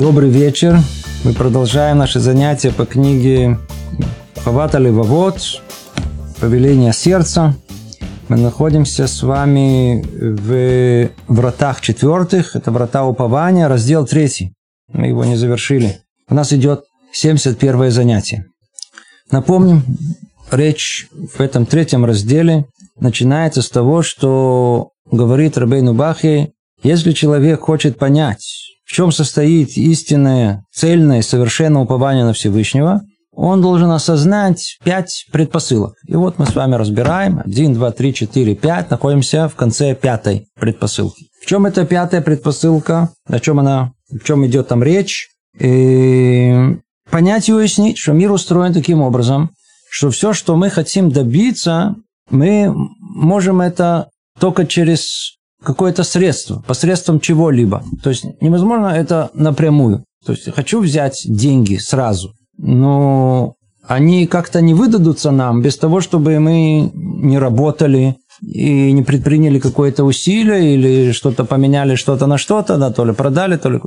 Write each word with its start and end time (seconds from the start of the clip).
Добрый 0.00 0.30
вечер. 0.30 0.78
Мы 1.24 1.34
продолжаем 1.34 1.98
наши 1.98 2.20
занятия 2.20 2.72
по 2.72 2.86
книге 2.86 3.58
Хавата 4.42 4.78
Левовод, 4.78 5.60
Повеление 6.40 6.94
сердца. 6.94 7.54
Мы 8.28 8.38
находимся 8.38 9.06
с 9.06 9.22
вами 9.22 10.02
в 10.18 11.10
вратах 11.28 11.82
четвертых. 11.82 12.56
Это 12.56 12.70
врата 12.70 13.04
упования, 13.04 13.68
раздел 13.68 14.06
третий. 14.06 14.54
Мы 14.90 15.08
его 15.08 15.22
не 15.26 15.36
завершили. 15.36 16.00
У 16.30 16.34
нас 16.34 16.50
идет 16.54 16.84
71 17.12 17.90
занятие. 17.90 18.46
Напомним, 19.30 19.82
речь 20.50 21.08
в 21.12 21.42
этом 21.42 21.66
третьем 21.66 22.06
разделе 22.06 22.64
начинается 22.98 23.60
с 23.60 23.68
того, 23.68 24.00
что 24.00 24.92
говорит 25.12 25.58
Рабейну 25.58 25.92
Бахи, 25.92 26.54
если 26.82 27.12
человек 27.12 27.60
хочет 27.60 27.98
понять, 27.98 28.70
в 28.90 28.92
чем 28.92 29.12
состоит 29.12 29.76
истинное, 29.76 30.64
цельное, 30.72 31.22
совершенное 31.22 31.82
упование 31.82 32.24
на 32.24 32.32
Всевышнего, 32.32 33.02
он 33.30 33.62
должен 33.62 33.88
осознать 33.92 34.78
пять 34.82 35.26
предпосылок. 35.30 35.94
И 36.08 36.16
вот 36.16 36.40
мы 36.40 36.46
с 36.46 36.56
вами 36.56 36.74
разбираем. 36.74 37.40
Один, 37.44 37.72
два, 37.72 37.92
три, 37.92 38.12
четыре, 38.12 38.56
пять. 38.56 38.90
Находимся 38.90 39.48
в 39.48 39.54
конце 39.54 39.94
пятой 39.94 40.48
предпосылки. 40.58 41.26
В 41.40 41.46
чем 41.46 41.66
эта 41.66 41.86
пятая 41.86 42.20
предпосылка? 42.20 43.10
О 43.28 43.38
чем 43.38 43.60
она? 43.60 43.92
В 44.10 44.24
чем 44.24 44.44
идет 44.44 44.66
там 44.66 44.82
речь? 44.82 45.28
И 45.56 46.76
понять 47.08 47.48
и 47.48 47.54
уяснить, 47.54 47.96
что 47.96 48.12
мир 48.12 48.32
устроен 48.32 48.74
таким 48.74 49.02
образом, 49.02 49.52
что 49.88 50.10
все, 50.10 50.32
что 50.32 50.56
мы 50.56 50.68
хотим 50.68 51.12
добиться, 51.12 51.94
мы 52.28 52.74
можем 52.98 53.60
это 53.60 54.08
только 54.40 54.66
через 54.66 55.38
какое-то 55.62 56.04
средство, 56.04 56.62
посредством 56.66 57.20
чего-либо. 57.20 57.82
То 58.02 58.10
есть 58.10 58.24
невозможно 58.40 58.86
это 58.88 59.30
напрямую. 59.34 60.04
То 60.24 60.32
есть 60.32 60.52
хочу 60.52 60.80
взять 60.80 61.22
деньги 61.24 61.76
сразу, 61.76 62.32
но 62.58 63.54
они 63.86 64.26
как-то 64.26 64.60
не 64.60 64.74
выдадутся 64.74 65.30
нам 65.30 65.62
без 65.62 65.76
того, 65.76 66.00
чтобы 66.00 66.38
мы 66.38 66.90
не 66.94 67.38
работали 67.38 68.16
и 68.42 68.92
не 68.92 69.02
предприняли 69.02 69.58
какое-то 69.58 70.04
усилие 70.04 70.74
или 70.74 71.12
что-то 71.12 71.44
поменяли 71.44 71.94
что-то 71.94 72.26
на 72.26 72.38
что-то, 72.38 72.76
да, 72.76 72.90
то 72.90 73.04
ли 73.04 73.12
продали, 73.12 73.56
то 73.56 73.70
ли... 73.70 73.80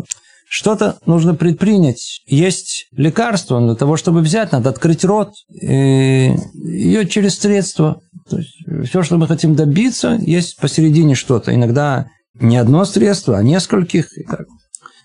Что-то 0.49 0.97
нужно 1.07 1.33
предпринять. 1.33 2.21
Есть 2.27 2.85
лекарство 2.91 3.59
для 3.59 3.73
того, 3.73 3.97
чтобы 3.97 4.19
взять, 4.19 4.51
надо 4.51 4.69
открыть 4.69 5.03
рот. 5.03 5.29
И 5.49 6.35
ее 6.53 7.07
через 7.07 7.39
средства. 7.39 7.99
То 8.29 8.37
есть 8.37 8.89
все, 8.89 9.03
что 9.03 9.17
мы 9.17 9.27
хотим 9.27 9.55
добиться, 9.55 10.17
есть 10.19 10.57
посередине 10.59 11.15
что-то. 11.15 11.53
Иногда 11.53 12.07
не 12.35 12.57
одно 12.57 12.85
средство, 12.85 13.37
а 13.37 13.43
нескольких. 13.43 14.07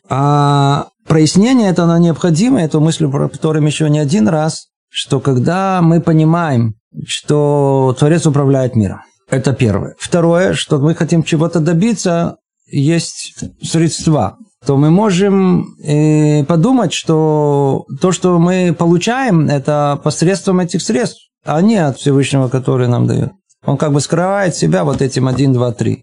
А 0.09 0.89
прояснение 1.07 1.71
это 1.71 1.85
оно 1.85 1.99
необходимо, 1.99 2.63
эту 2.63 2.81
мысль 2.81 3.07
повторим 3.09 3.67
еще 3.67 3.91
не 3.91 3.99
один 3.99 4.29
раз, 4.29 4.69
что 4.89 5.21
когда 5.21 5.83
мы 5.83 6.01
понимаем, 6.01 6.75
что 7.07 7.95
Творец 7.99 8.27
управляет 8.27 8.75
миром, 8.75 9.03
это 9.29 9.53
первое. 9.53 9.95
Второе, 9.99 10.55
что 10.55 10.79
мы 10.79 10.95
хотим 10.95 11.23
чего-то 11.23 11.61
добиться, 11.61 12.37
есть 12.67 13.35
средства 13.63 14.39
то 14.67 14.77
мы 14.77 14.91
можем 14.91 15.77
э, 15.83 16.45
подумать, 16.45 16.93
что 16.93 17.87
то, 18.01 18.13
что 18.13 18.39
мы 18.39 18.75
получаем, 18.77 19.49
это 19.49 20.01
посредством 20.03 20.61
этих 20.61 20.83
средств, 20.83 21.28
а 21.49 21.63
не 21.63 21.77
от 21.77 21.99
Всевышнего, 21.99 22.49
который 22.49 22.89
нам 22.89 23.07
дает. 23.07 23.33
Он 23.65 23.77
как 23.77 23.93
бы 23.93 24.01
скрывает 24.01 24.55
себя 24.55 24.85
вот 24.85 25.03
этим 25.03 25.27
1, 25.27 25.53
2, 25.53 25.73
3. 25.73 26.03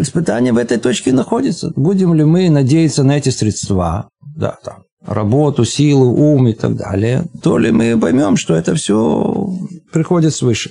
Испытание 0.00 0.52
в 0.52 0.58
этой 0.58 0.78
точке 0.78 1.12
находится. 1.12 1.72
Будем 1.74 2.14
ли 2.14 2.24
мы 2.24 2.48
надеяться 2.48 3.02
на 3.02 3.18
эти 3.18 3.30
средства, 3.30 4.08
да, 4.36 4.56
там, 4.64 4.84
работу, 5.04 5.64
силу, 5.64 6.12
ум 6.12 6.48
и 6.48 6.52
так 6.52 6.76
далее, 6.76 7.24
то 7.42 7.58
ли 7.58 7.72
мы 7.72 7.98
поймем, 7.98 8.36
что 8.36 8.54
это 8.54 8.74
все 8.74 9.52
приходит 9.92 10.34
свыше. 10.34 10.70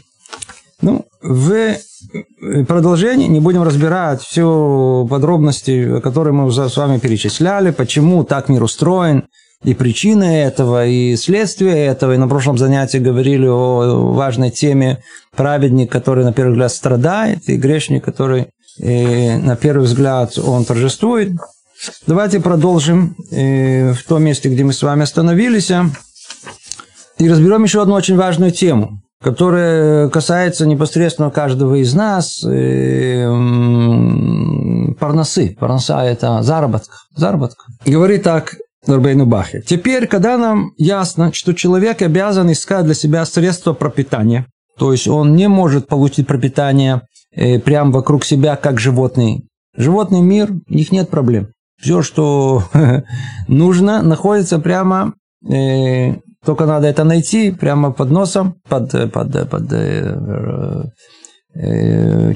Ну, 0.82 1.06
в 1.22 1.76
продолжении 2.68 3.28
не 3.28 3.40
будем 3.40 3.64
разбирать 3.64 4.22
все 4.22 5.06
подробности, 5.10 6.00
которые 6.02 6.34
мы 6.34 6.52
с 6.52 6.78
вами 6.78 7.00
перечисляли, 7.00 7.72
почему 7.72 8.24
так 8.24 8.48
мир 8.48 8.64
устроен, 8.64 9.26
и 9.64 9.74
причины 9.74 10.24
этого, 10.24 10.86
и 10.86 11.16
следствия 11.16 11.86
этого. 11.86 12.14
И 12.14 12.18
на 12.18 12.28
прошлом 12.28 12.58
занятии 12.58 12.98
говорили 12.98 13.48
о 13.48 14.14
важной 14.14 14.52
теме 14.52 15.04
праведник, 15.36 15.92
который 15.92 16.24
на 16.24 16.34
первый 16.34 16.52
взгляд 16.52 16.72
страдает, 16.72 17.50
и 17.50 17.58
грешник, 17.58 18.04
который 18.04 18.48
и 18.80 19.32
на 19.42 19.56
первый 19.56 19.86
взгляд 19.86 20.38
он 20.38 20.66
торжествует. 20.66 21.32
Давайте 22.06 22.40
продолжим 22.40 23.16
в 23.30 23.98
том 24.08 24.24
месте, 24.24 24.50
где 24.50 24.64
мы 24.64 24.74
с 24.74 24.84
вами 24.84 25.04
остановились, 25.04 25.72
и 27.20 27.30
разберем 27.30 27.64
еще 27.64 27.82
одну 27.82 27.96
очень 27.96 28.16
важную 28.16 28.52
тему 28.52 29.02
которое 29.20 30.10
касается 30.10 30.68
непосредственно 30.68 31.32
каждого 31.32 31.76
из 31.76 31.94
нас, 31.94 32.42
парносы. 35.00 35.56
Парноса– 35.60 36.04
это 36.06 36.44
заработка. 36.44 36.96
заработка. 37.16 37.64
Говорит 37.86 38.24
так 38.24 38.56
Нурбейну 38.88 39.26
Бахе. 39.26 39.62
Теперь, 39.66 40.08
когда 40.08 40.38
нам 40.38 40.72
ясно, 40.78 41.34
что 41.34 41.54
человек 41.54 42.02
обязан 42.02 42.52
искать 42.52 42.86
для 42.86 42.94
себя 42.94 43.26
средства 43.26 43.74
пропитания, 43.74 44.48
то 44.78 44.92
есть 44.92 45.08
он 45.08 45.36
не 45.36 45.48
может 45.48 45.88
получить 45.88 46.28
пропитание 46.28 47.02
э, 47.32 47.60
прямо 47.60 47.92
вокруг 47.92 48.26
себя, 48.26 48.56
как 48.56 48.80
животный. 48.80 49.48
Животный 49.76 50.22
мир, 50.22 50.52
у 50.70 50.74
них 50.74 50.92
нет 50.92 51.10
проблем. 51.10 51.50
Все, 51.80 52.02
что 52.02 52.64
нужно, 53.48 54.02
находится 54.02 54.60
прямо 54.60 55.14
э, 55.48 56.16
только 56.48 56.66
надо 56.66 56.88
это 56.88 57.04
найти 57.04 57.52
прямо 57.52 57.92
под 57.92 58.10
носом, 58.10 58.56
под, 58.70 58.92
под, 59.12 59.50
под 59.50 59.74
э, 59.74 60.16
э, 60.16 60.84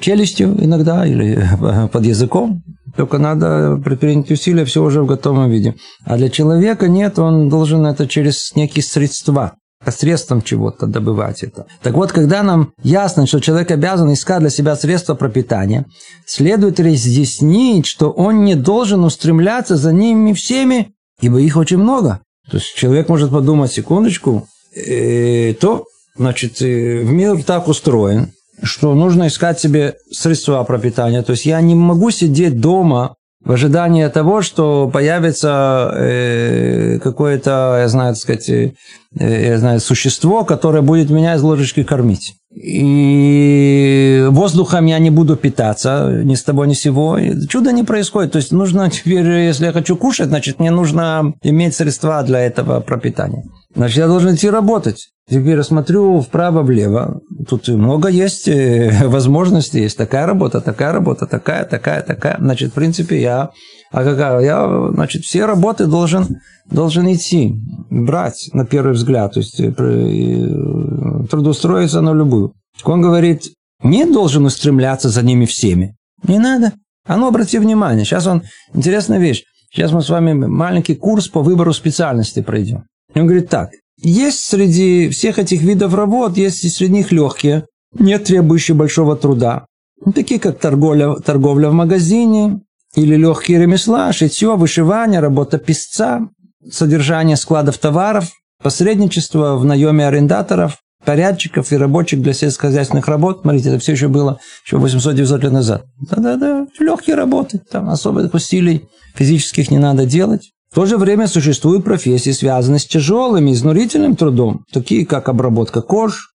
челюстью 0.01 0.55
иногда 0.59 1.05
или 1.05 1.41
под 1.91 2.05
языком. 2.05 2.63
Только 2.95 3.19
надо 3.19 3.79
предпринять 3.83 4.29
усилия, 4.31 4.65
все 4.65 4.83
уже 4.83 5.01
в 5.01 5.05
готовом 5.05 5.49
виде. 5.49 5.75
А 6.03 6.17
для 6.17 6.29
человека 6.29 6.87
нет, 6.87 7.19
он 7.19 7.47
должен 7.47 7.85
это 7.85 8.07
через 8.07 8.53
некие 8.55 8.83
средства 8.83 9.53
средством 9.89 10.43
чего-то 10.43 10.85
добывать 10.85 11.41
это. 11.41 11.65
Так 11.81 11.95
вот, 11.95 12.11
когда 12.11 12.43
нам 12.43 12.71
ясно, 12.83 13.25
что 13.25 13.39
человек 13.39 13.71
обязан 13.71 14.13
искать 14.13 14.41
для 14.41 14.51
себя 14.51 14.75
средства 14.75 15.15
пропитания, 15.15 15.85
следует 16.27 16.79
разъяснить, 16.79 17.87
что 17.87 18.11
он 18.11 18.45
не 18.45 18.53
должен 18.53 19.03
устремляться 19.03 19.77
за 19.77 19.91
ними 19.91 20.33
всеми, 20.33 20.93
ибо 21.19 21.41
их 21.41 21.57
очень 21.57 21.77
много. 21.77 22.19
То 22.51 22.57
есть 22.57 22.75
человек 22.75 23.09
может 23.09 23.31
подумать, 23.31 23.71
секундочку, 23.71 24.47
э, 24.75 25.55
то, 25.55 25.85
значит, 26.15 26.61
э, 26.61 27.03
мир 27.03 27.43
так 27.43 27.67
устроен, 27.67 28.33
что 28.61 28.93
нужно 28.93 29.27
искать 29.27 29.59
себе 29.59 29.95
средства 30.11 30.63
пропитания. 30.63 31.23
То 31.23 31.31
есть 31.31 31.45
я 31.45 31.61
не 31.61 31.75
могу 31.75 32.11
сидеть 32.11 32.59
дома 32.59 33.15
в 33.43 33.51
ожидании 33.51 34.07
того, 34.07 34.41
что 34.41 34.89
появится 34.93 35.91
э, 35.95 36.99
какое-то, 36.99 37.77
я 37.79 37.87
знаю, 37.87 38.13
так 38.13 38.21
сказать, 38.21 38.49
э, 38.49 38.73
я 39.19 39.57
знаю, 39.57 39.79
существо, 39.79 40.43
которое 40.43 40.81
будет 40.81 41.09
меня 41.09 41.35
из 41.35 41.41
ложечки 41.41 41.83
кормить. 41.83 42.35
И 42.53 44.27
воздухом 44.29 44.85
я 44.85 44.99
не 44.99 45.09
буду 45.09 45.37
питаться 45.37 46.21
ни 46.23 46.35
с 46.35 46.43
того, 46.43 46.65
ни 46.65 46.73
с 46.73 46.81
сего. 46.81 47.17
Чудо 47.49 47.71
не 47.71 47.83
происходит. 47.83 48.33
То 48.33 48.37
есть 48.37 48.51
нужно 48.51 48.89
теперь, 48.91 49.25
если 49.25 49.65
я 49.65 49.71
хочу 49.71 49.95
кушать, 49.95 50.27
значит, 50.27 50.59
мне 50.59 50.69
нужно 50.69 51.33
иметь 51.41 51.75
средства 51.75 52.21
для 52.23 52.41
этого 52.41 52.79
пропитания. 52.81 53.43
Значит, 53.75 53.97
я 53.97 54.07
должен 54.07 54.35
идти 54.35 54.49
работать. 54.49 55.09
Теперь 55.29 55.55
я 55.55 55.63
смотрю 55.63 56.19
вправо-влево. 56.19 57.21
Тут 57.47 57.67
много 57.69 58.09
есть 58.09 58.47
э, 58.47 59.07
возможностей. 59.07 59.81
Есть 59.81 59.97
такая 59.97 60.25
работа, 60.25 60.59
такая 60.59 60.91
работа, 60.91 61.25
такая, 61.25 61.63
такая, 61.63 62.01
такая. 62.01 62.37
Значит, 62.39 62.71
в 62.71 62.73
принципе, 62.73 63.21
я... 63.21 63.51
А 63.91 64.03
какая? 64.03 64.39
Я, 64.41 64.89
значит, 64.93 65.23
все 65.23 65.45
работы 65.45 65.85
должен, 65.85 66.41
должен 66.69 67.11
идти, 67.11 67.53
брать 67.89 68.49
на 68.53 68.65
первый 68.65 68.93
взгляд. 68.93 69.33
То 69.33 69.39
есть, 69.39 69.59
э, 69.59 69.73
э, 69.77 71.27
трудоустроиться 71.29 72.01
на 72.01 72.13
любую. 72.13 72.53
Он 72.83 73.01
говорит, 73.01 73.53
не 73.83 74.05
должен 74.05 74.45
устремляться 74.45 75.09
за 75.09 75.21
ними 75.21 75.45
всеми. 75.45 75.95
Не 76.27 76.39
надо. 76.39 76.73
А 77.07 77.17
ну, 77.17 77.27
обрати 77.27 77.57
внимание. 77.57 78.05
Сейчас 78.05 78.27
он... 78.27 78.43
Интересная 78.73 79.19
вещь. 79.19 79.43
Сейчас 79.71 79.93
мы 79.93 80.01
с 80.01 80.09
вами 80.09 80.33
маленький 80.33 80.95
курс 80.95 81.29
по 81.29 81.41
выбору 81.41 81.71
специальности 81.73 82.41
пройдем. 82.41 82.83
И 83.13 83.19
он 83.19 83.27
говорит 83.27 83.49
так. 83.49 83.71
Есть 83.97 84.39
среди 84.39 85.09
всех 85.09 85.37
этих 85.37 85.61
видов 85.61 85.93
работ, 85.93 86.37
есть 86.37 86.63
и 86.63 86.69
среди 86.69 86.93
них 86.93 87.11
легкие, 87.11 87.65
не 87.97 88.17
требующие 88.17 88.75
большого 88.75 89.15
труда. 89.15 89.65
Ну, 90.03 90.11
такие 90.11 90.39
как 90.39 90.59
торговля, 90.59 91.13
торговля 91.15 91.69
в 91.69 91.73
магазине, 91.73 92.61
или 92.95 93.15
легкие 93.15 93.59
ремесла, 93.59 94.11
шитье, 94.11 94.55
вышивание, 94.55 95.19
работа 95.19 95.57
писца, 95.57 96.27
содержание 96.69 97.37
складов 97.37 97.77
товаров, 97.77 98.31
посредничество 98.61 99.55
в 99.55 99.65
наеме 99.65 100.07
арендаторов, 100.07 100.79
порядчиков 101.05 101.71
и 101.71 101.77
рабочих 101.77 102.21
для 102.21 102.33
сельскохозяйственных 102.33 103.07
работ. 103.07 103.41
Смотрите, 103.41 103.69
это 103.69 103.79
все 103.79 103.93
еще 103.93 104.07
было 104.07 104.39
еще 104.65 104.77
800-900 104.77 105.41
лет 105.41 105.51
назад. 105.51 105.85
Да-да-да, 105.99 106.67
легкие 106.79 107.15
работы, 107.15 107.59
там 107.59 107.89
особых 107.89 108.33
усилий 108.33 108.87
физических 109.15 109.71
не 109.71 109.77
надо 109.77 110.05
делать. 110.05 110.51
В 110.71 110.75
то 110.75 110.85
же 110.85 110.97
время 110.97 111.27
существуют 111.27 111.83
профессии, 111.83 112.29
связанные 112.29 112.79
с 112.79 112.85
тяжелым 112.85 113.51
изнурительным 113.51 114.15
трудом, 114.15 114.63
такие 114.71 115.05
как 115.05 115.27
обработка 115.27 115.81
кож, 115.81 116.29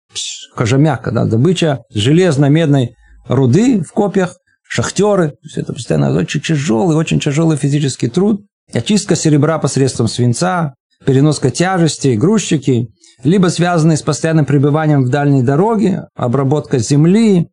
кожамяка, 0.57 1.11
да, 1.11 1.27
добыча 1.27 1.83
железно-медной 1.93 2.97
руды 3.29 3.83
в 3.83 3.93
копьях, 3.93 4.39
шахтеры. 4.67 5.35
Все 5.47 5.61
это 5.61 5.75
постоянно 5.75 6.17
очень 6.17 6.41
тяжелый, 6.41 6.97
очень 6.97 7.21
тяжелый 7.21 7.59
физический 7.59 8.09
труд. 8.09 8.41
Очистка 8.73 9.17
серебра 9.17 9.59
посредством 9.59 10.09
свинца, 10.09 10.77
переноска 11.05 11.51
тяжестей, 11.51 12.17
грузчики, 12.17 12.89
либо 13.25 13.49
связанные 13.49 13.99
с 13.99 14.03
постоянным 14.03 14.47
пребыванием 14.47 15.05
в 15.05 15.11
дальней 15.11 15.43
дороге, 15.43 16.05
обработка 16.15 16.79
земли, 16.79 17.49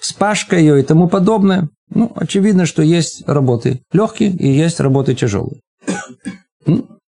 спашка 0.00 0.56
ее 0.56 0.78
и 0.78 0.84
тому 0.84 1.08
подобное. 1.08 1.68
Ну, 1.90 2.12
очевидно, 2.14 2.64
что 2.64 2.80
есть 2.80 3.26
работы 3.26 3.80
легкие 3.92 4.30
и 4.30 4.46
есть 4.46 4.78
работы 4.78 5.16
тяжелые. 5.16 5.58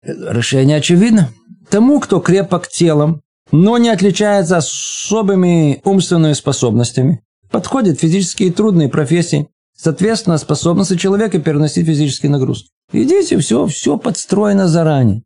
Решение 0.02 0.76
очевидно. 0.76 1.30
Тому, 1.70 2.00
кто 2.00 2.20
крепок 2.20 2.68
телом, 2.68 3.22
но 3.52 3.78
не 3.78 3.88
отличается 3.88 4.58
особыми 4.58 5.80
умственными 5.84 6.32
способностями, 6.32 7.20
подходят 7.50 8.00
физические 8.00 8.52
трудные 8.52 8.88
профессии, 8.88 9.48
соответственно, 9.76 10.38
способности 10.38 10.96
человека 10.96 11.38
переносить 11.38 11.86
физические 11.86 12.30
нагрузки. 12.30 12.68
Видите, 12.92 13.38
все, 13.38 13.66
все 13.66 13.96
подстроено 13.96 14.68
заранее. 14.68 15.22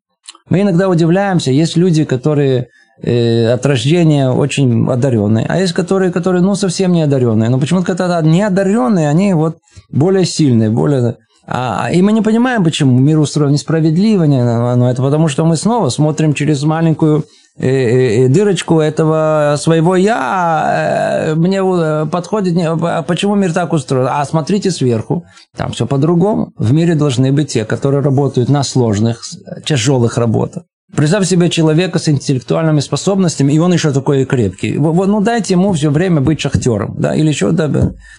Мы 0.48 0.62
иногда 0.62 0.88
удивляемся, 0.88 1.50
есть 1.50 1.76
люди, 1.76 2.04
которые 2.04 2.68
э, 3.02 3.52
от 3.52 3.66
рождения 3.66 4.30
очень 4.30 4.88
одаренные, 4.88 5.46
а 5.46 5.58
есть 5.58 5.72
которые, 5.72 6.10
которые 6.10 6.42
ну, 6.42 6.54
совсем 6.54 6.92
не 6.92 7.02
одаренные. 7.02 7.50
Но 7.50 7.58
почему-то 7.58 7.86
когда 7.86 8.20
не 8.22 8.42
одаренные, 8.42 9.08
они 9.08 9.34
вот 9.34 9.58
более 9.90 10.24
сильные, 10.24 10.70
более... 10.70 11.16
А, 11.50 11.88
и 11.90 12.02
мы 12.02 12.12
не 12.12 12.20
понимаем, 12.20 12.62
почему 12.62 12.98
мир 12.98 13.18
устроен 13.18 13.52
несправедливо, 13.52 14.26
но 14.26 14.90
это 14.90 15.02
потому, 15.02 15.28
что 15.28 15.44
мы 15.44 15.56
снова 15.56 15.88
смотрим 15.88 16.34
через 16.34 16.62
маленькую 16.62 17.24
Э, 17.60 17.66
э, 17.66 18.24
э, 18.24 18.28
дырочку 18.28 18.78
этого 18.78 19.56
своего 19.58 19.96
я 19.96 21.34
мне 21.36 21.60
подходит, 22.06 22.56
а 22.56 23.02
почему 23.02 23.34
мир 23.34 23.52
так 23.52 23.72
устроен? 23.72 24.06
А 24.08 24.24
смотрите 24.24 24.70
сверху, 24.70 25.24
там 25.56 25.72
все 25.72 25.84
по-другому. 25.84 26.52
В 26.56 26.72
мире 26.72 26.94
должны 26.94 27.32
быть 27.32 27.52
те, 27.52 27.64
которые 27.64 28.00
работают 28.00 28.48
на 28.48 28.62
сложных, 28.62 29.22
тяжелых 29.64 30.18
работах. 30.18 30.62
Представь 30.94 31.26
себе 31.26 31.50
человека 31.50 31.98
с 31.98 32.08
интеллектуальными 32.08 32.80
способностями, 32.80 33.52
и 33.52 33.58
он 33.58 33.72
еще 33.72 33.92
такой 33.92 34.24
крепкий. 34.24 34.78
Ну, 34.78 35.20
дайте 35.20 35.54
ему 35.54 35.72
все 35.72 35.90
время 35.90 36.20
быть 36.20 36.40
шахтером, 36.40 36.94
да, 36.96 37.14
или 37.14 37.28
еще, 37.28 37.50
да, 37.50 37.68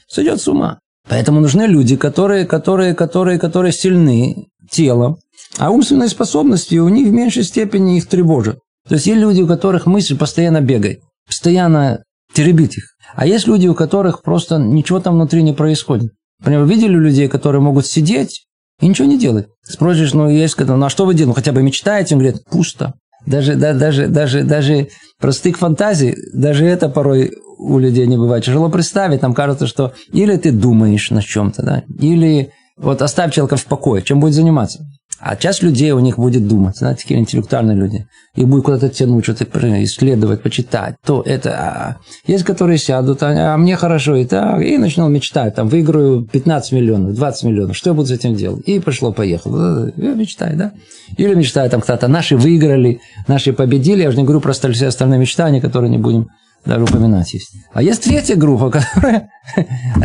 сойдет 0.08 0.42
с 0.42 0.48
ума. 0.50 0.80
Поэтому 1.10 1.42
нужны 1.42 1.64
люди, 1.64 1.96
которые, 1.96 2.46
которые, 2.46 2.94
которые, 2.94 3.40
которые 3.40 3.72
сильны 3.72 4.46
телом, 4.70 5.18
а 5.58 5.72
умственные 5.72 6.08
способности 6.08 6.76
у 6.76 6.88
них 6.88 7.08
в 7.08 7.12
меньшей 7.12 7.44
степени 7.44 7.98
их 7.98 8.08
тревожат. 8.08 8.60
То 8.88 8.96
есть 8.96 9.08
есть 9.08 9.20
люди, 9.20 9.42
у 9.42 9.48
которых 9.48 9.88
мысль 9.88 10.16
постоянно 10.18 10.62
бегает, 10.62 11.02
постоянно 11.26 12.04
теребит 12.34 12.78
их. 12.78 12.84
А 13.16 13.26
есть 13.26 13.48
люди, 13.48 13.68
у 13.68 13.74
которых 13.74 14.22
просто 14.22 14.58
ничего 14.58 15.00
там 15.00 15.16
внутри 15.16 15.42
не 15.42 15.54
происходит. 15.54 16.12
Например, 16.40 16.64
видели 16.66 16.96
людей, 16.96 17.28
которые 17.28 17.62
могут 17.62 17.88
сидеть 17.88 18.46
и 18.80 18.88
ничего 18.88 19.08
не 19.08 19.18
делать. 19.18 19.48
Спросишь, 19.64 20.14
ну, 20.14 20.30
есть, 20.30 20.58
ну, 20.60 20.86
а 20.86 20.90
что 20.90 21.06
вы 21.06 21.14
делаете? 21.14 21.30
Ну, 21.30 21.34
хотя 21.34 21.52
бы 21.52 21.64
мечтаете? 21.64 22.16
Он 22.16 22.22
говорит, 22.22 22.46
пусто. 22.46 22.94
Даже, 23.26 23.56
да, 23.56 23.74
даже, 23.74 24.08
даже, 24.08 24.44
даже 24.44 24.88
простых 25.20 25.58
фантазий, 25.58 26.16
даже 26.34 26.66
это 26.66 26.90
порой 26.90 27.32
у 27.58 27.78
людей 27.78 28.08
не 28.08 28.18
бывает. 28.18 28.46
Тяжело 28.46 28.70
представить, 28.70 29.22
нам 29.22 29.34
кажется, 29.34 29.68
что 29.68 29.94
или 30.12 30.38
ты 30.38 30.52
думаешь 30.52 31.12
на 31.12 31.22
чем-то, 31.22 31.62
да, 31.62 31.84
или 32.00 32.52
вот 32.78 33.02
оставь 33.02 33.34
человека 33.34 33.58
в 33.58 33.66
покое, 33.66 34.02
чем 34.02 34.20
будет 34.20 34.34
заниматься. 34.34 34.89
А 35.20 35.36
часть 35.36 35.64
людей 35.64 35.92
у 35.92 36.00
них 36.00 36.18
будет 36.18 36.48
думать, 36.48 36.78
знаете, 36.78 37.02
такие 37.02 37.20
интеллектуальные 37.20 37.76
люди. 37.76 38.08
И 38.36 38.46
будет 38.46 38.64
куда-то 38.64 38.90
тянуть, 38.90 39.26
что-то 39.26 39.46
исследовать, 39.84 40.42
почитать. 40.42 40.96
То 41.06 41.22
это... 41.26 41.52
А, 41.52 41.98
есть, 42.26 42.46
которые 42.46 42.78
сядут, 42.78 43.22
а, 43.22 43.54
а 43.54 43.58
мне 43.58 43.76
хорошо 43.76 44.16
и 44.16 44.26
так, 44.26 44.62
и 44.62 44.78
начнут 44.78 45.10
мечтать. 45.10 45.56
Там, 45.56 45.68
выиграю 45.68 46.26
15 46.26 46.72
миллионов, 46.72 47.16
20 47.16 47.44
миллионов. 47.44 47.76
Что 47.76 47.90
я 47.90 47.94
буду 47.94 48.08
с 48.08 48.12
этим 48.12 48.36
делать? 48.36 48.64
И 48.66 48.80
пошло-поехало. 48.80 49.92
Мечтай, 49.98 50.56
да? 50.56 50.72
Или 51.18 51.34
мечтаю 51.34 51.70
там 51.70 51.82
кто-то, 51.82 52.08
наши 52.08 52.38
выиграли, 52.38 53.02
наши 53.28 53.52
победили. 53.52 54.04
Я 54.04 54.10
уже 54.10 54.18
не 54.18 54.24
говорю 54.24 54.40
про 54.40 54.54
все 54.54 54.88
остальные 54.88 55.20
мечтания, 55.20 55.60
которые 55.60 55.90
не 55.90 55.98
будем 55.98 56.30
даже 56.66 56.84
упоминать 56.84 57.34
есть. 57.34 57.52
А 57.74 57.82
есть 57.82 58.04
третья 58.04 58.36
группа, 58.36 58.70
которая, 58.72 59.30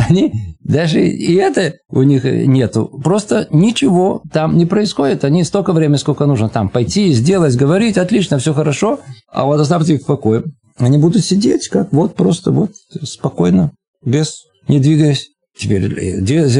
они 0.09 0.33
даже 0.63 1.05
и 1.05 1.33
это 1.35 1.75
у 1.89 2.01
них 2.03 2.23
нету. 2.23 2.87
Просто 3.03 3.47
ничего 3.51 4.23
там 4.31 4.57
не 4.57 4.65
происходит. 4.65 5.23
Они 5.23 5.43
столько 5.43 5.73
времени, 5.73 5.97
сколько 5.97 6.25
нужно 6.25 6.49
там 6.49 6.69
пойти, 6.69 7.13
сделать, 7.13 7.55
говорить, 7.55 7.97
отлично, 7.97 8.39
все 8.39 8.53
хорошо, 8.53 8.99
а 9.31 9.45
вот 9.45 9.59
оставьте 9.59 9.95
их 9.95 10.01
в 10.01 10.05
покое. 10.05 10.43
Они 10.77 10.97
будут 10.97 11.23
сидеть, 11.23 11.69
как 11.69 11.93
вот 11.93 12.15
просто 12.15 12.51
вот 12.51 12.71
спокойно, 13.03 13.71
без, 14.03 14.43
не 14.67 14.79
двигаясь. 14.79 15.29
Теперь 15.57 15.89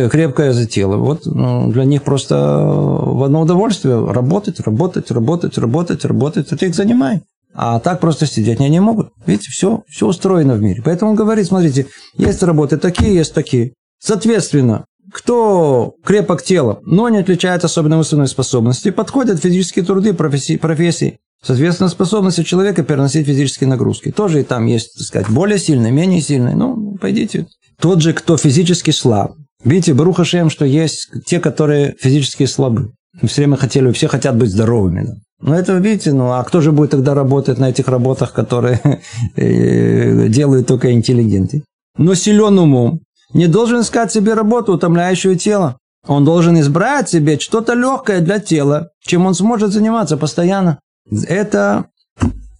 крепкое 0.10 0.54
за 0.54 0.66
тело. 0.66 0.96
Вот 0.96 1.26
ну, 1.26 1.70
для 1.70 1.84
них 1.84 2.04
просто 2.04 2.36
в 2.38 3.24
одно 3.24 3.42
удовольствие 3.42 4.10
работать, 4.10 4.62
работать, 4.62 5.12
работать, 5.12 5.58
работать, 5.58 6.06
работать. 6.06 6.52
Это 6.54 6.66
их 6.66 6.76
занимает. 6.76 7.24
А 7.56 7.80
так 7.80 8.02
просто 8.02 8.26
сидеть 8.26 8.60
они 8.60 8.70
не 8.70 8.82
могут. 8.82 9.10
Видите, 9.26 9.50
все, 9.50 9.84
все 9.88 10.08
устроено 10.08 10.56
в 10.56 10.62
мире. 10.62 10.82
Поэтому 10.84 11.12
он 11.12 11.18
говорит, 11.18 11.48
смотрите, 11.48 11.88
есть 12.18 12.44
работы 12.44 12.78
такие, 12.78 13.16
есть 13.16 13.34
такие. 13.34 13.74
Соответственно, 14.00 14.86
кто 15.12 15.94
крепок 16.04 16.44
телом, 16.44 16.80
но 16.84 17.08
не 17.08 17.20
отличает 17.20 17.64
особенно 17.64 17.98
умственной 17.98 18.28
способности, 18.28 18.92
подходят 18.92 19.42
физические 19.42 19.86
труды 19.86 20.14
профессии, 20.14 20.58
профессии. 20.58 21.18
Соответственно, 21.42 21.90
способности 21.90 22.44
человека 22.44 22.84
переносить 22.84 23.26
физические 23.26 23.70
нагрузки. 23.70 24.12
Тоже 24.12 24.42
и 24.42 24.44
там 24.44 24.66
есть, 24.66 24.96
так 24.98 25.04
сказать, 25.04 25.30
более 25.30 25.60
сильные, 25.60 25.92
менее 25.92 26.22
сильные. 26.22 26.56
Ну, 26.56 26.98
пойдите. 27.00 27.48
Тот 27.80 28.02
же, 28.02 28.14
кто 28.14 28.36
физически 28.36 28.92
слаб. 28.92 29.36
Видите, 29.64 29.94
Бруха 29.94 30.26
Шем, 30.26 30.50
что 30.50 30.66
есть 30.66 31.10
те, 31.26 31.40
которые 31.40 31.96
физически 32.00 32.46
слабы. 32.46 32.92
Все 33.24 33.42
время 33.42 33.58
хотели, 33.58 33.92
все 33.92 34.08
хотят 34.08 34.36
быть 34.36 34.50
здоровыми. 34.50 35.04
Да? 35.04 35.14
Ну, 35.42 35.54
это, 35.54 35.74
видите, 35.74 36.12
ну, 36.14 36.32
а 36.32 36.44
кто 36.44 36.62
же 36.62 36.72
будет 36.72 36.92
тогда 36.92 37.14
работать 37.14 37.58
на 37.60 37.70
этих 37.70 37.88
работах, 37.88 38.34
которые 38.34 38.82
э, 39.36 40.28
делают 40.28 40.68
только 40.68 40.92
интеллигенты? 40.92 41.64
Но 41.98 42.16
силен 42.16 42.60
умом 42.60 43.02
не 43.34 43.48
должен 43.48 43.82
искать 43.82 44.12
себе 44.12 44.34
работу, 44.34 44.74
утомляющую 44.74 45.36
тело. 45.38 45.78
Он 46.08 46.24
должен 46.24 46.60
избрать 46.60 47.10
себе 47.10 47.40
что-то 47.40 47.74
легкое 47.74 48.22
для 48.22 48.40
тела, 48.40 48.90
чем 49.02 49.26
он 49.26 49.34
сможет 49.34 49.72
заниматься 49.72 50.18
постоянно. 50.18 50.80
Это 51.28 51.86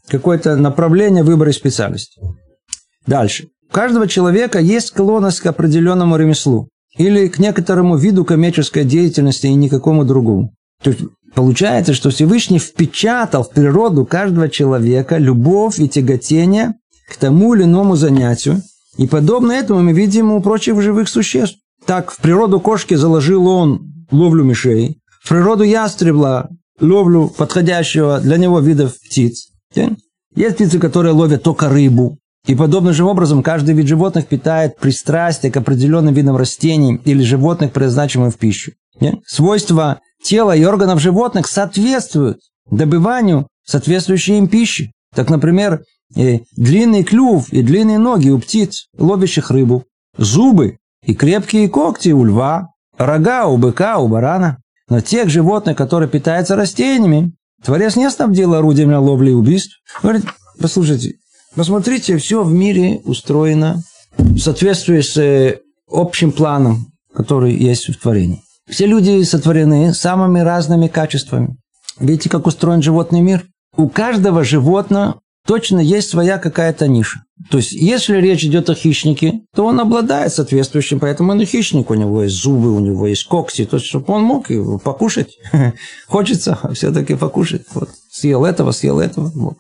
какое-то 0.08 0.56
направление 0.56 1.24
выбора 1.24 1.52
специальности. 1.52 2.20
Дальше. 3.06 3.48
У 3.70 3.74
каждого 3.74 4.08
человека 4.08 4.60
есть 4.60 4.88
склонность 4.88 5.40
к 5.40 5.46
определенному 5.46 6.18
ремеслу 6.18 6.70
или 6.98 7.28
к 7.28 7.40
некоторому 7.40 7.98
виду 7.98 8.26
коммерческой 8.26 8.86
деятельности 8.86 9.48
и 9.48 9.54
никакому 9.54 10.06
другому. 10.06 10.54
То 10.82 10.92
есть 10.92 11.02
Получается, 11.36 11.94
что 11.94 12.12
Всевышний 12.12 12.60
впечатал 12.60 13.44
в 13.44 13.52
природу 13.52 14.06
каждого 14.06 14.48
человека 14.48 15.18
любовь 15.18 15.80
и 15.80 15.90
тяготение 15.90 16.76
к 17.10 17.18
тому 17.18 17.54
или 17.54 17.64
иному 17.64 17.98
занятию. 17.98 18.62
И 18.98 19.06
подобно 19.06 19.52
этому 19.52 19.82
мы 19.82 19.92
видим 19.92 20.32
у 20.32 20.42
прочих 20.42 20.82
живых 20.82 21.10
существ. 21.10 21.60
Так, 21.86 22.12
в 22.12 22.18
природу 22.20 22.62
кошки 22.62 22.94
заложил 22.94 23.48
он 23.48 23.94
ловлю 24.12 24.46
мишей, 24.46 25.02
в 25.22 25.28
природу 25.28 25.64
ястребла 25.64 26.50
ловлю 26.80 27.28
подходящего 27.28 28.22
для 28.22 28.38
него 28.38 28.60
видов 28.60 28.96
птиц. 29.00 29.50
Есть 30.36 30.56
птицы, 30.56 30.80
которые 30.80 31.14
ловят 31.14 31.44
только 31.44 31.68
рыбу. 31.68 32.18
И 32.48 32.56
подобным 32.56 32.94
же 32.94 33.04
образом 33.04 33.42
каждый 33.42 33.74
вид 33.74 33.88
животных 33.88 34.28
питает 34.28 34.78
пристрастие 34.78 35.52
к 35.52 35.58
определенным 35.58 36.14
видам 36.14 36.36
растений 36.36 37.02
или 37.04 37.24
животных, 37.24 37.72
предназначенным 37.72 38.32
в 38.32 38.38
пищу. 38.38 38.74
Свойства 39.26 40.00
тела 40.24 40.56
и 40.56 40.64
органов 40.64 41.00
животных 41.00 41.48
соответствуют 41.48 42.40
добыванию 42.70 43.48
соответствующей 43.64 44.38
им 44.38 44.48
пищи. 44.48 44.92
Так, 45.14 45.30
например, 45.30 45.82
э, 46.16 46.40
длинный 46.56 47.04
клюв 47.04 47.52
и 47.52 47.62
длинные 47.62 48.00
ноги 48.00 48.30
у 48.30 48.40
птиц, 48.40 48.88
ловящих 48.98 49.50
рыбу, 49.52 49.86
зубы 50.18 50.78
и 51.04 51.14
крепкие 51.14 51.70
когти 51.70 52.10
у 52.10 52.24
льва, 52.24 52.70
рога 52.98 53.48
у 53.48 53.58
быка, 53.58 53.98
у 53.98 54.08
барана. 54.08 54.58
Но 54.88 55.02
тех 55.02 55.30
животных, 55.30 55.78
которые 55.78 56.10
питаются 56.10 56.56
растениями, 56.56 57.34
Творец 57.64 57.96
не 57.96 58.10
снабдил 58.12 58.54
орудием 58.54 58.90
для 58.90 59.00
ловли 59.00 59.32
и 59.32 59.34
убийств. 59.34 59.80
Говорит, 60.04 60.26
послушайте, 60.60 61.16
посмотрите, 61.56 62.18
все 62.18 62.44
в 62.44 62.52
мире 62.52 63.02
устроено 63.06 63.82
в 64.18 64.38
соответствии 64.40 65.02
с 65.02 65.18
э, 65.18 65.60
общим 65.90 66.32
планом, 66.32 66.88
который 67.14 67.54
есть 67.56 67.90
в 67.90 68.00
творении. 68.00 68.42
Все 68.70 68.86
люди 68.86 69.22
сотворены 69.24 69.94
самыми 69.94 70.40
разными 70.40 70.88
качествами. 70.88 71.58
Видите, 72.00 72.30
как 72.30 72.48
устроен 72.48 72.82
животный 72.82 73.22
мир? 73.22 73.46
У 73.78 73.90
каждого 73.90 74.44
животного 74.44 75.20
точно 75.46 75.80
есть 75.80 76.10
своя 76.10 76.38
какая-то 76.38 76.88
ниша. 76.88 77.20
То 77.52 77.58
есть, 77.58 77.74
если 77.74 78.18
речь 78.18 78.44
идет 78.44 78.70
о 78.70 78.76
хищнике, 78.76 79.42
то 79.54 79.66
он 79.66 79.80
обладает 79.80 80.34
соответствующим, 80.34 81.00
поэтому 81.00 81.34
он 81.34 81.42
и 81.42 81.46
хищник, 81.46 81.90
у 81.92 81.94
него 81.94 82.24
есть 82.24 82.36
зубы, 82.36 82.74
у 82.74 82.80
него 82.80 83.08
есть 83.08 83.26
когти, 83.28 83.66
то 83.66 83.78
есть, 83.78 83.88
чтобы 83.88 84.14
он 84.14 84.24
мог 84.24 84.50
его 84.50 84.80
покушать. 84.80 85.38
Хочется 86.08 86.58
все-таки 86.74 87.16
покушать. 87.16 87.64
Вот. 87.74 87.90
Съел 88.10 88.46
этого, 88.46 88.72
съел 88.72 89.00
этого. 89.00 89.32
Вот. 89.36 89.58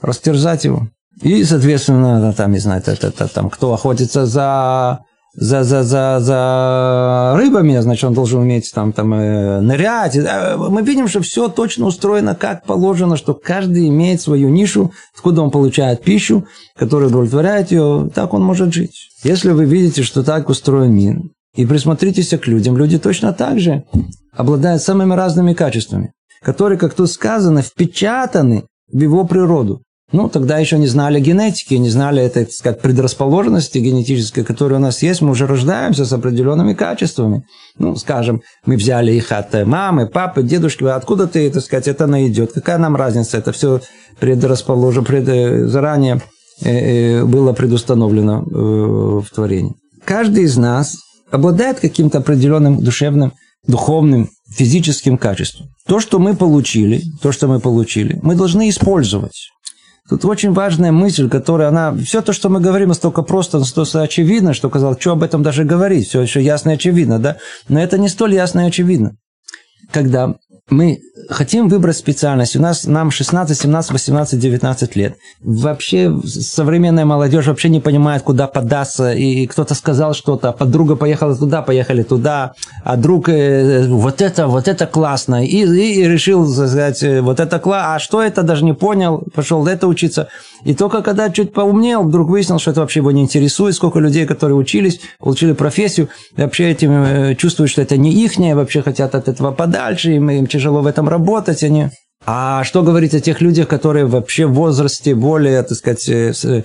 Растерзать 0.00 0.64
его. 0.64 0.88
И, 1.22 1.44
соответственно, 1.44 2.32
там, 2.32 2.52
не 2.52 2.58
знаю, 2.58 2.82
это, 2.84 3.06
это, 3.06 3.28
там, 3.28 3.50
кто 3.50 3.72
охотится 3.72 4.26
за 4.26 5.00
за, 5.40 5.62
за, 5.62 5.84
за, 5.84 6.18
за 6.20 7.34
рыбами, 7.36 7.78
значит, 7.78 8.04
он 8.04 8.14
должен 8.14 8.40
уметь 8.40 8.72
там, 8.74 8.92
там 8.92 9.14
э, 9.14 9.60
нырять. 9.60 10.16
Э, 10.16 10.56
мы 10.56 10.82
видим, 10.82 11.06
что 11.06 11.20
все 11.20 11.48
точно 11.48 11.86
устроено 11.86 12.34
как 12.34 12.64
положено, 12.64 13.16
что 13.16 13.34
каждый 13.34 13.88
имеет 13.88 14.20
свою 14.20 14.48
нишу, 14.48 14.92
откуда 15.14 15.42
он 15.42 15.50
получает 15.50 16.02
пищу, 16.02 16.46
которая 16.76 17.08
удовлетворяет 17.08 17.70
ее, 17.70 18.10
так 18.12 18.34
он 18.34 18.42
может 18.42 18.72
жить. 18.72 19.10
Если 19.22 19.50
вы 19.50 19.64
видите, 19.66 20.02
что 20.02 20.24
так 20.24 20.48
устроен 20.48 20.92
мир, 20.92 21.20
и 21.54 21.66
присмотритесь 21.66 22.30
к 22.30 22.46
людям, 22.46 22.76
люди 22.76 22.98
точно 22.98 23.32
так 23.32 23.60
же 23.60 23.84
обладают 24.32 24.82
самыми 24.82 25.14
разными 25.14 25.54
качествами, 25.54 26.12
которые, 26.42 26.78
как 26.78 26.94
тут 26.94 27.10
сказано, 27.10 27.62
впечатаны 27.62 28.64
в 28.92 29.00
его 29.00 29.24
природу. 29.24 29.82
Ну, 30.10 30.30
тогда 30.30 30.56
еще 30.56 30.78
не 30.78 30.86
знали 30.86 31.20
генетики, 31.20 31.74
не 31.74 31.90
знали 31.90 32.22
этой, 32.22 32.46
так 32.46 32.54
сказать, 32.54 32.80
предрасположенности 32.80 33.76
генетической, 33.76 34.42
которая 34.42 34.78
у 34.78 34.82
нас 34.82 35.02
есть. 35.02 35.20
Мы 35.20 35.32
уже 35.32 35.46
рождаемся 35.46 36.06
с 36.06 36.12
определенными 36.14 36.72
качествами. 36.72 37.44
Ну, 37.78 37.94
скажем, 37.94 38.40
мы 38.64 38.76
взяли 38.76 39.12
их 39.12 39.32
от 39.32 39.52
мамы, 39.66 40.06
папы, 40.06 40.42
дедушки. 40.42 40.84
Откуда 40.84 41.26
ты, 41.26 41.50
так 41.50 41.62
сказать, 41.62 41.88
это 41.88 42.06
найдет? 42.06 42.52
Какая 42.54 42.78
нам 42.78 42.96
разница? 42.96 43.36
Это 43.36 43.52
все 43.52 43.82
предрасположено, 44.18 45.04
пред, 45.04 45.68
заранее 45.68 46.22
э, 46.62 46.70
э, 46.70 47.24
было 47.24 47.52
предустановлено 47.52 48.42
э, 48.42 49.20
в 49.20 49.26
творении. 49.34 49.74
Каждый 50.06 50.44
из 50.44 50.56
нас 50.56 50.96
обладает 51.30 51.80
каким-то 51.80 52.18
определенным 52.18 52.82
душевным, 52.82 53.34
духовным, 53.66 54.30
физическим 54.50 55.18
качеством. 55.18 55.68
То, 55.86 56.00
что 56.00 56.18
мы 56.18 56.34
получили, 56.34 57.02
то, 57.20 57.32
что 57.32 57.46
мы 57.46 57.60
получили, 57.60 58.18
мы 58.22 58.34
должны 58.34 58.70
использовать. 58.70 59.50
Тут 60.08 60.24
очень 60.24 60.52
важная 60.52 60.90
мысль, 60.90 61.28
которая 61.28 61.68
она... 61.68 61.94
Все 61.94 62.22
то, 62.22 62.32
что 62.32 62.48
мы 62.48 62.60
говорим, 62.60 62.88
настолько 62.88 63.22
просто, 63.22 63.58
настолько 63.58 64.02
очевидно, 64.02 64.54
что 64.54 64.70
казалось, 64.70 64.98
что 65.00 65.12
об 65.12 65.22
этом 65.22 65.42
даже 65.42 65.64
говорить. 65.64 66.08
Все 66.08 66.22
еще 66.22 66.40
ясно 66.42 66.70
и 66.70 66.74
очевидно, 66.74 67.18
да? 67.18 67.36
Но 67.68 67.80
это 67.80 67.98
не 67.98 68.08
столь 68.08 68.34
ясно 68.34 68.60
и 68.60 68.68
очевидно. 68.68 69.16
Когда 69.92 70.34
мы 70.70 71.00
хотим 71.28 71.68
выбрать 71.68 71.96
специальность, 71.96 72.56
у 72.56 72.60
нас 72.60 72.84
нам 72.84 73.10
16, 73.10 73.58
17, 73.58 73.92
18, 73.92 74.38
19 74.38 74.96
лет. 74.96 75.16
Вообще 75.40 76.14
современная 76.24 77.04
молодежь 77.04 77.46
вообще 77.46 77.68
не 77.68 77.80
понимает, 77.80 78.22
куда 78.22 78.46
податься. 78.46 79.12
И 79.12 79.46
кто-то 79.46 79.74
сказал 79.74 80.14
что-то, 80.14 80.50
а 80.50 80.52
подруга 80.52 80.96
поехала 80.96 81.36
туда, 81.36 81.62
поехали 81.62 82.02
туда, 82.02 82.54
а 82.84 82.96
друг 82.96 83.28
э, 83.28 83.86
вот 83.88 84.22
это, 84.22 84.46
вот 84.46 84.68
это 84.68 84.86
классно. 84.86 85.44
И, 85.44 85.64
и, 85.64 86.00
и 86.00 86.08
решил 86.08 86.46
сказать, 86.48 87.02
э, 87.02 87.20
вот 87.20 87.40
это 87.40 87.58
классно, 87.58 87.94
а 87.94 87.98
что 87.98 88.22
это, 88.22 88.42
даже 88.42 88.64
не 88.64 88.74
понял, 88.74 89.24
пошел 89.34 89.66
это 89.66 89.86
учиться. 89.86 90.28
И 90.64 90.74
только 90.74 91.02
когда 91.02 91.30
чуть 91.30 91.52
поумнел, 91.52 92.02
вдруг 92.02 92.28
выяснил, 92.28 92.58
что 92.58 92.70
это 92.70 92.80
вообще 92.80 93.00
его 93.00 93.10
не 93.12 93.22
интересует, 93.22 93.74
сколько 93.74 93.98
людей, 94.00 94.26
которые 94.26 94.56
учились, 94.56 95.00
получили 95.18 95.52
профессию, 95.52 96.08
вообще 96.36 96.70
этим 96.70 96.90
э, 96.92 97.34
чувствуют, 97.36 97.70
что 97.70 97.82
это 97.82 97.96
не 97.96 98.12
ихнее, 98.12 98.54
вообще 98.54 98.82
хотят 98.82 99.14
от 99.14 99.28
этого 99.28 99.52
подальше, 99.52 100.12
им, 100.12 100.30
им 100.30 100.46
тяжело 100.58 100.82
в 100.82 100.86
этом 100.86 101.08
работать, 101.08 101.62
они... 101.62 101.88
А 102.26 102.64
что 102.64 102.82
говорить 102.82 103.14
о 103.14 103.20
тех 103.20 103.40
людях, 103.40 103.68
которые 103.68 104.04
вообще 104.04 104.46
в 104.46 104.52
возрасте 104.52 105.14
более, 105.14 105.62
так 105.62 105.78
сказать, 105.78 106.08
э, 106.08 106.32
э, 106.44 106.62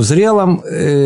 зрелом 0.00 0.62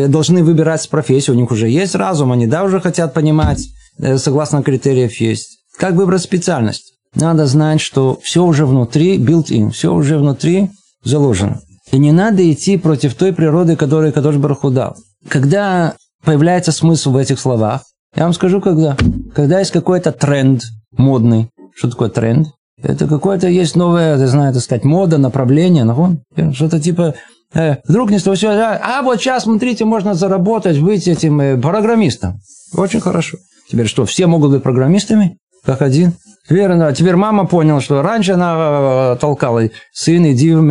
должны 0.07 0.43
выбирать 0.43 0.89
профессию, 0.89 1.35
у 1.35 1.39
них 1.39 1.51
уже 1.51 1.67
есть 1.67 1.93
разум, 1.93 2.31
они 2.31 2.47
да 2.47 2.63
уже 2.63 2.79
хотят 2.79 3.13
понимать, 3.13 3.67
согласно 4.15 4.63
критериев 4.63 5.13
есть. 5.19 5.59
Как 5.77 5.93
выбрать 5.93 6.21
специальность? 6.21 6.93
Надо 7.15 7.45
знать, 7.45 7.81
что 7.81 8.17
все 8.23 8.43
уже 8.43 8.65
внутри, 8.65 9.17
built-in, 9.17 9.71
все 9.71 9.93
уже 9.93 10.17
внутри 10.17 10.69
заложено. 11.03 11.59
И 11.91 11.99
не 11.99 12.13
надо 12.13 12.49
идти 12.51 12.77
против 12.77 13.15
той 13.15 13.33
природы, 13.33 13.75
которую 13.75 14.13
Кадош 14.13 14.37
Бараху 14.37 14.71
дал. 14.71 14.95
Когда 15.27 15.95
появляется 16.23 16.71
смысл 16.71 17.11
в 17.11 17.17
этих 17.17 17.39
словах, 17.39 17.83
я 18.15 18.23
вам 18.23 18.33
скажу, 18.33 18.61
когда. 18.61 18.95
Когда 19.33 19.59
есть 19.59 19.71
какой-то 19.71 20.11
тренд 20.11 20.63
модный. 20.91 21.49
Что 21.75 21.89
такое 21.89 22.09
тренд? 22.09 22.47
Это 22.81 23.07
какое-то 23.07 23.47
есть 23.47 23.75
новое, 23.75 24.17
я 24.17 24.27
знаю, 24.27 24.53
так 24.53 24.63
сказать, 24.63 24.83
мода, 24.83 25.17
направление, 25.17 25.83
ну, 25.83 26.17
что-то 26.53 26.79
типа 26.79 27.13
э, 27.53 27.77
вдруг 27.87 28.09
не 28.09 28.19
того 28.19 28.35
а, 28.43 28.79
а 28.83 29.01
вот 29.03 29.19
сейчас, 29.19 29.43
смотрите, 29.43 29.85
можно 29.85 30.15
заработать, 30.15 30.79
быть 30.79 31.07
этим 31.07 31.39
э, 31.41 31.57
программистом. 31.57 32.39
Очень 32.73 33.01
хорошо. 33.01 33.37
Теперь 33.69 33.87
что, 33.87 34.05
все 34.05 34.25
могут 34.25 34.51
быть 34.51 34.63
программистами? 34.63 35.37
Как 35.63 35.81
один? 35.81 36.13
Теперь, 36.49 36.71
теперь 36.95 37.15
мама 37.15 37.45
поняла, 37.45 37.81
что 37.81 38.01
раньше 38.01 38.33
она 38.33 39.13
э, 39.13 39.17
толкала 39.21 39.61
сын, 39.93 40.25
иди 40.31 40.53
в 40.53 40.61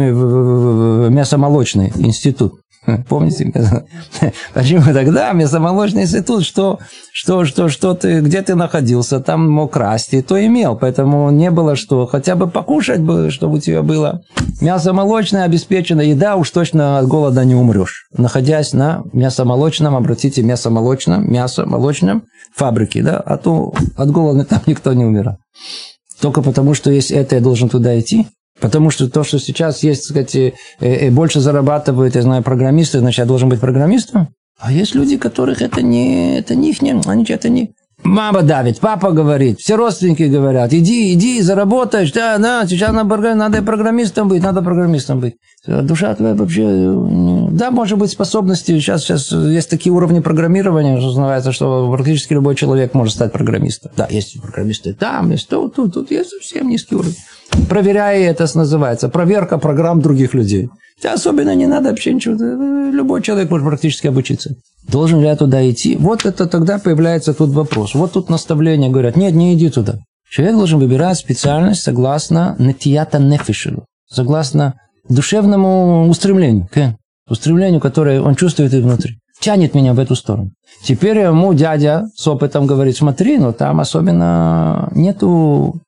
мясомолочный 1.10 1.92
институт. 1.94 2.59
Помните? 3.08 3.52
Почему 4.54 4.82
тогда 4.92 5.32
мясомолочный 5.32 6.02
институт, 6.02 6.44
что, 6.44 6.78
что, 7.12 7.44
что, 7.44 7.68
что 7.68 7.94
ты, 7.94 8.20
где 8.20 8.42
ты 8.42 8.54
находился, 8.54 9.20
там 9.20 9.50
мог 9.50 9.72
красть, 9.72 10.14
и 10.14 10.22
то 10.22 10.44
имел. 10.44 10.76
Поэтому 10.76 11.30
не 11.30 11.50
было 11.50 11.76
что, 11.76 12.06
хотя 12.06 12.36
бы 12.36 12.48
покушать 12.48 13.00
бы, 13.00 13.30
чтобы 13.30 13.56
у 13.56 13.60
тебя 13.60 13.82
было. 13.82 14.22
Мясомолочная 14.60 15.44
обеспечена 15.44 16.00
еда, 16.00 16.36
уж 16.36 16.50
точно 16.50 16.98
от 16.98 17.06
голода 17.06 17.44
не 17.44 17.54
умрешь. 17.54 18.08
Находясь 18.16 18.72
на 18.72 19.02
мясомолочном, 19.12 19.94
обратите, 19.94 20.42
мясомолочном, 20.42 21.30
мясомолочном 21.30 22.24
фабрике, 22.54 23.02
да, 23.02 23.18
а 23.18 23.36
то 23.36 23.74
от 23.96 24.10
голода 24.10 24.44
там 24.44 24.60
никто 24.66 24.92
не 24.92 25.04
умирал. 25.04 25.38
Только 26.20 26.42
потому, 26.42 26.74
что 26.74 26.90
есть 26.90 27.10
это, 27.10 27.36
я 27.36 27.40
должен 27.40 27.68
туда 27.68 27.98
идти. 27.98 28.26
Потому 28.60 28.90
что 28.90 29.08
то, 29.08 29.24
что 29.24 29.38
сейчас 29.38 29.82
есть, 29.82 30.08
так 30.08 30.28
сказать, 30.28 30.54
больше 31.12 31.40
зарабатывают, 31.40 32.14
я 32.14 32.22
знаю, 32.22 32.42
программисты, 32.42 32.98
значит, 32.98 33.18
я 33.18 33.24
должен 33.24 33.48
быть 33.48 33.60
программистом. 33.60 34.28
А 34.58 34.72
есть 34.72 34.94
люди, 34.94 35.16
которых 35.16 35.62
это 35.62 35.80
не, 35.82 36.38
это 36.38 36.54
не 36.54 36.70
их, 36.70 36.82
не, 36.82 37.00
они 37.06 37.24
это 37.28 37.48
не, 37.48 37.72
Мама 38.02 38.42
давит, 38.42 38.80
папа 38.80 39.10
говорит, 39.10 39.60
все 39.60 39.76
родственники 39.76 40.22
говорят, 40.22 40.72
иди, 40.72 41.12
иди, 41.12 41.42
заработаешь, 41.42 42.12
да, 42.12 42.38
да, 42.38 42.66
сейчас 42.66 42.92
надо 42.92 43.62
программистом 43.62 44.28
быть, 44.28 44.42
надо 44.42 44.62
программистом 44.62 45.20
быть. 45.20 45.34
Душа 45.66 46.14
твоя 46.14 46.34
вообще, 46.34 46.62
э, 46.62 47.49
да, 47.60 47.70
может 47.70 47.98
быть, 47.98 48.10
способности, 48.10 48.72
сейчас, 48.72 49.02
сейчас 49.02 49.30
есть 49.32 49.68
такие 49.68 49.92
уровни 49.92 50.20
программирования, 50.20 50.96
что 50.98 51.08
называется, 51.08 51.52
что 51.52 51.92
практически 51.92 52.32
любой 52.32 52.54
человек 52.54 52.94
может 52.94 53.14
стать 53.14 53.32
программистом. 53.32 53.92
Да, 53.98 54.08
есть 54.10 54.40
программисты 54.40 54.94
там, 54.94 55.30
есть 55.30 55.46
тут, 55.46 55.74
тут, 55.74 55.92
тут 55.92 56.10
есть 56.10 56.30
совсем 56.30 56.70
низкий 56.70 56.94
уровень. 56.94 57.16
Проверяя 57.68 58.30
это 58.30 58.48
называется, 58.54 59.10
проверка 59.10 59.58
программ 59.58 60.00
других 60.00 60.32
людей. 60.32 60.70
Тебе 60.98 61.12
особенно 61.12 61.54
не 61.54 61.66
надо 61.66 61.90
вообще 61.90 62.14
ничего. 62.14 62.34
Любой 62.90 63.20
человек 63.20 63.50
может 63.50 63.66
практически 63.66 64.06
обучиться. 64.06 64.54
Должен 64.88 65.20
ли 65.20 65.26
я 65.26 65.36
туда 65.36 65.68
идти? 65.70 65.96
Вот 65.96 66.24
это 66.24 66.46
тогда 66.46 66.78
появляется 66.78 67.34
тут 67.34 67.50
вопрос. 67.50 67.94
Вот 67.94 68.12
тут 68.12 68.30
наставление 68.30 68.90
говорят, 68.90 69.16
нет, 69.16 69.34
не 69.34 69.52
иди 69.54 69.68
туда. 69.68 69.98
Человек 70.30 70.56
должен 70.56 70.78
выбирать 70.78 71.18
специальность 71.18 71.82
согласно 71.82 72.56
нетията 72.58 73.18
нефишелу, 73.18 73.84
согласно 74.08 74.76
душевному 75.10 76.08
устремлению, 76.08 76.66
okay? 77.30 77.32
устремлению, 77.32 77.80
которое 77.80 78.20
он 78.20 78.34
чувствует 78.34 78.74
и 78.74 78.80
внутри. 78.80 79.18
Тянет 79.40 79.74
меня 79.74 79.94
в 79.94 79.98
эту 79.98 80.16
сторону. 80.16 80.50
Теперь 80.84 81.18
ему 81.18 81.54
дядя 81.54 82.08
с 82.14 82.26
опытом 82.26 82.66
говорит, 82.66 82.96
смотри, 82.96 83.38
но 83.38 83.52
там 83.52 83.80
особенно 83.80 84.90
нету 84.94 85.80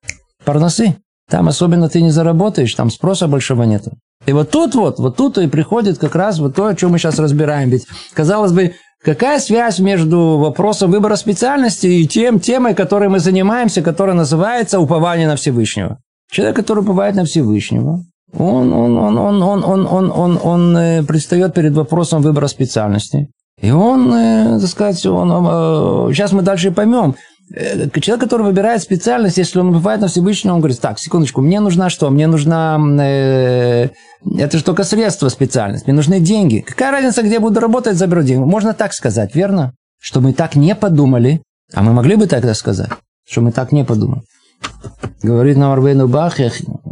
парносы. 0.45 0.97
Там 1.31 1.49
особенно 1.49 1.89
ты 1.89 2.03
не 2.03 2.11
заработаешь, 2.11 2.75
там 2.75 2.91
спроса 2.91 3.27
большого 3.27 3.63
нету. 3.63 3.93
И 4.27 4.33
вот 4.33 4.51
тут 4.51 4.75
вот, 4.75 4.99
вот 4.99 5.17
тут 5.17 5.39
и 5.39 5.49
приходит 5.49 5.99
как 5.99 6.15
раз 6.15 6.39
вот 6.39 6.55
то, 6.55 6.67
о 6.67 6.75
чем 6.75 6.93
мы 6.93 6.99
сейчас 6.99 7.19
разбираем. 7.19 7.71
Ведь, 7.71 7.87
казалось 8.13 8.53
бы, 8.53 8.75
какая 9.03 9.39
связь 9.41 9.79
между 9.79 10.39
вопросом 10.39 10.91
выбора 10.91 11.17
специальности 11.17 11.87
и 11.87 12.07
тем 12.07 12.39
темой, 12.39 12.75
которой 12.75 13.09
мы 13.09 13.19
занимаемся, 13.19 13.83
которая 13.83 14.15
называется 14.15 14.79
упование 14.79 15.27
на 15.27 15.37
Всевышнего? 15.37 15.99
Человек, 16.31 16.57
который 16.57 16.81
уповает 16.81 17.15
на 17.15 17.25
Всевышнего, 17.25 18.05
он, 18.39 18.73
он, 18.73 18.97
он, 18.97 19.19
он, 19.19 19.43
он, 19.43 19.65
он, 19.65 19.87
он, 19.87 20.13
он, 20.15 20.41
он 20.43 20.77
э, 20.77 21.03
предстает 21.03 21.55
перед 21.55 21.75
вопросом 21.75 22.23
выбора 22.23 22.47
специальности. 22.49 23.29
И 23.61 23.71
он, 23.71 24.13
э, 24.13 24.59
так 24.61 24.69
сказать, 24.69 25.07
он, 25.07 25.31
э, 25.31 26.13
сейчас 26.13 26.33
мы 26.33 26.43
дальше 26.43 26.71
поймем, 26.71 27.15
Э, 27.55 27.89
человек, 28.01 28.25
который 28.25 28.43
выбирает 28.43 28.83
специальность, 28.83 29.37
если 29.37 29.59
он 29.59 29.73
бывает 29.73 30.01
на 30.01 30.09
Всевышнем, 30.09 30.55
он 30.55 30.61
говорит, 30.61 30.81
так, 30.81 30.99
секундочку, 30.99 31.41
мне 31.41 31.61
нужна 31.61 31.91
что? 31.91 32.11
Мне 32.11 32.27
нужна... 32.27 32.79
Э, 33.01 33.89
это 34.39 34.59
же 34.59 34.65
только 34.65 34.85
средство 34.85 35.29
специальность. 35.29 35.87
Мне 35.87 35.95
нужны 35.95 36.21
деньги. 36.21 36.61
Какая 36.61 36.93
разница, 36.93 37.23
где 37.23 37.35
я 37.35 37.41
буду 37.41 37.61
работать, 37.61 37.97
заберу 37.97 38.23
деньги? 38.23 38.45
Можно 38.45 38.73
так 38.73 38.93
сказать, 38.93 39.35
верно? 39.35 39.75
Что 39.99 40.21
мы 40.21 40.33
так 40.33 40.57
не 40.57 40.75
подумали. 40.75 41.43
А 41.75 41.83
мы 41.83 41.93
могли 41.93 42.17
бы 42.17 42.27
тогда 42.27 42.55
сказать, 42.55 42.91
что 43.29 43.41
мы 43.41 43.53
так 43.53 43.73
не 43.73 43.85
подумали. 43.85 44.23
Говорит 45.23 45.57
нам 45.57 45.73
Арбейну 45.73 46.09
Бах, 46.09 46.39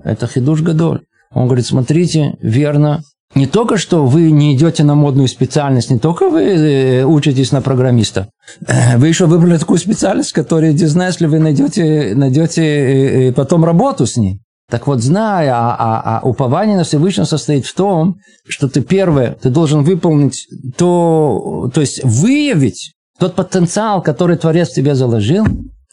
это 0.04 0.26
хидуш 0.26 0.62
гадоль. 0.62 1.02
Он 1.32 1.46
говорит, 1.46 1.66
смотрите, 1.66 2.36
верно, 2.40 3.02
не 3.34 3.46
только 3.46 3.76
что 3.76 4.04
вы 4.06 4.32
не 4.32 4.56
идете 4.56 4.82
на 4.82 4.96
модную 4.96 5.28
специальность, 5.28 5.90
не 5.90 5.98
только 5.98 6.28
вы 6.28 6.42
э, 6.42 7.04
учитесь 7.04 7.52
на 7.52 7.62
программиста, 7.62 8.28
э, 8.66 8.98
вы 8.98 9.06
еще 9.06 9.26
выбрали 9.26 9.56
такую 9.56 9.78
специальность, 9.78 10.32
которая, 10.32 10.72
не 10.72 10.86
знаю, 10.86 11.10
если 11.10 11.26
вы 11.26 11.38
найдете, 11.38 12.14
найдете 12.16 13.28
э, 13.28 13.32
потом 13.32 13.64
работу 13.64 14.06
с 14.06 14.16
ней. 14.16 14.40
Так 14.68 14.86
вот, 14.86 15.00
зная, 15.00 15.52
а, 15.52 15.76
а, 15.78 16.20
а 16.20 16.28
упование 16.28 16.76
на 16.76 16.84
Всевышнего 16.84 17.24
состоит 17.24 17.66
в 17.66 17.74
том, 17.74 18.16
что 18.48 18.68
ты 18.68 18.82
первое, 18.82 19.36
ты 19.40 19.50
должен 19.50 19.82
выполнить 19.82 20.46
то, 20.76 21.70
то 21.72 21.80
есть 21.80 22.02
выявить 22.04 22.94
тот 23.18 23.34
потенциал, 23.34 24.00
который 24.02 24.36
Творец 24.36 24.70
в 24.70 24.74
тебя 24.74 24.94
заложил. 24.94 25.44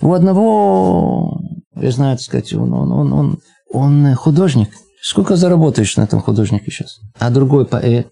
У 0.02 0.14
одного, 0.14 1.40
я 1.76 1.92
знаю, 1.92 2.18
так 2.18 2.24
сказать, 2.24 2.54
он, 2.54 2.72
он, 2.74 2.92
он, 2.92 3.14
он, 3.14 3.40
он 3.72 4.16
художник– 4.16 4.70
Сколько 5.08 5.38
заработаешь 5.38 5.96
на 5.96 6.02
этом 6.02 6.20
художнике 6.20 6.70
сейчас? 6.70 7.00
А 7.18 7.30
другой 7.30 7.66
поэт, 7.66 8.10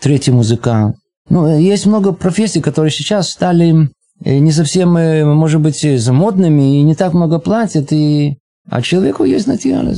третий 0.00 0.32
музыкант. 0.32 0.96
Ну, 1.28 1.56
есть 1.56 1.86
много 1.86 2.10
профессий, 2.10 2.60
которые 2.60 2.90
сейчас 2.90 3.30
стали 3.30 3.90
э, 4.24 4.38
не 4.38 4.50
совсем, 4.50 4.96
э, 4.96 5.24
может 5.24 5.60
быть, 5.60 5.80
замодными, 6.00 6.80
и 6.80 6.82
не 6.82 6.96
так 6.96 7.14
много 7.14 7.38
платят, 7.38 7.92
и... 7.92 8.38
а 8.68 8.82
человеку 8.82 9.22
есть 9.22 9.46
начало. 9.46 9.94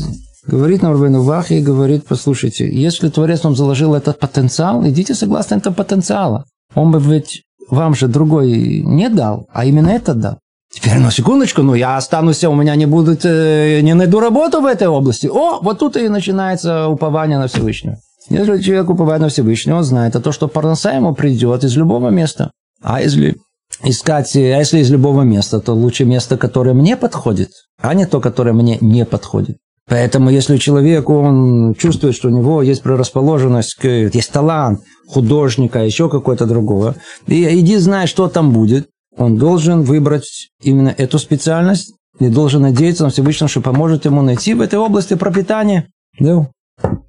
Говорит 0.47 0.82
нам 0.82 0.92
Рабейну 0.92 1.23
Вахи, 1.23 1.61
говорит, 1.61 2.04
послушайте, 2.06 2.68
если 2.70 3.08
Творец 3.08 3.44
вам 3.44 3.56
заложил 3.56 3.94
этот 3.94 4.18
потенциал, 4.18 4.87
идите 4.87 5.14
согласно 5.14 5.54
этому 5.54 5.76
потенциалу. 5.76 6.44
Он 6.75 6.90
бы 6.90 7.00
ведь 7.00 7.44
вам 7.70 7.94
же 7.94 8.06
другой 8.06 8.82
не 8.82 9.08
дал, 9.08 9.49
а 9.50 9.64
именно 9.64 9.88
это 9.88 10.12
дал. 10.12 10.38
Теперь, 10.70 10.98
ну, 10.98 11.10
секундочку, 11.10 11.62
ну, 11.62 11.75
я 11.75 11.96
останусь, 11.96 12.44
у 12.44 12.54
меня 12.54 12.76
не 12.76 12.87
будет, 12.87 13.25
э, 13.25 13.80
не 13.80 13.94
найду 13.94 14.20
работу 14.20 14.60
в 14.60 14.66
этой 14.66 14.87
области. 14.87 15.26
О, 15.26 15.60
вот 15.62 15.78
тут 15.78 15.96
и 15.96 16.08
начинается 16.08 16.88
упование 16.88 17.38
на 17.38 17.46
Всевышнего. 17.46 17.96
Если 18.28 18.60
человек 18.60 18.90
уповает 18.90 19.22
на 19.22 19.28
Всевышнего, 19.28 19.78
он 19.78 19.84
знает, 19.84 20.14
а 20.14 20.20
то, 20.20 20.32
что 20.32 20.48
парноса 20.48 20.92
ему 20.92 21.14
придет 21.14 21.64
из 21.64 21.76
любого 21.76 22.10
места. 22.10 22.50
А 22.82 23.00
если 23.00 23.37
искать, 23.82 24.37
а 24.37 24.38
если 24.38 24.80
из 24.80 24.90
любого 24.90 25.22
места, 25.22 25.60
то 25.60 25.72
лучше 25.72 26.04
место, 26.04 26.37
которое 26.37 26.75
мне 26.75 26.96
подходит, 26.96 27.50
а 27.80 27.94
не 27.94 28.06
то, 28.06 28.20
которое 28.20 28.52
мне 28.52 28.76
не 28.80 29.06
подходит. 29.06 29.56
Поэтому, 29.88 30.28
если 30.28 30.58
человек, 30.58 31.08
он 31.08 31.75
чувствует, 31.75 32.14
что 32.14 32.28
у 32.28 32.30
него 32.30 32.62
есть 32.62 32.82
предрасположенность, 32.82 33.78
есть 33.82 34.30
талант 34.30 34.80
художника, 35.08 35.82
еще 35.82 36.10
какой-то 36.10 36.44
другого, 36.44 36.96
и 37.26 37.58
иди 37.58 37.78
знай, 37.78 38.06
что 38.06 38.28
там 38.28 38.52
будет, 38.52 38.88
он 39.18 39.37
должен 39.37 39.82
выбрать 39.82 40.48
именно 40.62 40.94
эту 40.96 41.18
специальность 41.18 41.94
и 42.18 42.28
должен 42.28 42.62
надеяться 42.62 43.04
на 43.04 43.10
Всевышнего, 43.10 43.48
что 43.48 43.60
поможет 43.60 44.04
ему 44.04 44.22
найти 44.22 44.54
в 44.54 44.60
этой 44.60 44.78
области 44.78 45.14
пропитание. 45.14 45.88
Да. 46.18 46.48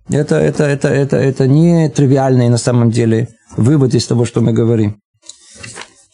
Это, 0.10 0.36
это, 0.36 0.64
это, 0.64 0.88
это, 0.88 1.18
это 1.18 1.48
не 1.48 1.90
тривиальный 1.90 2.50
на 2.50 2.58
самом 2.58 2.90
деле 2.90 3.30
вывод 3.56 3.94
из 3.94 4.06
того, 4.08 4.26
что 4.26 4.42
мы 4.42 4.54
говорим. 4.54 5.00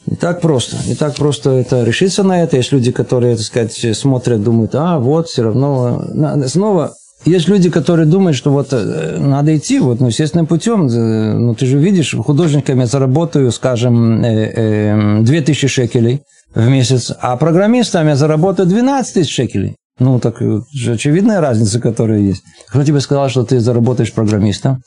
Не 0.05 0.17
так 0.17 0.41
просто. 0.41 0.77
Не 0.87 0.95
так 0.95 1.15
просто 1.15 1.51
это 1.51 1.83
решиться 1.83 2.23
на 2.23 2.43
это. 2.43 2.57
Есть 2.57 2.71
люди, 2.71 2.91
которые, 2.91 3.35
так 3.35 3.45
сказать, 3.45 3.97
смотрят, 3.97 4.43
думают, 4.43 4.75
а 4.75 4.99
вот, 4.99 5.27
все 5.27 5.43
равно. 5.43 6.03
Снова 6.47 6.93
есть 7.25 7.47
люди, 7.47 7.69
которые 7.69 8.05
думают, 8.05 8.37
что 8.37 8.51
вот 8.51 8.69
э, 8.71 9.17
надо 9.19 9.57
идти 9.57 9.79
вот, 9.79 9.99
ну, 9.99 10.07
естественным 10.07 10.45
путем. 10.45 10.87
Э, 10.87 11.33
ну, 11.33 11.55
ты 11.55 11.65
же 11.65 11.77
видишь, 11.79 12.15
художниками 12.15 12.81
я 12.81 12.85
заработаю, 12.85 13.51
скажем, 13.51 14.21
2000 14.21 15.65
э, 15.65 15.67
шекелей 15.67 16.21
в 16.53 16.69
месяц, 16.69 17.11
а 17.19 17.35
программистами 17.37 18.09
я 18.09 18.15
заработаю 18.15 18.67
12 18.67 19.13
тысяч 19.13 19.33
шекелей. 19.33 19.75
Ну, 19.99 20.19
так 20.19 20.41
же 20.73 20.93
очевидная 20.93 21.41
разница, 21.41 21.79
которая 21.79 22.19
есть. 22.19 22.43
Кто 22.69 22.83
тебе 22.83 22.99
сказал, 22.99 23.29
что 23.29 23.43
ты 23.43 23.59
заработаешь 23.59 24.13
программистом? 24.13 24.81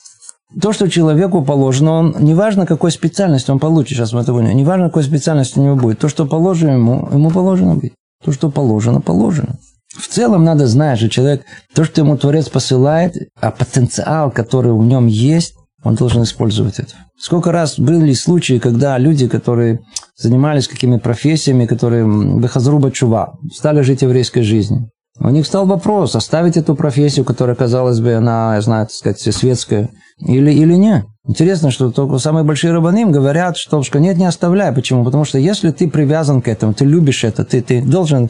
То, 0.61 0.71
что 0.71 0.89
человеку 0.89 1.43
положено, 1.43 1.91
он, 1.91 2.15
неважно, 2.19 2.65
какой 2.65 2.91
специальность 2.91 3.49
он 3.49 3.59
получит, 3.59 3.97
сейчас 3.97 4.13
мы 4.13 4.21
это 4.21 4.33
поняли, 4.33 4.53
неважно, 4.53 4.85
какой 4.85 5.03
специальность 5.03 5.57
у 5.57 5.63
него 5.63 5.75
будет, 5.75 5.99
то, 5.99 6.09
что 6.09 6.25
положено 6.25 6.71
ему, 6.71 7.07
ему 7.11 7.29
положено 7.29 7.75
быть. 7.75 7.93
То, 8.23 8.31
что 8.31 8.49
положено, 8.49 8.99
положено. 8.99 9.57
В 9.99 10.07
целом 10.07 10.43
надо 10.43 10.65
знать, 10.65 10.97
что 10.97 11.09
человек, 11.09 11.43
то, 11.75 11.83
что 11.83 12.01
ему 12.01 12.17
Творец 12.17 12.47
посылает, 12.47 13.15
а 13.39 13.51
потенциал, 13.51 14.31
который 14.31 14.71
в 14.71 14.83
нем 14.83 15.07
есть, 15.07 15.55
он 15.83 15.95
должен 15.95 16.23
использовать 16.23 16.79
это. 16.79 16.93
Сколько 17.17 17.51
раз 17.51 17.77
были 17.77 18.13
случаи, 18.13 18.59
когда 18.59 18.97
люди, 18.97 19.27
которые 19.27 19.81
занимались 20.17 20.67
какими 20.67 20.97
профессиями, 20.97 21.65
которые 21.65 22.05
бехазруба 22.05 22.91
чува, 22.91 23.33
стали 23.53 23.81
жить 23.81 24.01
еврейской 24.01 24.41
жизнью. 24.41 24.89
У 25.21 25.29
них 25.29 25.45
стал 25.45 25.65
вопрос, 25.65 26.15
оставить 26.15 26.55
эту 26.55 26.75
профессию, 26.75 27.25
которая, 27.25 27.55
казалось 27.55 27.99
бы, 27.99 28.13
она, 28.13 28.55
я 28.55 28.61
знаю, 28.61 28.85
так 28.85 28.93
сказать, 28.93 29.35
светская, 29.35 29.89
или, 30.19 30.51
или 30.51 30.75
нет. 30.75 31.05
Интересно, 31.27 31.71
что 31.71 31.91
только 31.91 32.17
самые 32.19 32.43
большие 32.43 32.71
рабаны 32.71 33.01
им 33.01 33.11
говорят, 33.11 33.57
что, 33.57 33.83
что 33.83 33.99
нет, 33.99 34.17
не 34.17 34.25
оставляй. 34.25 34.71
Почему? 34.71 35.03
Потому 35.03 35.25
что 35.25 35.37
если 35.37 35.71
ты 35.71 35.89
привязан 35.89 36.41
к 36.41 36.47
этому, 36.47 36.73
ты 36.73 36.85
любишь 36.85 37.25
это, 37.25 37.43
ты, 37.43 37.61
ты 37.61 37.81
должен 37.81 38.29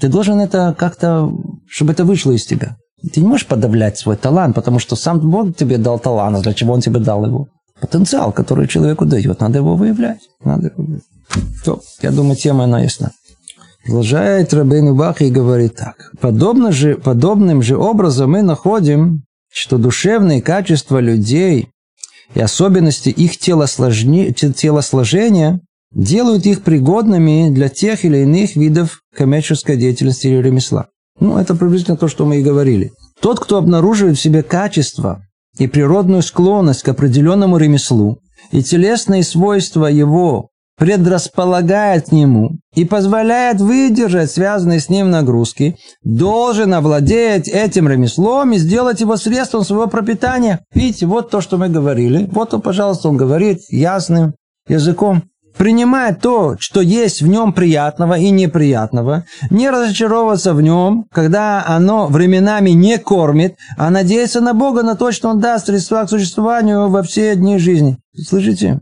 ты 0.00 0.08
должен 0.08 0.40
это 0.40 0.74
как-то, 0.76 1.32
чтобы 1.68 1.92
это 1.92 2.04
вышло 2.04 2.32
из 2.32 2.44
тебя. 2.44 2.76
Ты 3.12 3.20
не 3.20 3.26
можешь 3.26 3.46
подавлять 3.46 3.98
свой 3.98 4.16
талант, 4.16 4.54
потому 4.54 4.78
что 4.78 4.96
сам 4.96 5.20
Бог 5.20 5.56
тебе 5.56 5.78
дал 5.78 5.98
талант, 5.98 6.38
а 6.38 6.40
для 6.40 6.54
чего 6.54 6.72
Он 6.72 6.80
тебе 6.80 7.00
дал 7.00 7.24
его? 7.24 7.48
Потенциал, 7.80 8.32
который 8.32 8.66
человеку 8.66 9.04
дает, 9.04 9.40
надо 9.40 9.58
его 9.58 9.76
выявлять. 9.76 10.20
Надо. 10.42 10.72
То, 11.64 11.82
я 12.02 12.10
думаю, 12.10 12.36
тема 12.36 12.64
она 12.64 12.80
ясна. 12.80 13.10
Продолжает 13.84 14.54
Рабейн 14.54 14.96
Бах 14.96 15.20
и 15.20 15.30
говорит 15.30 15.76
так. 15.76 15.96
Подобно 16.20 16.72
же, 16.72 16.96
подобным 16.96 17.62
же 17.62 17.76
образом 17.76 18.30
мы 18.30 18.42
находим, 18.42 19.24
что 19.52 19.76
душевные 19.76 20.40
качества 20.40 20.98
людей 20.98 21.68
и 22.34 22.40
особенности 22.40 23.10
их 23.10 23.36
телосложения 23.36 25.60
делают 25.94 26.46
их 26.46 26.62
пригодными 26.62 27.50
для 27.50 27.68
тех 27.68 28.04
или 28.04 28.18
иных 28.18 28.56
видов 28.56 29.00
коммерческой 29.16 29.76
деятельности 29.76 30.26
или 30.26 30.42
ремесла. 30.42 30.88
Ну, 31.20 31.38
это 31.38 31.54
приблизительно 31.54 31.96
то, 31.96 32.08
что 32.08 32.26
мы 32.26 32.38
и 32.38 32.42
говорили. 32.42 32.92
Тот, 33.20 33.38
кто 33.38 33.56
обнаруживает 33.56 34.18
в 34.18 34.20
себе 34.20 34.42
качество 34.42 35.22
и 35.58 35.68
природную 35.68 36.22
склонность 36.22 36.82
к 36.82 36.88
определенному 36.88 37.56
ремеслу, 37.56 38.18
и 38.50 38.62
телесные 38.62 39.22
свойства 39.22 39.86
его 39.86 40.48
предрасполагает 40.76 42.08
к 42.08 42.12
нему 42.12 42.58
и 42.74 42.84
позволяет 42.84 43.60
выдержать 43.60 44.32
связанные 44.32 44.80
с 44.80 44.88
ним 44.88 45.10
нагрузки, 45.10 45.76
должен 46.02 46.74
овладеть 46.74 47.48
этим 47.48 47.88
ремеслом 47.88 48.52
и 48.52 48.58
сделать 48.58 49.00
его 49.00 49.16
средством 49.16 49.62
своего 49.62 49.86
пропитания. 49.86 50.64
Видите, 50.74 51.06
вот 51.06 51.30
то, 51.30 51.40
что 51.40 51.58
мы 51.58 51.68
говорили. 51.68 52.28
Вот 52.32 52.54
он, 52.54 52.60
пожалуйста, 52.60 53.08
он 53.08 53.16
говорит 53.16 53.60
ясным 53.68 54.34
языком 54.68 55.22
принимать 55.56 56.20
то, 56.20 56.56
что 56.58 56.80
есть 56.80 57.22
в 57.22 57.26
нем 57.26 57.52
приятного 57.52 58.18
и 58.18 58.30
неприятного, 58.30 59.24
не 59.50 59.70
разочаровываться 59.70 60.54
в 60.54 60.62
нем, 60.62 61.06
когда 61.12 61.64
оно 61.66 62.06
временами 62.06 62.70
не 62.70 62.98
кормит, 62.98 63.56
а 63.76 63.90
надеяться 63.90 64.40
на 64.40 64.54
Бога, 64.54 64.82
на 64.82 64.96
то, 64.96 65.12
что 65.12 65.28
Он 65.28 65.40
даст 65.40 65.66
средства 65.66 66.04
к 66.04 66.10
существованию 66.10 66.88
во 66.88 67.02
все 67.02 67.36
дни 67.36 67.58
жизни. 67.58 67.98
Слышите? 68.16 68.80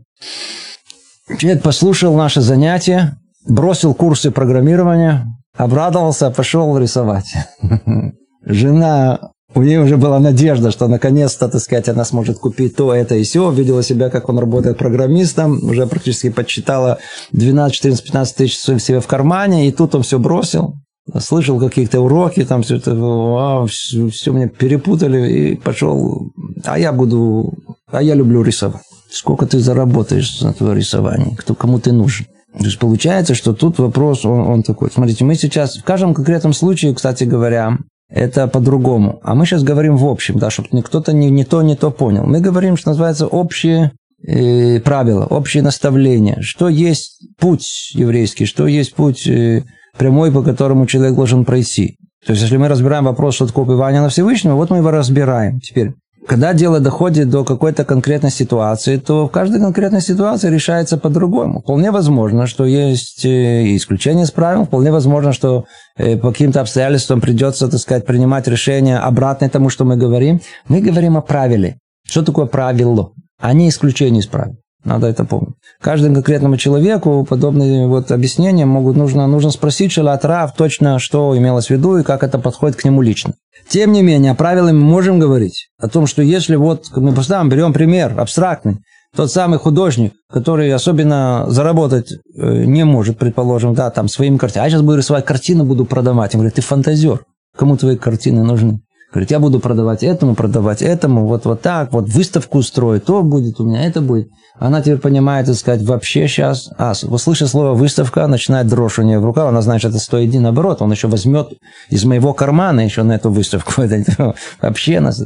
Человек 1.37 1.63
послушал 1.63 2.15
наше 2.15 2.41
занятие, 2.41 3.17
бросил 3.47 3.93
курсы 3.93 4.31
программирования, 4.31 5.25
обрадовался, 5.55 6.31
пошел 6.31 6.77
рисовать. 6.77 7.33
Жена 8.45 9.32
у 9.55 9.61
нее 9.61 9.81
уже 9.81 9.97
была 9.97 10.19
надежда, 10.19 10.71
что 10.71 10.87
наконец-то, 10.87 11.47
так 11.47 11.61
сказать, 11.61 11.89
она 11.89 12.05
сможет 12.05 12.39
купить 12.39 12.75
то, 12.75 12.93
это 12.93 13.15
и 13.15 13.23
все. 13.23 13.51
Видела 13.51 13.83
себя, 13.83 14.09
как 14.09 14.29
он 14.29 14.39
работает 14.39 14.77
программистом, 14.77 15.63
уже 15.63 15.85
практически 15.85 16.29
подсчитала 16.29 16.97
12, 17.31 17.75
14, 17.75 18.03
15 18.03 18.35
тысяч 18.35 18.57
себе 18.57 18.99
в 18.99 19.07
кармане, 19.07 19.67
и 19.67 19.71
тут 19.71 19.95
он 19.95 20.03
все 20.03 20.19
бросил. 20.19 20.75
Слышал 21.19 21.59
какие-то 21.59 21.99
уроки, 21.99 22.45
там 22.45 22.63
все 22.63 22.77
это, 22.77 22.93
а, 22.95 23.65
все, 23.67 24.07
все 24.09 24.31
мне 24.31 24.47
перепутали, 24.47 25.31
и 25.31 25.55
пошел, 25.55 26.31
а 26.63 26.79
я 26.79 26.93
буду, 26.93 27.53
а 27.87 28.01
я 28.01 28.15
люблю 28.15 28.41
рисовать. 28.41 28.81
Сколько 29.11 29.45
ты 29.45 29.59
заработаешь 29.59 30.41
на 30.41 30.53
твое 30.53 30.75
рисование, 30.75 31.35
кто, 31.35 31.55
кому 31.55 31.79
ты 31.79 31.91
нужен. 31.91 32.25
То 32.57 32.65
есть 32.65 32.79
получается, 32.79 33.35
что 33.35 33.53
тут 33.53 33.79
вопрос, 33.79 34.25
он, 34.25 34.39
он 34.39 34.63
такой. 34.63 34.89
Смотрите, 34.91 35.25
мы 35.25 35.35
сейчас 35.35 35.77
в 35.77 35.83
каждом 35.83 36.13
конкретном 36.13 36.53
случае, 36.53 36.95
кстати 36.95 37.23
говоря, 37.25 37.77
это 38.13 38.47
по-другому. 38.47 39.19
А 39.23 39.33
мы 39.33 39.45
сейчас 39.45 39.63
говорим 39.63 39.97
в 39.97 40.05
общем, 40.05 40.37
да, 40.37 40.49
чтобы 40.49 40.83
кто-то 40.83 41.13
не, 41.13 41.29
не 41.31 41.43
то, 41.43 41.61
не 41.63 41.75
то 41.75 41.89
понял. 41.89 42.23
Мы 42.25 42.39
говорим, 42.41 42.77
что 42.77 42.91
называется 42.91 43.25
общие 43.25 43.91
э, 44.25 44.79
правила, 44.81 45.25
общие 45.25 45.63
наставления. 45.63 46.37
Что 46.41 46.69
есть 46.69 47.27
путь 47.39 47.91
еврейский, 47.93 48.45
что 48.45 48.67
есть 48.67 48.93
путь 48.93 49.27
э, 49.27 49.63
прямой, 49.97 50.31
по 50.31 50.43
которому 50.43 50.85
человек 50.85 51.15
должен 51.15 51.43
пройти. 51.43 51.97
То 52.25 52.31
есть, 52.31 52.43
если 52.43 52.57
мы 52.57 52.67
разбираем 52.67 53.05
вопрос, 53.05 53.35
что 53.35 53.47
такое 53.47 53.65
убивание 53.65 54.01
на 54.01 54.09
Всевышнего, 54.09 54.55
вот 54.55 54.69
мы 54.69 54.77
его 54.77 54.91
разбираем. 54.91 55.59
Теперь, 55.59 55.93
когда 56.27 56.53
дело 56.53 56.79
доходит 56.79 57.29
до 57.29 57.43
какой-то 57.43 57.85
конкретной 57.85 58.31
ситуации, 58.31 58.97
то 58.97 59.27
в 59.27 59.31
каждой 59.31 59.59
конкретной 59.59 60.01
ситуации 60.01 60.49
решается 60.49 60.97
по-другому. 60.97 61.61
Вполне 61.61 61.91
возможно, 61.91 62.47
что 62.47 62.65
есть 62.65 63.25
э, 63.25 63.75
исключение 63.75 64.23
из 64.25 64.31
правил, 64.31 64.65
вполне 64.65 64.91
возможно, 64.91 65.33
что 65.33 65.65
э, 65.97 66.17
по 66.17 66.31
каким-то 66.31 66.61
обстоятельствам 66.61 67.21
придется, 67.21 67.67
так 67.67 67.79
сказать, 67.79 68.05
принимать 68.05 68.47
решение 68.47 68.97
обратное 68.97 69.49
тому, 69.49 69.69
что 69.69 69.85
мы 69.85 69.97
говорим. 69.97 70.41
Мы 70.67 70.81
говорим 70.81 71.17
о 71.17 71.21
правиле. 71.21 71.77
Что 72.05 72.23
такое 72.23 72.45
правило? 72.45 73.11
А 73.39 73.53
не 73.53 73.69
исключение 73.69 74.21
из 74.21 74.27
правил. 74.27 74.55
Надо 74.83 75.07
это 75.07 75.23
помнить. 75.23 75.55
Каждому 75.81 76.15
конкретному 76.15 76.57
человеку 76.57 77.25
подобные 77.27 77.87
вот 77.87 78.11
объяснения 78.11 78.65
могут, 78.65 78.97
нужно, 78.97 79.27
нужно 79.27 79.51
спросить 79.51 79.93
Шалатрав 79.93 80.53
точно, 80.55 80.99
что 80.99 81.37
имелось 81.37 81.67
в 81.67 81.69
виду 81.69 81.97
и 81.97 82.03
как 82.03 82.23
это 82.23 82.37
подходит 82.37 82.75
к 82.75 82.83
нему 82.83 83.01
лично. 83.01 83.33
Тем 83.69 83.93
не 83.93 84.01
менее, 84.01 84.33
о 84.33 84.35
правилах 84.35 84.73
мы 84.73 84.79
можем 84.79 85.19
говорить. 85.19 85.69
О 85.79 85.87
том, 85.87 86.05
что 86.05 86.21
если 86.21 86.55
вот, 86.57 86.87
мы 86.95 87.13
поставим, 87.13 87.49
берем 87.49 87.71
пример 87.71 88.19
абстрактный, 88.19 88.79
тот 89.15 89.31
самый 89.31 89.59
художник, 89.59 90.13
который 90.29 90.73
особенно 90.73 91.45
заработать 91.47 92.11
э, 92.11 92.63
не 92.65 92.83
может, 92.83 93.17
предположим, 93.17 93.75
да, 93.75 93.89
там 93.89 94.09
своими 94.09 94.37
картинами. 94.37 94.63
А 94.63 94.67
я 94.67 94.71
сейчас 94.71 94.81
буду 94.81 94.97
рисовать 94.97 95.23
картину, 95.23 95.65
буду 95.65 95.85
продавать. 95.85 96.33
Он 96.33 96.39
говорит, 96.39 96.55
ты 96.55 96.61
фантазер. 96.61 97.23
Кому 97.55 97.77
твои 97.77 97.95
картины 97.95 98.43
нужны? 98.43 98.81
Говорит, 99.11 99.29
я 99.29 99.39
буду 99.39 99.59
продавать 99.59 100.01
этому, 100.01 100.33
продавать 100.33 100.81
этому, 100.81 101.27
вот, 101.27 101.45
вот 101.45 101.61
так, 101.61 101.93
вот 101.93 102.09
выставку 102.09 102.57
устрою, 102.57 102.99
то 102.99 103.21
будет 103.21 103.59
у 103.59 103.65
меня, 103.65 103.85
это 103.85 104.01
будет. 104.01 104.29
Она 104.59 104.81
теперь 104.81 104.99
понимает, 104.99 105.47
так 105.47 105.55
сказать, 105.55 105.81
вообще 105.83 106.27
сейчас, 106.27 106.69
а, 106.77 106.93
услышав 107.03 107.49
слово 107.49 107.73
выставка, 107.73 108.27
начинает 108.27 108.67
дрожь 108.67 108.99
у 108.99 109.01
нее 109.01 109.19
в 109.19 109.25
руках, 109.25 109.49
она 109.49 109.61
знает, 109.61 109.81
что 109.81 109.89
это 109.89 109.97
101 109.97 110.43
наоборот, 110.43 110.81
он 110.81 110.91
еще 110.91 111.07
возьмет 111.07 111.49
из 111.89 112.05
моего 112.05 112.33
кармана 112.33 112.81
еще 112.81 113.03
на 113.03 113.13
эту 113.13 113.31
выставку. 113.31 113.73
вообще 114.61 114.99
нас. 114.99 115.23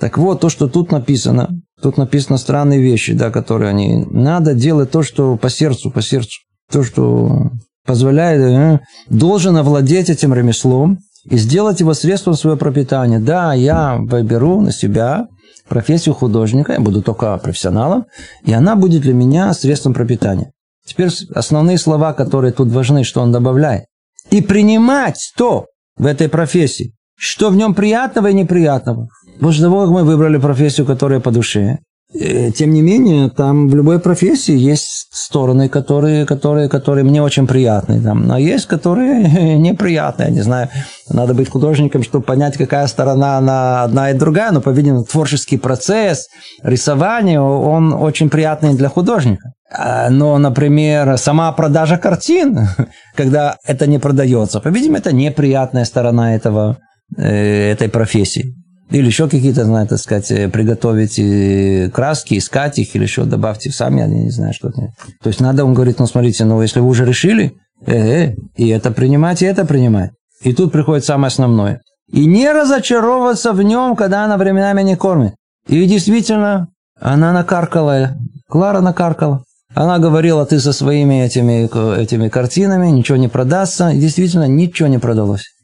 Так 0.00 0.16
вот, 0.16 0.40
то, 0.40 0.48
что 0.48 0.68
тут 0.68 0.90
написано, 0.90 1.50
тут 1.82 1.98
написано 1.98 2.38
странные 2.38 2.80
вещи, 2.80 3.12
да, 3.12 3.30
которые 3.30 3.70
они... 3.70 4.06
Надо 4.10 4.54
делать 4.54 4.90
то, 4.90 5.02
что 5.02 5.36
по 5.36 5.50
сердцу, 5.50 5.90
по 5.90 6.00
сердцу. 6.00 6.40
То, 6.72 6.82
что 6.82 7.50
позволяет, 7.84 8.40
э, 8.40 8.80
должен 9.08 9.56
овладеть 9.56 10.10
этим 10.10 10.34
ремеслом, 10.34 10.98
и 11.28 11.36
сделать 11.38 11.80
его 11.80 11.94
средством 11.94 12.34
своего 12.34 12.56
пропитания. 12.56 13.18
Да, 13.18 13.52
я 13.52 13.96
выберу 13.98 14.60
на 14.60 14.72
себя 14.72 15.26
профессию 15.68 16.14
художника, 16.14 16.72
я 16.72 16.80
буду 16.80 17.02
только 17.02 17.36
профессионалом, 17.38 18.06
и 18.44 18.52
она 18.52 18.76
будет 18.76 19.02
для 19.02 19.14
меня 19.14 19.52
средством 19.52 19.94
пропитания. 19.94 20.52
Теперь 20.86 21.10
основные 21.34 21.78
слова, 21.78 22.12
которые 22.12 22.52
тут 22.52 22.68
важны, 22.68 23.04
что 23.04 23.20
он 23.20 23.32
добавляет. 23.32 23.86
И 24.30 24.40
принимать 24.40 25.32
то 25.36 25.66
в 25.96 26.06
этой 26.06 26.28
профессии, 26.28 26.94
что 27.16 27.50
в 27.50 27.56
нем 27.56 27.74
приятного 27.74 28.28
и 28.28 28.34
неприятного. 28.34 29.08
После 29.40 29.62
того, 29.62 29.82
как 29.82 29.90
мы 29.90 30.04
выбрали 30.04 30.38
профессию, 30.38 30.86
которая 30.86 31.20
по 31.20 31.30
душе, 31.30 31.78
тем 32.12 32.70
не 32.70 32.82
менее, 32.82 33.30
там 33.30 33.68
в 33.68 33.74
любой 33.74 33.98
профессии 33.98 34.56
есть 34.56 35.08
стороны, 35.10 35.68
которые, 35.68 36.24
которые, 36.24 36.68
которые 36.68 37.04
мне 37.04 37.20
очень 37.20 37.46
приятны. 37.46 38.00
Там, 38.00 38.30
а 38.30 38.38
есть, 38.38 38.66
которые 38.66 39.58
неприятные. 39.58 40.28
Я 40.28 40.34
не 40.34 40.40
знаю, 40.40 40.68
надо 41.10 41.34
быть 41.34 41.50
художником, 41.50 42.04
чтобы 42.04 42.24
понять, 42.24 42.56
какая 42.56 42.86
сторона 42.86 43.38
она 43.38 43.82
одна 43.82 44.10
и 44.10 44.14
другая. 44.14 44.52
Но, 44.52 44.60
по-видимому, 44.60 45.04
творческий 45.04 45.58
процесс, 45.58 46.28
рисование, 46.62 47.40
он 47.40 47.92
очень 47.92 48.30
приятный 48.30 48.74
для 48.74 48.88
художника. 48.88 49.52
А, 49.70 50.08
но, 50.08 50.38
например, 50.38 51.18
сама 51.18 51.50
продажа 51.52 51.98
картин, 51.98 52.68
когда 53.16 53.56
это 53.64 53.88
не 53.88 53.98
продается, 53.98 54.60
по-видимому, 54.60 54.98
это 54.98 55.12
неприятная 55.12 55.84
сторона 55.84 56.36
этого, 56.36 56.78
э, 57.16 57.72
этой 57.72 57.88
профессии 57.88 58.54
или 58.90 59.06
еще 59.06 59.28
какие-то, 59.28 59.64
знаю, 59.64 59.86
так 59.88 59.98
сказать, 59.98 60.30
э, 60.30 60.48
приготовить 60.48 61.18
э, 61.18 61.90
краски, 61.92 62.38
искать 62.38 62.78
их, 62.78 62.94
или 62.94 63.02
еще 63.02 63.24
добавьте 63.24 63.70
сами, 63.70 64.00
я 64.00 64.06
не 64.06 64.30
знаю, 64.30 64.54
что 64.54 64.70
то 64.70 64.92
То 65.22 65.28
есть 65.28 65.40
надо, 65.40 65.64
он 65.64 65.74
говорит, 65.74 65.98
ну 65.98 66.06
смотрите, 66.06 66.44
ну 66.44 66.62
если 66.62 66.80
вы 66.80 66.88
уже 66.88 67.04
решили, 67.04 67.52
э 67.86 68.28
-э, 68.28 68.34
и 68.56 68.68
это 68.68 68.90
принимать, 68.92 69.42
и 69.42 69.46
это 69.46 69.64
принимать. 69.64 70.10
И 70.42 70.52
тут 70.52 70.72
приходит 70.72 71.04
самое 71.04 71.28
основное. 71.28 71.80
И 72.12 72.26
не 72.26 72.52
разочаровываться 72.52 73.52
в 73.52 73.62
нем, 73.62 73.96
когда 73.96 74.24
она 74.24 74.36
временами 74.36 74.82
не 74.82 74.96
кормит. 74.96 75.34
И 75.68 75.84
действительно, 75.86 76.68
она 77.00 77.32
накаркала, 77.32 78.16
Клара 78.48 78.80
накаркала. 78.80 79.42
Она 79.74 79.98
говорила, 79.98 80.46
ты 80.46 80.60
со 80.60 80.72
своими 80.72 81.24
этими, 81.24 81.66
этими 82.00 82.28
картинами, 82.28 82.88
ничего 82.88 83.18
не 83.18 83.28
продастся. 83.28 83.90
И 83.90 84.00
действительно, 84.00 84.46
ничего 84.46 84.88
не 84.88 84.98
продалось. 84.98 85.55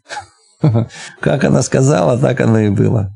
Как 1.20 1.44
она 1.44 1.62
сказала, 1.62 2.18
так 2.18 2.40
оно 2.40 2.60
и 2.60 2.70
было. 2.70 3.10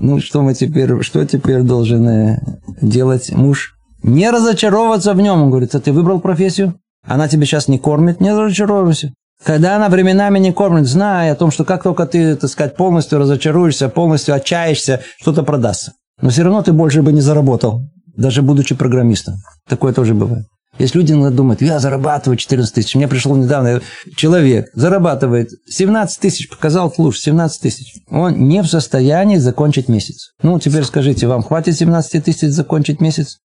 Ну, 0.00 0.20
что 0.20 0.42
мы 0.42 0.54
теперь, 0.54 1.02
что 1.02 1.24
теперь 1.24 1.62
должен 1.62 2.38
делать 2.80 3.32
муж? 3.32 3.74
Не 4.02 4.30
разочаровываться 4.30 5.12
в 5.12 5.20
нем. 5.20 5.42
Он 5.42 5.50
говорит, 5.50 5.74
а 5.74 5.80
ты 5.80 5.92
выбрал 5.92 6.20
профессию? 6.20 6.74
Она 7.06 7.28
тебя 7.28 7.44
сейчас 7.44 7.68
не 7.68 7.78
кормит, 7.78 8.20
не 8.20 8.32
разочаровывайся. 8.32 9.12
Когда 9.44 9.76
она 9.76 9.88
временами 9.88 10.38
не 10.38 10.52
кормит, 10.52 10.86
знай 10.86 11.30
о 11.30 11.34
том, 11.34 11.50
что 11.50 11.64
как 11.64 11.82
только 11.82 12.06
ты, 12.06 12.36
так 12.36 12.50
сказать, 12.50 12.76
полностью 12.76 13.18
разочаруешься, 13.18 13.88
полностью 13.88 14.34
отчаешься, 14.34 15.00
что-то 15.18 15.42
продастся. 15.42 15.92
Но 16.20 16.28
все 16.28 16.42
равно 16.42 16.62
ты 16.62 16.72
больше 16.72 17.02
бы 17.02 17.12
не 17.12 17.22
заработал, 17.22 17.80
даже 18.16 18.42
будучи 18.42 18.74
программистом. 18.74 19.36
Такое 19.66 19.94
тоже 19.94 20.14
бывает. 20.14 20.44
Есть 20.80 20.94
люди 20.94 21.12
думают, 21.12 21.60
я 21.60 21.78
зарабатываю 21.78 22.38
14 22.38 22.74
тысяч. 22.74 22.94
Мне 22.94 23.06
пришел 23.06 23.36
недавно 23.36 23.82
человек, 24.16 24.70
зарабатывает 24.72 25.50
17 25.68 26.18
тысяч, 26.18 26.48
показал 26.48 26.92
луж, 26.96 27.18
17 27.18 27.60
тысяч. 27.60 27.96
Он 28.08 28.48
не 28.48 28.62
в 28.62 28.66
состоянии 28.66 29.36
закончить 29.36 29.88
месяц. 29.88 30.32
Ну, 30.42 30.58
теперь 30.58 30.84
скажите, 30.84 31.26
вам 31.26 31.42
хватит 31.42 31.76
17 31.76 32.24
тысяч 32.24 32.48
закончить 32.48 32.98
месяц? 32.98 33.40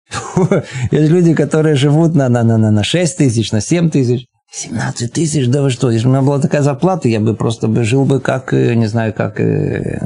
Есть 0.90 1.10
люди, 1.10 1.32
которые 1.32 1.76
живут 1.76 2.16
на, 2.16 2.28
на, 2.28 2.42
на, 2.42 2.58
на 2.58 2.82
6 2.82 3.18
тысяч, 3.18 3.52
на 3.52 3.60
7 3.60 3.90
тысяч. 3.90 4.26
17 4.52 5.12
тысяч, 5.12 5.46
да 5.46 5.62
вы 5.62 5.70
что, 5.70 5.92
если 5.92 6.06
бы 6.06 6.10
у 6.10 6.14
меня 6.14 6.26
была 6.26 6.40
такая 6.40 6.62
зарплата, 6.62 7.08
я 7.08 7.20
бы 7.20 7.36
просто 7.36 7.68
бы 7.68 7.84
жил 7.84 8.04
бы 8.04 8.18
как, 8.18 8.52
э, 8.52 8.74
не 8.74 8.86
знаю, 8.86 9.14
как... 9.14 9.38
Э, 9.38 10.00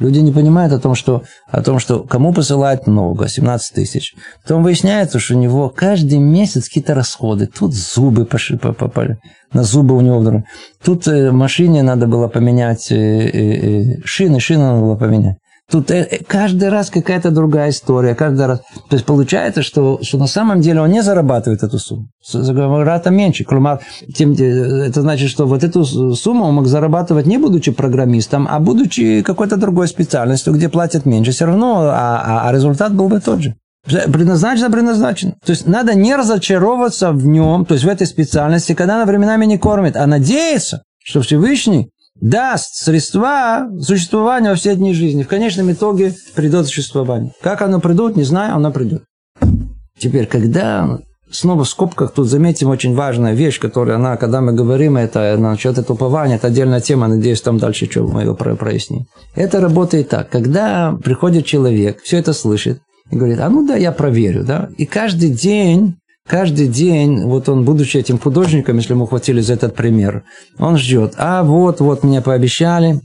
Люди 0.00 0.18
не 0.18 0.32
понимают 0.32 0.72
о 0.72 0.80
том, 0.80 0.94
что, 0.96 1.22
о 1.46 1.62
том, 1.62 1.78
что 1.78 2.00
кому 2.00 2.32
посылать 2.32 2.86
много, 2.88 3.28
17 3.28 3.74
тысяч. 3.74 4.14
Потом 4.42 4.64
выясняется, 4.64 5.20
что 5.20 5.34
у 5.34 5.38
него 5.38 5.68
каждый 5.68 6.18
месяц 6.18 6.64
какие-то 6.64 6.94
расходы. 6.94 7.46
Тут 7.46 7.74
зубы 7.74 8.24
пошли, 8.24 8.58
попали, 8.58 9.18
на 9.52 9.62
зубы 9.62 9.96
у 9.96 10.00
него 10.00 10.18
вдруг. 10.18 10.42
Тут 10.82 11.06
э, 11.06 11.30
машине 11.30 11.84
надо 11.84 12.08
было 12.08 12.26
поменять, 12.26 12.90
э, 12.90 12.96
э, 12.96 14.00
шины, 14.04 14.40
шины 14.40 14.64
надо 14.64 14.80
было 14.80 14.96
поменять. 14.96 15.36
Тут 15.70 15.90
э, 15.90 16.20
каждый 16.26 16.68
раз 16.68 16.90
какая-то 16.90 17.30
другая 17.30 17.70
история, 17.70 18.14
каждый 18.14 18.46
раз. 18.46 18.60
То 18.90 18.96
есть 18.96 19.06
получается, 19.06 19.62
что, 19.62 19.98
что 20.02 20.18
на 20.18 20.26
самом 20.26 20.60
деле 20.60 20.80
он 20.80 20.90
не 20.90 21.02
зарабатывает 21.02 21.62
эту 21.62 21.78
сумму. 21.78 22.08
Зарабатывает 22.22 23.06
меньше. 23.10 23.46
Тем, 24.14 24.32
это 24.32 25.00
значит, 25.00 25.30
что 25.30 25.46
вот 25.46 25.64
эту 25.64 25.84
сумму 25.84 26.44
он 26.44 26.54
мог 26.54 26.66
зарабатывать 26.66 27.26
не 27.26 27.38
будучи 27.38 27.72
программистом, 27.72 28.46
а 28.48 28.60
будучи 28.60 29.22
какой-то 29.22 29.56
другой 29.56 29.88
специальностью, 29.88 30.52
где 30.52 30.68
платят 30.68 31.06
меньше. 31.06 31.32
Все 31.32 31.46
равно, 31.46 31.80
а, 31.84 32.22
а, 32.24 32.48
а 32.48 32.52
результат 32.52 32.94
был 32.94 33.08
бы 33.08 33.20
тот 33.20 33.40
же. 33.40 33.54
Предназначено, 33.86 34.70
предназначено. 34.70 35.34
То 35.44 35.50
есть 35.50 35.66
надо 35.66 35.94
не 35.94 36.14
разочаровываться 36.14 37.12
в 37.12 37.26
нем, 37.26 37.64
то 37.64 37.74
есть 37.74 37.84
в 37.84 37.88
этой 37.88 38.06
специальности, 38.06 38.74
когда 38.74 38.96
она 38.96 39.04
временами 39.04 39.44
не 39.44 39.58
кормит, 39.58 39.96
а 39.96 40.06
надеяться, 40.06 40.82
что 41.02 41.20
Всевышний 41.20 41.90
даст 42.24 42.76
средства 42.76 43.68
существования 43.80 44.48
во 44.48 44.54
все 44.56 44.74
дни 44.74 44.94
жизни. 44.94 45.22
В 45.22 45.28
конечном 45.28 45.70
итоге 45.70 46.14
придет 46.34 46.66
существование. 46.66 47.32
Как 47.42 47.60
оно 47.60 47.80
придет, 47.80 48.16
не 48.16 48.22
знаю, 48.24 48.54
оно 48.56 48.72
придет. 48.72 49.04
Теперь, 49.98 50.24
когда 50.24 51.00
снова 51.30 51.64
в 51.64 51.68
скобках 51.68 52.12
тут 52.12 52.26
заметим 52.26 52.70
очень 52.70 52.94
важная 52.94 53.34
вещь, 53.34 53.60
которая 53.60 53.96
она, 53.96 54.16
когда 54.16 54.40
мы 54.40 54.54
говорим 54.54 54.96
это 54.96 55.36
насчет 55.38 55.76
этого 55.76 55.96
упования, 55.96 56.36
это 56.36 56.46
отдельная 56.46 56.80
тема, 56.80 57.08
надеюсь, 57.08 57.42
там 57.42 57.58
дальше 57.58 57.90
что 57.90 58.04
мы 58.04 58.22
его 58.22 58.34
проясним. 58.34 59.04
Это 59.34 59.60
работает 59.60 60.08
так, 60.08 60.30
когда 60.30 60.96
приходит 61.04 61.44
человек, 61.44 62.00
все 62.02 62.18
это 62.18 62.32
слышит, 62.32 62.80
и 63.10 63.16
говорит, 63.16 63.38
а 63.40 63.50
ну 63.50 63.66
да, 63.66 63.76
я 63.76 63.92
проверю, 63.92 64.44
да, 64.44 64.70
и 64.78 64.86
каждый 64.86 65.28
день 65.28 65.96
Каждый 66.28 66.68
день, 66.68 67.24
вот 67.24 67.48
он, 67.48 67.64
будучи 67.64 67.98
этим 67.98 68.18
художником, 68.18 68.78
если 68.78 68.94
мы 68.94 69.06
хватили 69.06 69.40
за 69.40 69.54
этот 69.54 69.74
пример, 69.74 70.24
он 70.58 70.78
ждет, 70.78 71.14
а 71.18 71.42
вот, 71.42 71.80
вот 71.80 72.02
мне 72.02 72.22
пообещали, 72.22 73.00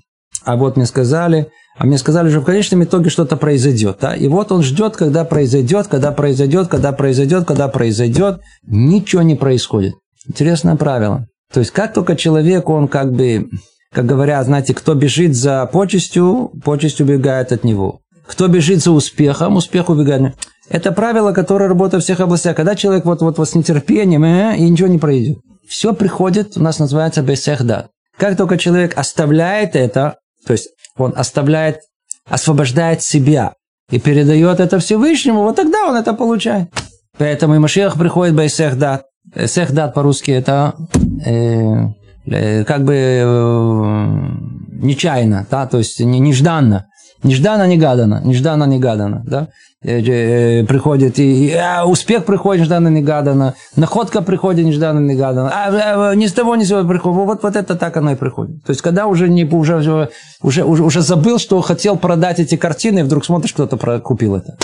а 0.45 0.55
вот 0.55 0.77
мне 0.77 0.86
сказали, 0.86 1.49
а 1.77 1.86
мне 1.86 1.97
сказали, 1.97 2.29
что 2.29 2.41
в 2.41 2.45
конечном 2.45 2.84
итоге 2.84 3.10
что-то 3.10 3.38
произойдет. 3.38 3.99
Да? 4.01 4.13
И 4.13 4.27
вот 4.27 4.51
он 4.51 4.63
ждет, 4.63 4.97
когда 4.97 5.23
произойдет, 5.23 5.88
когда 5.88 6.12
произойдет, 6.12 6.67
когда 6.67 6.91
произойдет, 6.91 7.45
когда 7.45 7.69
произойдет. 7.69 8.41
Ничего 8.67 9.21
не 9.21 9.36
происходит. 9.36 9.93
Интересное 10.27 10.75
правило. 10.75 11.25
То 11.53 11.62
есть, 11.62 11.71
как 11.71 11.93
только 11.93 12.17
человек, 12.17 12.69
он 12.69 12.89
как 12.89 13.13
бы, 13.13 13.49
как 13.93 14.05
говорят, 14.05 14.45
знаете, 14.45 14.73
кто 14.73 14.93
бежит 14.93 15.36
за 15.36 15.65
почестью, 15.67 16.51
почесть 16.65 16.99
убегает 16.99 17.53
от 17.53 17.63
него. 17.63 18.01
Кто 18.27 18.47
бежит 18.47 18.84
за 18.84 18.91
успехом, 18.91 19.55
успех 19.55 19.89
убегает. 19.89 20.36
Это 20.69 20.91
правило, 20.91 21.34
которое 21.34 21.67
работает 21.67 22.03
в 22.03 22.05
всех 22.05 22.19
областях. 22.19 22.55
Когда 22.55 22.75
человек 22.75 23.05
вот-вот 23.05 23.38
с 23.39 23.55
нетерпением, 23.55 24.23
э, 24.23 24.58
и 24.58 24.69
ничего 24.69 24.88
не 24.88 24.99
пройдет. 24.99 25.39
Все 25.67 25.93
приходит, 25.93 26.58
у 26.58 26.62
нас 26.62 26.79
называется 26.79 27.21
бесехда. 27.21 27.89
Как 28.17 28.38
только 28.38 28.58
человек 28.58 28.97
оставляет 28.97 29.75
это, 29.75 30.17
то 30.45 30.53
есть 30.53 30.69
он 30.97 31.13
оставляет, 31.15 31.79
освобождает 32.27 33.01
себя 33.01 33.53
и 33.89 33.99
передает 33.99 34.60
это 34.60 34.79
Всевышнему, 34.79 35.41
вот 35.41 35.55
тогда 35.55 35.86
он 35.86 35.95
это 35.95 36.13
получает. 36.13 36.69
Поэтому 37.17 37.55
и 37.55 37.60
Машех 37.60 37.97
приходит 37.97 38.36
бейсехдат. 38.36 39.03
Сехдат 39.45 39.93
по-русски 39.93 40.32
это 40.32 40.75
э, 41.25 41.88
э, 42.25 42.63
как 42.63 42.84
бы 42.84 42.93
э, 42.95 44.19
нечаянно, 44.82 45.45
да, 45.49 45.67
то 45.67 45.77
есть 45.77 45.99
нежданно. 45.99 46.86
Нежданно-негаданно, 47.21 48.21
нежданно-негаданно, 48.23 49.23
да? 49.25 49.49
Э, 49.81 50.01
э, 50.01 50.65
приходит, 50.65 51.19
и, 51.19 51.53
а, 51.53 51.85
успех 51.85 52.25
приходит 52.25 52.63
нежданно-негаданно, 52.63 53.53
находка 53.77 54.21
приходит 54.21 54.65
нежданно-негаданно, 54.65 55.49
а, 55.49 56.09
а, 56.09 56.15
ни 56.15 56.27
с 56.27 56.33
того 56.33 56.57
ни 56.57 56.65
с 56.65 56.67
сего 56.67 56.83
приходит. 56.83 57.17
Вот, 57.17 57.43
вот 57.43 57.55
это 57.55 57.75
так 57.77 57.95
оно 57.95 58.11
и 58.11 58.15
приходит. 58.15 58.61
То 58.65 58.71
есть, 58.71 58.81
когда 58.81 59.07
уже, 59.07 59.29
не, 59.29 59.45
уже, 59.45 59.77
уже, 59.77 60.09
уже, 60.41 60.65
уже 60.65 61.01
забыл, 61.01 61.39
что 61.39 61.61
хотел 61.61 61.95
продать 61.95 62.41
эти 62.41 62.57
картины, 62.57 62.99
и 62.99 63.03
вдруг 63.03 63.23
смотришь, 63.23 63.53
кто-то 63.53 63.77
купил 64.01 64.35
это. 64.35 64.57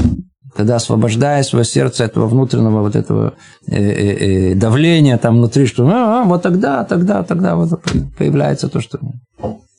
Когда 0.54 0.76
освобождая 0.76 1.44
свое 1.44 1.64
сердце 1.64 2.04
этого 2.04 2.28
внутреннего 2.28 2.82
вот 2.82 2.98
этого 2.98 3.36
э, 3.68 3.74
э, 3.74 4.52
э, 4.52 4.56
давления 4.56 5.18
там 5.18 5.38
внутри, 5.38 5.66
что 5.66 5.88
а, 5.88 6.24
а, 6.24 6.24
вот 6.26 6.44
тогда, 6.44 6.84
тогда, 6.84 7.24
тогда 7.24 7.56
вот 7.56 7.82
появляется 8.18 8.68
то, 8.68 8.82
что... 8.82 9.00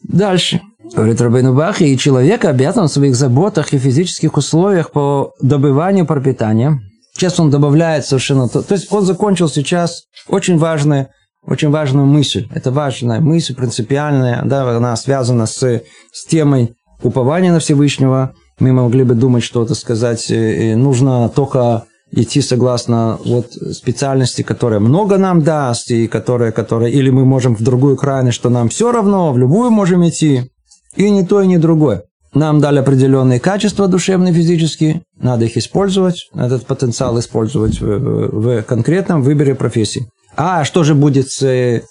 Дальше. 0.03 0.63
Говорит 0.95 1.21
Рабейну 1.21 1.55
Бахи, 1.55 1.85
и 1.85 1.99
человек 1.99 2.45
обязан 2.45 2.89
в 2.89 2.93
своих 2.93 3.17
заботах 3.17 3.73
и 3.73 3.79
физических 3.79 4.37
условиях 4.37 4.93
по 4.93 5.33
добыванию 5.41 6.07
пропитания. 6.07 6.81
Сейчас 7.13 7.41
он 7.41 7.51
добавляет 7.51 8.05
совершенно... 8.07 8.49
То, 8.49 8.63
то 8.63 8.75
есть 8.75 8.93
он 8.93 9.05
закончил 9.05 9.49
сейчас 9.49 10.05
очень 10.29 10.59
важную, 10.59 11.09
очень 11.43 11.71
важную 11.71 12.07
мысль. 12.07 12.49
Это 12.55 12.71
важная 12.71 13.21
мысль, 13.21 13.55
принципиальная, 13.55 14.43
да, 14.45 14.77
она 14.77 14.97
связана 14.97 15.47
с, 15.47 15.83
с 16.13 16.27
темой 16.27 16.75
упования 17.03 17.53
на 17.53 17.59
Всевышнего. 17.59 18.35
Мы 18.59 18.73
могли 18.73 19.05
бы 19.05 19.15
думать, 19.15 19.43
что, 19.43 19.63
это 19.63 19.75
сказать, 19.75 20.31
э, 20.31 20.73
э, 20.73 20.77
нужно 20.77 21.29
только 21.29 21.85
идти 22.13 22.41
согласно 22.41 23.19
вот 23.25 23.53
специальности, 23.53 24.43
которая 24.43 24.81
много 24.81 25.19
нам 25.19 25.43
даст, 25.43 25.91
и 25.91 26.07
которая, 26.07 26.53
которая, 26.53 26.91
или 26.91 27.11
мы 27.11 27.25
можем 27.25 27.57
в 27.57 27.63
другую 27.63 27.97
крайность, 27.97 28.37
что 28.37 28.49
нам 28.49 28.69
все 28.69 28.93
равно, 28.93 29.33
в 29.33 29.39
любую 29.39 29.71
можем 29.71 30.07
идти. 30.09 30.51
И 30.97 31.11
ни 31.11 31.23
то, 31.23 31.43
и 31.43 31.47
ни 31.47 31.57
другое. 31.57 32.03
Нам 32.35 32.61
дали 32.61 32.81
определенные 32.81 33.41
качества 33.41 33.89
душевные, 33.89 34.35
физические, 34.35 35.03
надо 35.19 35.47
их 35.47 35.57
использовать, 35.57 36.29
этот 36.35 36.67
потенциал 36.67 37.19
использовать 37.19 37.81
в, 37.81 37.89
в 37.89 38.63
конкретном 38.63 39.23
выборе 39.23 39.55
профессии. 39.55 40.09
А 40.37 40.65
что 40.65 40.85
же 40.85 40.95
будет 40.95 41.31
с 41.31 41.43
э, 41.43 41.83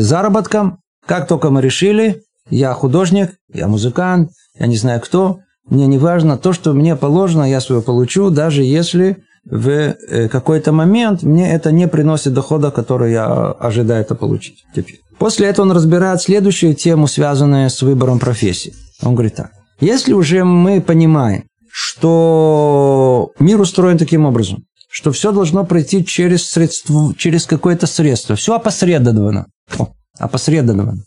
заработком? 0.00 0.80
Как 1.06 1.26
только 1.26 1.50
мы 1.50 1.62
решили, 1.62 2.22
я 2.50 2.74
художник, 2.74 3.36
я 3.52 3.68
музыкант, 3.68 4.30
я 4.58 4.66
не 4.66 4.76
знаю 4.76 5.00
кто, 5.00 5.40
мне 5.68 5.86
не 5.86 5.98
важно, 5.98 6.36
то, 6.36 6.52
что 6.52 6.74
мне 6.74 6.94
положено, 6.94 7.44
я 7.48 7.60
свое 7.60 7.80
получу, 7.80 8.30
даже 8.30 8.62
если 8.62 9.24
в 9.44 9.68
э, 9.68 10.28
какой-то 10.28 10.72
момент 10.72 11.22
мне 11.22 11.52
это 11.52 11.72
не 11.72 11.88
приносит 11.88 12.34
дохода, 12.34 12.70
который 12.70 13.12
я 13.12 13.26
ожидаю 13.52 14.02
это 14.02 14.14
получить 14.14 14.64
теперь. 14.74 15.00
После 15.18 15.48
этого 15.48 15.66
он 15.66 15.72
разбирает 15.72 16.20
следующую 16.20 16.74
тему, 16.74 17.06
связанную 17.06 17.70
с 17.70 17.82
выбором 17.82 18.18
профессии. 18.18 18.74
Он 19.02 19.14
говорит 19.14 19.34
так. 19.36 19.50
Если 19.80 20.12
уже 20.12 20.44
мы 20.44 20.80
понимаем, 20.80 21.44
что 21.70 23.32
мир 23.38 23.60
устроен 23.60 23.98
таким 23.98 24.24
образом, 24.24 24.64
что 24.88 25.12
все 25.12 25.32
должно 25.32 25.64
пройти 25.64 26.04
через, 26.04 26.48
средство, 26.48 27.14
через 27.18 27.44
какое-то 27.44 27.86
средство, 27.86 28.34
все 28.36 28.54
опосредовано. 28.54 29.46
О, 29.78 29.88
опосредовано. 30.18 31.02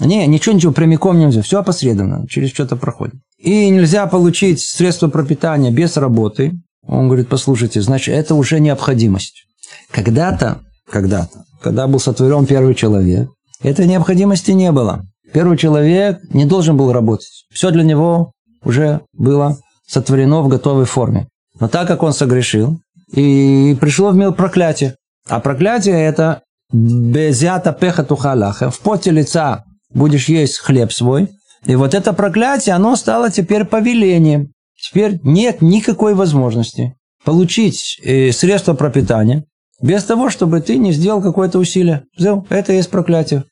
Не, 0.00 0.26
ничего, 0.26 0.54
ничего, 0.54 0.72
прямиком 0.72 1.18
нельзя, 1.18 1.42
все 1.42 1.58
опосредованно, 1.58 2.26
через 2.28 2.50
что-то 2.50 2.76
проходит. 2.76 3.16
И 3.38 3.68
нельзя 3.68 4.06
получить 4.06 4.60
средства 4.60 5.08
пропитания 5.08 5.72
без 5.72 5.96
работы. 5.96 6.52
Он 6.86 7.08
говорит, 7.08 7.28
послушайте, 7.28 7.82
значит, 7.82 8.14
это 8.14 8.34
уже 8.34 8.60
необходимость. 8.60 9.44
Когда-то, 9.90 10.60
когда-то, 10.88 11.44
когда 11.60 11.86
был 11.86 12.00
сотворен 12.00 12.46
первый 12.46 12.74
человек, 12.74 13.28
этой 13.62 13.86
необходимости 13.86 14.52
не 14.52 14.72
было. 14.72 15.04
Первый 15.32 15.56
человек 15.56 16.20
не 16.32 16.44
должен 16.44 16.76
был 16.76 16.92
работать. 16.92 17.44
Все 17.52 17.70
для 17.70 17.84
него 17.84 18.32
уже 18.64 19.00
было 19.12 19.58
сотворено 19.86 20.42
в 20.42 20.48
готовой 20.48 20.86
форме. 20.86 21.28
Но 21.58 21.68
так 21.68 21.86
как 21.86 22.02
он 22.02 22.12
согрешил, 22.12 22.80
и 23.12 23.76
пришло 23.80 24.10
в 24.10 24.16
мир 24.16 24.32
проклятие. 24.32 24.96
А 25.28 25.40
проклятие 25.40 26.00
это 26.00 26.42
безята 26.72 27.72
пеха 27.72 28.04
тухалаха. 28.04 28.70
В 28.70 28.78
поте 28.80 29.10
лица 29.10 29.64
будешь 29.92 30.28
есть 30.28 30.58
хлеб 30.58 30.92
свой. 30.92 31.28
И 31.66 31.76
вот 31.76 31.94
это 31.94 32.12
проклятие, 32.12 32.74
оно 32.74 32.96
стало 32.96 33.30
теперь 33.30 33.64
повелением. 33.64 34.52
Теперь 34.80 35.20
нет 35.22 35.60
никакой 35.60 36.14
возможности 36.14 36.94
получить 37.24 38.00
э, 38.02 38.32
средства 38.32 38.74
пропитания, 38.74 39.44
без 39.82 40.04
того, 40.04 40.30
чтобы 40.30 40.60
ты 40.60 40.76
не 40.76 40.92
сделал 40.92 41.22
какое-то 41.22 41.58
усилие. 41.58 42.04
Все, 42.16 42.44
это 42.48 42.72
есть 42.72 42.90
проклятие. 42.90 43.44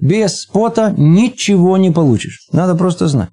Без 0.00 0.46
пота 0.46 0.94
ничего 0.96 1.76
не 1.76 1.90
получишь. 1.90 2.46
Надо 2.52 2.74
просто 2.74 3.08
знать. 3.08 3.30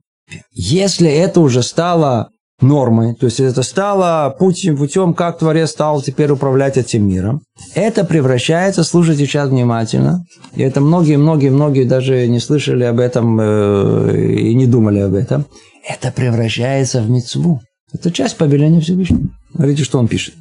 Если 0.54 1.10
это 1.10 1.40
уже 1.40 1.64
стало 1.64 2.30
нормой, 2.60 3.16
то 3.16 3.28
есть 3.28 3.40
это 3.40 3.64
стало 3.64 4.36
путем, 4.38 4.78
путем, 4.78 5.14
как 5.14 5.38
Творец 5.38 5.72
стал 5.72 6.02
теперь 6.02 6.32
управлять 6.32 6.76
этим 6.76 7.08
миром, 7.08 7.42
это 7.76 8.04
превращается, 8.04 8.84
слушайте 8.84 9.26
сейчас 9.26 9.50
внимательно, 9.50 10.26
и 10.56 10.64
это 10.64 10.82
многие-многие-многие 10.82 11.84
даже 11.84 12.28
не 12.28 12.40
слышали 12.40 12.84
об 12.84 13.00
этом 13.00 13.40
э, 13.40 14.38
и 14.40 14.56
не 14.56 14.66
думали 14.66 15.00
об 15.00 15.14
этом, 15.14 15.46
это 15.88 16.12
превращается 16.12 17.02
в 17.02 17.10
мецву. 17.10 17.62
Это 17.94 18.12
часть 18.12 18.36
повеления 18.36 18.82
Всевышнего. 18.82 19.30
Смотрите, 19.54 19.84
что 19.84 20.00
он 20.00 20.08
пишет. 20.08 20.34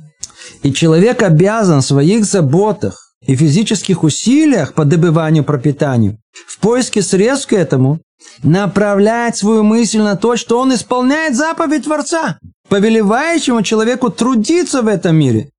И 0.63 0.73
человек 0.73 1.23
обязан 1.23 1.81
в 1.81 1.87
своих 1.87 2.25
заботах 2.25 3.13
и 3.27 3.35
физических 3.35 4.03
усилиях 4.03 4.75
по 4.75 4.85
добыванию 4.85 5.45
пропитанию, 5.45 6.19
в 6.47 6.59
поиске 6.59 7.03
средств 7.03 7.49
к 7.49 7.53
этому, 7.53 8.01
направлять 8.43 9.37
свою 9.37 9.63
мысль 9.63 10.01
на 10.01 10.17
то, 10.17 10.37
что 10.37 10.59
он 10.61 10.75
исполняет 10.75 11.37
заповедь 11.37 11.85
Творца, 11.85 12.39
повелевающему 12.69 13.63
человеку 13.63 14.11
трудиться 14.11 14.83
в 14.83 14.89
этом 14.89 15.17
мире. 15.17 15.51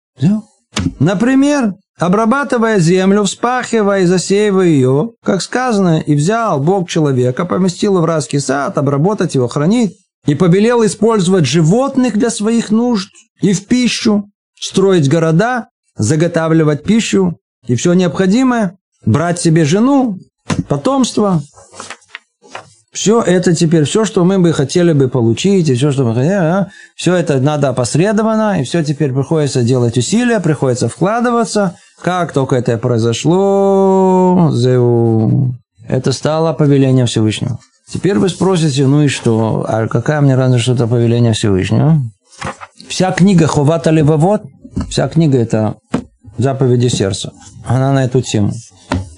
Например, 0.99 1.73
обрабатывая 1.97 2.79
землю, 2.79 3.23
вспахивая 3.23 4.01
и 4.01 4.05
засеивая 4.05 4.67
ее, 4.67 5.11
как 5.23 5.41
сказано, 5.41 5.99
и 5.99 6.15
взял 6.15 6.59
Бог 6.59 6.89
человека, 6.89 7.45
поместил 7.45 7.99
в 7.99 8.05
райский 8.05 8.39
сад, 8.39 8.77
обработать 8.77 9.35
его, 9.35 9.47
хранить, 9.47 9.97
и 10.25 10.35
повелел 10.35 10.85
использовать 10.85 11.45
животных 11.45 12.17
для 12.17 12.29
своих 12.29 12.69
нужд 12.69 13.09
и 13.41 13.53
в 13.53 13.65
пищу, 13.65 14.25
строить 14.59 15.09
города, 15.09 15.69
заготавливать 15.95 16.83
пищу 16.83 17.39
и 17.65 17.75
все 17.75 17.93
необходимое, 17.93 18.77
брать 19.05 19.39
себе 19.39 19.65
жену, 19.65 20.19
потомство. 20.67 21.41
Все 22.91 23.21
это 23.21 23.53
теперь, 23.53 23.83
все, 23.83 24.05
что 24.05 24.25
мы 24.25 24.39
бы 24.39 24.51
хотели 24.53 24.91
бы 24.91 25.07
получить, 25.07 25.69
и 25.69 25.75
все, 25.75 25.91
что 25.91 26.03
мы 26.03 26.15
хотели, 26.15 26.33
а, 26.33 26.67
все 26.95 27.13
это 27.13 27.39
надо 27.39 27.69
опосредованно, 27.69 28.59
и 28.59 28.63
все 28.63 28.83
теперь 28.83 29.13
приходится 29.13 29.61
делать 29.61 29.97
усилия, 29.97 30.39
приходится 30.39 30.89
вкладываться. 30.89 31.75
Как 32.01 32.31
только 32.31 32.55
это 32.55 32.75
произошло, 32.79 34.51
это 35.87 36.11
стало 36.11 36.53
повелением 36.53 37.05
Всевышнего. 37.05 37.59
Теперь 37.87 38.17
вы 38.17 38.29
спросите, 38.29 38.87
ну 38.87 39.03
и 39.03 39.07
что? 39.07 39.63
А 39.67 39.87
какая 39.87 40.19
мне 40.21 40.35
разница, 40.35 40.63
что 40.63 40.73
это 40.73 40.87
повеление 40.87 41.33
Всевышнего? 41.33 42.01
Вся 42.87 43.11
книга 43.11 43.47
Ховата 43.47 43.91
Левовод, 43.91 44.43
вся 44.89 45.07
книга 45.07 45.37
это 45.37 45.75
заповеди 46.37 46.87
сердца. 46.87 47.33
Она 47.65 47.91
на 47.91 48.05
эту 48.05 48.21
тему. 48.21 48.53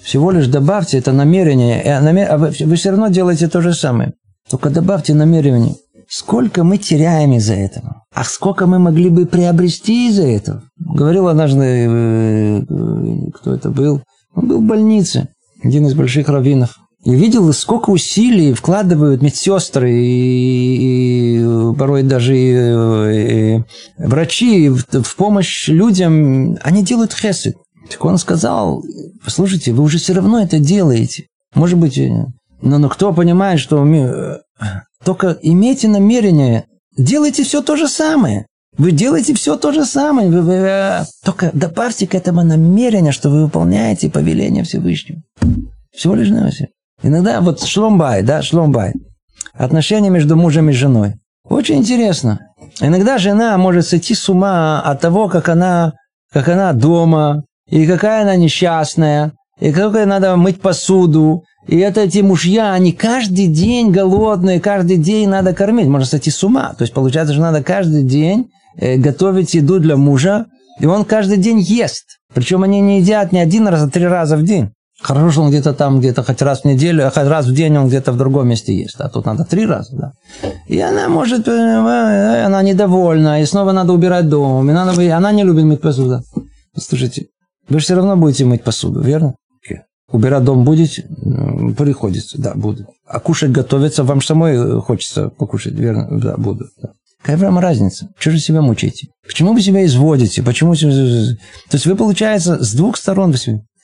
Всего 0.02 0.32
лишь 0.32 0.48
добавьте 0.48 0.98
это 0.98 1.12
намерение, 1.12 1.80
а 1.82 2.36
вы, 2.36 2.52
вы 2.58 2.76
все 2.76 2.90
равно 2.90 3.08
делаете 3.08 3.48
то 3.48 3.60
же 3.60 3.72
самое. 3.72 4.12
Только 4.50 4.70
добавьте 4.70 5.14
намерение. 5.14 5.76
Сколько 6.08 6.64
мы 6.64 6.78
теряем 6.78 7.32
из-за 7.34 7.54
этого? 7.54 8.02
А 8.12 8.24
сколько 8.24 8.66
мы 8.66 8.80
могли 8.80 9.08
бы 9.08 9.26
приобрести 9.26 10.08
из-за 10.08 10.26
этого? 10.26 10.62
Говорил 10.76 11.28
однажды, 11.28 11.64
э, 11.64 12.62
э, 12.62 13.30
кто 13.32 13.54
это 13.54 13.70
был? 13.70 14.02
Он 14.34 14.48
был 14.48 14.60
в 14.60 14.66
больнице, 14.66 15.28
один 15.62 15.86
из 15.86 15.94
больших 15.94 16.28
раввинов. 16.28 16.79
И 17.04 17.14
видел, 17.14 17.50
сколько 17.54 17.90
усилий 17.90 18.52
вкладывают 18.52 19.22
медсестры 19.22 19.90
и, 19.90 21.38
и 21.38 21.74
порой 21.74 22.02
даже 22.02 22.36
и, 22.36 23.56
и 23.56 23.64
врачи 23.96 24.68
в, 24.68 24.84
в 24.84 25.16
помощь 25.16 25.68
людям. 25.68 26.58
Они 26.62 26.84
делают 26.84 27.14
хесед. 27.14 27.56
Так 27.90 28.04
он 28.04 28.18
сказал, 28.18 28.84
послушайте, 29.24 29.72
вы 29.72 29.82
уже 29.82 29.98
все 29.98 30.12
равно 30.12 30.42
это 30.42 30.58
делаете. 30.58 31.26
Может 31.54 31.78
быть, 31.78 31.98
но, 32.60 32.78
но 32.78 32.88
кто 32.90 33.14
понимает, 33.14 33.60
что 33.60 33.82
только 35.02 35.38
имейте 35.42 35.88
намерение, 35.88 36.66
делайте 36.96 37.44
все 37.44 37.62
то 37.62 37.76
же 37.76 37.88
самое. 37.88 38.46
Вы 38.76 38.92
делаете 38.92 39.34
все 39.34 39.56
то 39.56 39.72
же 39.72 39.84
самое. 39.84 40.30
Вы, 40.30 40.42
вы, 40.42 41.06
только 41.24 41.50
добавьте 41.54 42.06
к 42.06 42.14
этому 42.14 42.44
намерение, 42.44 43.12
что 43.12 43.30
вы 43.30 43.44
выполняете 43.44 44.10
повеление 44.10 44.64
Всевышнего. 44.64 45.22
Всего 45.92 46.14
лишь 46.14 46.28
на 46.28 46.50
все. 46.50 46.68
Иногда 47.02 47.40
вот 47.40 47.62
шломбай, 47.62 48.22
да, 48.22 48.42
шломбай. 48.42 48.92
Отношения 49.54 50.10
между 50.10 50.36
мужем 50.36 50.70
и 50.70 50.72
женой. 50.72 51.14
Очень 51.48 51.78
интересно. 51.78 52.40
Иногда 52.80 53.18
жена 53.18 53.56
может 53.58 53.86
сойти 53.86 54.14
с 54.14 54.28
ума 54.28 54.80
от 54.80 55.00
того, 55.00 55.28
как 55.28 55.48
она, 55.48 55.94
как 56.32 56.48
она 56.48 56.72
дома, 56.72 57.44
и 57.68 57.86
какая 57.86 58.22
она 58.22 58.36
несчастная, 58.36 59.32
и 59.58 59.72
сколько 59.72 60.04
надо 60.06 60.36
мыть 60.36 60.60
посуду, 60.60 61.44
и 61.66 61.78
это 61.78 62.02
эти 62.02 62.18
мужья, 62.18 62.72
они 62.72 62.92
каждый 62.92 63.46
день 63.46 63.90
голодные, 63.90 64.60
каждый 64.60 64.96
день 64.96 65.28
надо 65.28 65.52
кормить. 65.52 65.86
Можно 65.86 66.06
сойти 66.06 66.30
с 66.30 66.42
ума. 66.42 66.74
То 66.76 66.82
есть 66.82 66.94
получается, 66.94 67.34
что 67.34 67.42
надо 67.42 67.62
каждый 67.62 68.02
день 68.02 68.50
э, 68.76 68.96
готовить 68.96 69.54
еду 69.54 69.78
для 69.78 69.96
мужа, 69.96 70.46
и 70.80 70.86
он 70.86 71.04
каждый 71.04 71.36
день 71.36 71.60
ест. 71.60 72.18
Причем 72.32 72.62
они 72.62 72.80
не 72.80 73.00
едят 73.00 73.32
не 73.32 73.40
один 73.40 73.68
раз, 73.68 73.82
а 73.82 73.88
три 73.88 74.06
раза 74.06 74.36
в 74.36 74.42
день. 74.42 74.70
Хорошо, 75.02 75.30
что 75.30 75.42
он 75.42 75.48
где-то 75.48 75.72
там, 75.72 75.98
где-то 75.98 76.22
хоть 76.22 76.42
раз 76.42 76.60
в 76.60 76.64
неделю, 76.66 77.06
а 77.06 77.10
хоть 77.10 77.26
раз 77.26 77.46
в 77.46 77.54
день 77.54 77.76
он 77.76 77.88
где-то 77.88 78.12
в 78.12 78.18
другом 78.18 78.48
месте 78.48 78.76
есть. 78.76 78.96
А 78.98 79.08
тут 79.08 79.24
надо 79.24 79.44
три 79.44 79.64
раза, 79.64 79.96
да. 79.96 80.12
И 80.66 80.78
она 80.78 81.08
может, 81.08 81.48
э, 81.48 81.52
э, 81.52 82.44
она 82.44 82.62
недовольна, 82.62 83.40
и 83.40 83.46
снова 83.46 83.72
надо 83.72 83.92
убирать 83.92 84.28
дом, 84.28 84.68
и 84.68 84.72
надо, 84.72 84.92
она 85.16 85.32
не 85.32 85.42
любит 85.42 85.64
мыть 85.64 85.80
посуду. 85.80 86.22
Слушайте, 86.76 87.26
вы 87.68 87.78
же 87.78 87.84
все 87.84 87.94
равно 87.94 88.16
будете 88.16 88.44
мыть 88.44 88.62
посуду, 88.62 89.00
верно? 89.00 89.34
Убирать 90.12 90.44
дом 90.44 90.64
будете? 90.64 91.06
Приходится, 91.78 92.40
да, 92.40 92.52
буду. 92.54 92.86
А 93.06 93.20
кушать 93.20 93.52
готовиться 93.52 94.02
вам 94.02 94.20
самой 94.20 94.56
э, 94.56 94.80
хочется 94.80 95.28
покушать, 95.28 95.74
верно? 95.74 96.08
Да, 96.10 96.36
буду. 96.36 96.66
Да. 96.82 96.90
Какая 97.22 97.36
вам 97.36 97.58
разница? 97.58 98.08
Чего 98.18 98.32
же 98.32 98.40
себя 98.40 98.60
мучаете? 98.62 99.08
Почему 99.24 99.52
вы 99.52 99.60
себя 99.60 99.84
изводите? 99.84 100.42
Почему... 100.42 100.74
То 100.74 101.36
есть 101.72 101.86
вы, 101.86 101.94
получается, 101.94 102.62
с 102.62 102.72
двух 102.74 102.96
сторон... 102.96 103.34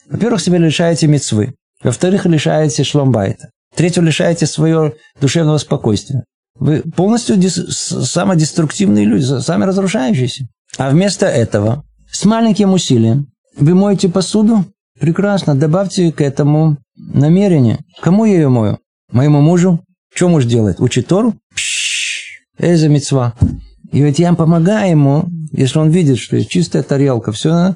Во-первых, 0.09 0.41
себя 0.41 0.57
лишаете 0.57 1.07
мецвы. 1.07 1.53
Во-вторых, 1.83 2.25
лишаете 2.25 2.83
шломбайта. 2.83 3.49
В-третьих, 3.73 4.03
лишаете 4.03 4.45
своего 4.47 4.93
душевного 5.21 5.57
спокойствия. 5.57 6.23
Вы 6.55 6.81
полностью 6.81 7.37
самодеструктивные 7.49 9.05
люди, 9.05 9.23
сами 9.41 9.65
разрушающиеся. 9.65 10.47
А 10.77 10.89
вместо 10.89 11.27
этого, 11.27 11.83
с 12.11 12.25
маленьким 12.25 12.73
усилием, 12.73 13.27
вы 13.57 13.75
моете 13.75 14.09
посуду, 14.09 14.65
Прекрасно, 14.99 15.53
добавьте 15.55 16.11
к 16.11 16.21
этому 16.21 16.77
намерение. 16.95 17.79
Кому 18.01 18.25
я 18.25 18.33
ее 18.33 18.49
мою? 18.49 18.79
Моему 19.11 19.41
мужу? 19.41 19.83
Что 20.13 20.27
муж 20.27 20.45
делает? 20.45 20.79
Учит 20.79 21.07
Тору? 21.07 21.35
Эза 22.57 22.89
мецва. 22.89 23.35
И 23.91 24.01
ведь 24.01 24.17
я 24.17 24.33
помогаю 24.33 24.89
ему, 24.89 25.25
если 25.51 25.77
он 25.77 25.91
видит, 25.91 26.17
что 26.17 26.43
чистая 26.43 26.81
тарелка, 26.81 27.31
все, 27.31 27.75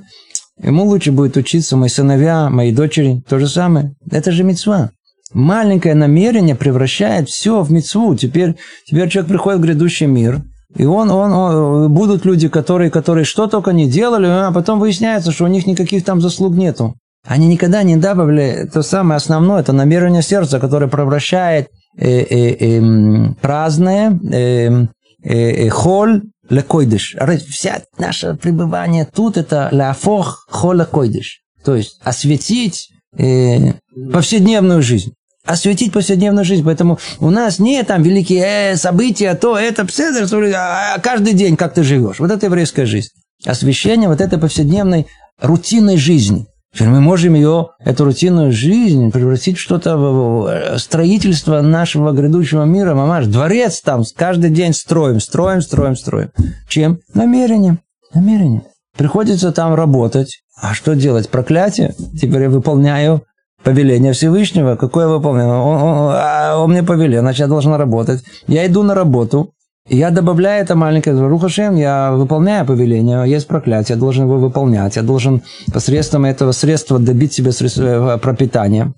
ему 0.60 0.86
лучше 0.86 1.12
будет 1.12 1.38
учиться, 1.38 1.78
мои 1.78 1.90
сыновья, 1.90 2.50
мои 2.50 2.74
дочери, 2.74 3.24
то 3.28 3.40
же 3.40 3.48
самое. 3.48 3.96
Это 4.10 4.32
же 4.32 4.44
мецва. 4.44 4.92
Маленькое 5.34 5.96
намерение 5.96 6.56
превращает 6.56 7.30
все 7.30 7.62
в 7.62 7.72
мецву. 7.72 8.16
Теперь, 8.16 8.56
теперь 8.86 9.10
человек 9.10 9.30
приходит 9.30 9.60
в 9.60 9.64
грядущий 9.64 10.06
мир, 10.06 10.42
и 10.76 10.86
он, 10.86 11.10
он, 11.12 11.32
он, 11.32 11.94
будут 11.94 12.26
люди, 12.26 12.48
которые, 12.48 12.90
которые 12.90 13.26
что 13.26 13.48
только 13.48 13.72
не 13.72 13.90
делали, 13.90 14.28
а 14.28 14.52
потом 14.52 14.80
выясняется, 14.80 15.32
что 15.32 15.46
у 15.46 15.48
них 15.48 15.68
никаких 15.68 16.04
там 16.04 16.22
заслуг 16.22 16.56
нету. 16.56 16.96
Они 17.28 17.48
никогда 17.48 17.84
не 17.84 17.98
добавили 17.98 18.68
то 18.74 18.82
самое 18.82 19.18
основное, 19.18 19.60
это 19.60 19.74
намерение 19.74 20.22
сердца, 20.24 20.60
которое 20.60 20.88
превращает 20.88 21.70
э, 21.98 22.08
э, 22.08 22.80
э, 22.80 23.34
праздное 23.42 24.20
э, 24.32 24.86
э, 25.24 25.66
э, 25.66 25.70
холь 25.70 26.24
лекойдыш. 26.52 27.16
Вся 27.50 27.82
наше 27.98 28.36
пребывание 28.36 29.06
тут 29.06 29.38
это 29.38 29.70
ляфох 29.72 30.46
холь 30.50 30.80
лекойдыш. 30.80 31.42
То 31.64 31.76
есть 31.76 32.00
осветить 32.04 32.90
э, 33.18 33.74
повседневную 34.12 34.82
жизнь. 34.82 35.14
Осветить 35.46 35.92
повседневную 35.92 36.46
жизнь. 36.46 36.64
Поэтому 36.64 37.00
у 37.20 37.30
нас 37.30 37.60
не 37.60 37.82
там 37.84 38.04
великие 38.04 38.74
э, 38.74 38.76
события, 38.76 39.34
то 39.34 39.58
это 39.58 39.86
пседер, 39.86 40.28
а 40.56 41.00
каждый 41.00 41.34
день 41.34 41.56
как 41.56 41.74
ты 41.74 41.84
живешь. 41.84 42.20
Вот 42.20 42.32
это 42.32 42.46
еврейская 42.46 42.86
жизнь. 42.86 43.10
Освещение 43.46 44.10
вот 44.10 44.22
этой 44.22 44.38
повседневной 44.38 45.08
рутинной 45.40 45.98
жизни. 45.98 46.46
Теперь 46.74 46.88
мы 46.88 47.02
можем 47.02 47.34
ее, 47.34 47.70
эту 47.80 48.06
рутинную 48.06 48.52
жизнь, 48.54 49.12
превратить 49.12 49.58
в 49.58 49.62
что-то, 49.62 49.98
в 49.98 50.78
строительство 50.78 51.62
нашего 51.62 52.12
грядущего 52.12 52.64
мира. 52.64 52.96
Мамаш, 52.96 53.26
дворец 53.26 53.82
там 53.82 54.04
каждый 54.16 54.52
день 54.52 54.74
строим, 54.74 55.20
строим, 55.20 55.62
строим, 55.62 55.96
строим. 55.98 56.30
Чем? 56.70 57.00
Намерением. 57.14 57.80
Намерением. 58.14 58.64
Приходится 58.98 59.52
там 59.52 59.74
работать. 59.74 60.44
А 60.62 60.74
что 60.74 60.96
делать? 60.96 61.30
Проклятие? 61.30 61.94
Теперь 62.20 62.44
я 62.44 62.50
выполняю 62.50 63.24
повеление 63.64 64.14
Всевышнего. 64.14 64.76
Какое 64.76 65.08
выполнение? 65.08 65.54
Он, 65.54 65.82
он, 65.82 66.14
а 66.16 66.58
он 66.58 66.72
мне 66.72 66.84
повелел, 66.84 67.22
значит, 67.22 67.42
я 67.42 67.48
должен 67.48 67.74
работать. 67.74 68.24
Я 68.48 68.66
иду 68.66 68.84
на 68.84 68.96
работу, 68.96 69.54
я 69.90 70.12
добавляю 70.12 70.64
это 70.64 70.76
маленькое 70.76 71.20
Рухашем, 71.28 71.76
я 71.76 72.12
выполняю 72.12 72.66
повеление, 72.66 73.30
есть 73.30 73.48
проклятие, 73.48 73.96
я 73.96 74.00
должен 74.00 74.26
его 74.26 74.38
выполнять, 74.38 74.96
я 74.96 75.02
должен 75.02 75.42
посредством 75.74 76.26
этого 76.26 76.52
средства 76.52 77.00
добить 77.00 77.34
себе 77.34 77.52
э, 77.52 78.18
пропитание. 78.20 78.94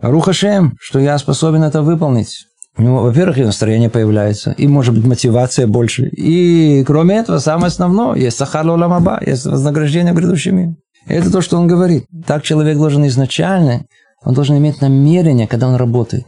Рухашем, 0.00 0.76
что 0.80 0.98
я 1.00 1.18
способен 1.18 1.64
это 1.64 1.82
выполнить. 1.82 2.46
У 2.76 2.82
него, 2.82 3.02
во-первых, 3.02 3.38
и 3.38 3.44
настроение 3.44 3.90
появляется, 3.90 4.52
и, 4.52 4.68
может 4.68 4.94
быть, 4.94 5.04
мотивация 5.04 5.66
больше. 5.66 6.08
И, 6.08 6.84
кроме 6.86 7.16
этого, 7.16 7.38
самое 7.38 7.66
основное, 7.66 8.14
есть 8.14 8.36
сахар 8.36 8.64
ламаба, 8.64 9.20
есть 9.26 9.46
вознаграждение 9.46 10.14
в. 10.14 10.76
Это 11.08 11.32
то, 11.32 11.40
что 11.40 11.56
он 11.56 11.66
говорит. 11.66 12.04
Так 12.24 12.44
человек 12.44 12.78
должен 12.78 13.04
изначально, 13.08 13.84
он 14.24 14.34
должен 14.34 14.56
иметь 14.58 14.80
намерение, 14.80 15.48
когда 15.48 15.66
он 15.66 15.74
работает. 15.74 16.24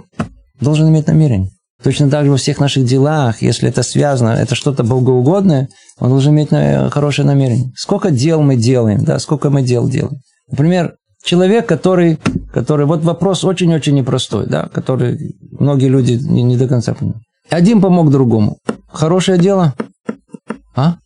Должен 0.60 0.88
иметь 0.88 1.06
намерение. 1.06 1.50
Точно 1.82 2.10
так 2.10 2.24
же 2.26 2.30
во 2.30 2.36
всех 2.36 2.60
наших 2.60 2.84
делах, 2.84 3.40
если 3.40 3.68
это 3.68 3.82
связано, 3.82 4.30
это 4.30 4.54
что-то 4.54 4.84
богоугодное, 4.84 5.68
он 5.98 6.10
должен 6.10 6.34
иметь 6.34 6.50
хорошее 6.92 7.26
намерение. 7.26 7.72
Сколько 7.74 8.10
дел 8.10 8.42
мы 8.42 8.56
делаем, 8.56 9.04
да, 9.04 9.18
сколько 9.18 9.48
мы 9.48 9.62
дел 9.62 9.88
делаем. 9.88 10.18
Например, 10.50 10.94
человек, 11.24 11.66
который, 11.66 12.18
который 12.52 12.86
вот 12.86 13.02
вопрос 13.02 13.44
очень-очень 13.44 13.94
непростой, 13.94 14.46
да, 14.46 14.68
который 14.72 15.36
многие 15.58 15.88
люди 15.88 16.12
не, 16.12 16.42
не 16.42 16.56
до 16.56 16.68
конца 16.68 16.94
понимают. 16.94 17.22
Один 17.48 17.80
помог 17.80 18.10
другому. 18.10 18.58
Хорошее 18.88 19.38
дело? 19.38 19.74
А? 20.74 20.96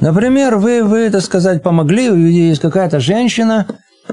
Например, 0.00 0.56
вы, 0.56 0.82
вы, 0.84 1.10
так 1.10 1.22
сказать, 1.22 1.62
помогли, 1.62 2.04
есть 2.04 2.60
какая-то 2.60 3.00
женщина, 3.00 3.66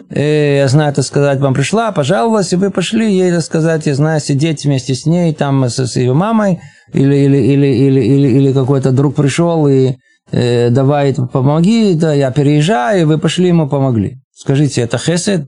и, 0.09 0.57
я 0.59 0.67
знаю, 0.67 0.93
так 0.93 1.05
сказать, 1.05 1.39
вам 1.39 1.53
пришла, 1.53 1.91
пожаловалась, 1.91 2.53
и 2.53 2.55
вы 2.55 2.71
пошли 2.71 3.11
ей, 3.11 3.31
так 3.31 3.41
сказать, 3.41 3.85
я 3.85 3.95
знаю, 3.95 4.19
сидеть 4.19 4.65
вместе 4.65 4.95
с 4.95 5.05
ней, 5.05 5.33
там, 5.33 5.69
с, 5.69 5.79
с 5.79 5.95
ее 5.95 6.13
мамой, 6.13 6.59
или, 6.93 7.15
или, 7.15 7.37
или, 7.37 7.67
или, 7.67 8.01
или, 8.01 8.27
или 8.27 8.53
какой-то 8.53 8.91
друг 8.91 9.15
пришел 9.15 9.67
и 9.67 9.95
э, 10.31 10.69
давай, 10.69 11.13
помоги, 11.13 11.93
да, 11.95 12.13
я 12.13 12.31
переезжаю, 12.31 13.01
и 13.01 13.05
вы 13.05 13.17
пошли 13.17 13.47
ему 13.47 13.67
помогли. 13.67 14.19
Скажите, 14.33 14.81
это 14.81 14.97
хесед? 14.97 15.47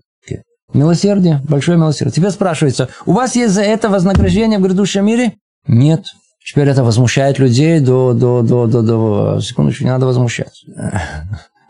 Милосердие, 0.73 1.41
большое 1.47 1.77
милосердие. 1.77 2.13
Теперь 2.13 2.31
спрашивается, 2.31 2.89
у 3.05 3.13
вас 3.13 3.35
есть 3.37 3.53
за 3.53 3.61
это 3.61 3.87
вознаграждение 3.87 4.59
в 4.59 4.63
грядущем 4.63 5.05
мире? 5.05 5.33
Нет. 5.65 6.03
Теперь 6.45 6.67
это 6.69 6.83
возмущает 6.83 7.39
людей 7.39 7.79
до, 7.79 8.13
до, 8.13 8.41
до, 8.41 8.67
до, 8.67 8.81
до... 8.81 9.39
Секундочку, 9.41 9.83
не 9.85 9.89
надо 9.89 10.05
возмущаться. 10.05 10.65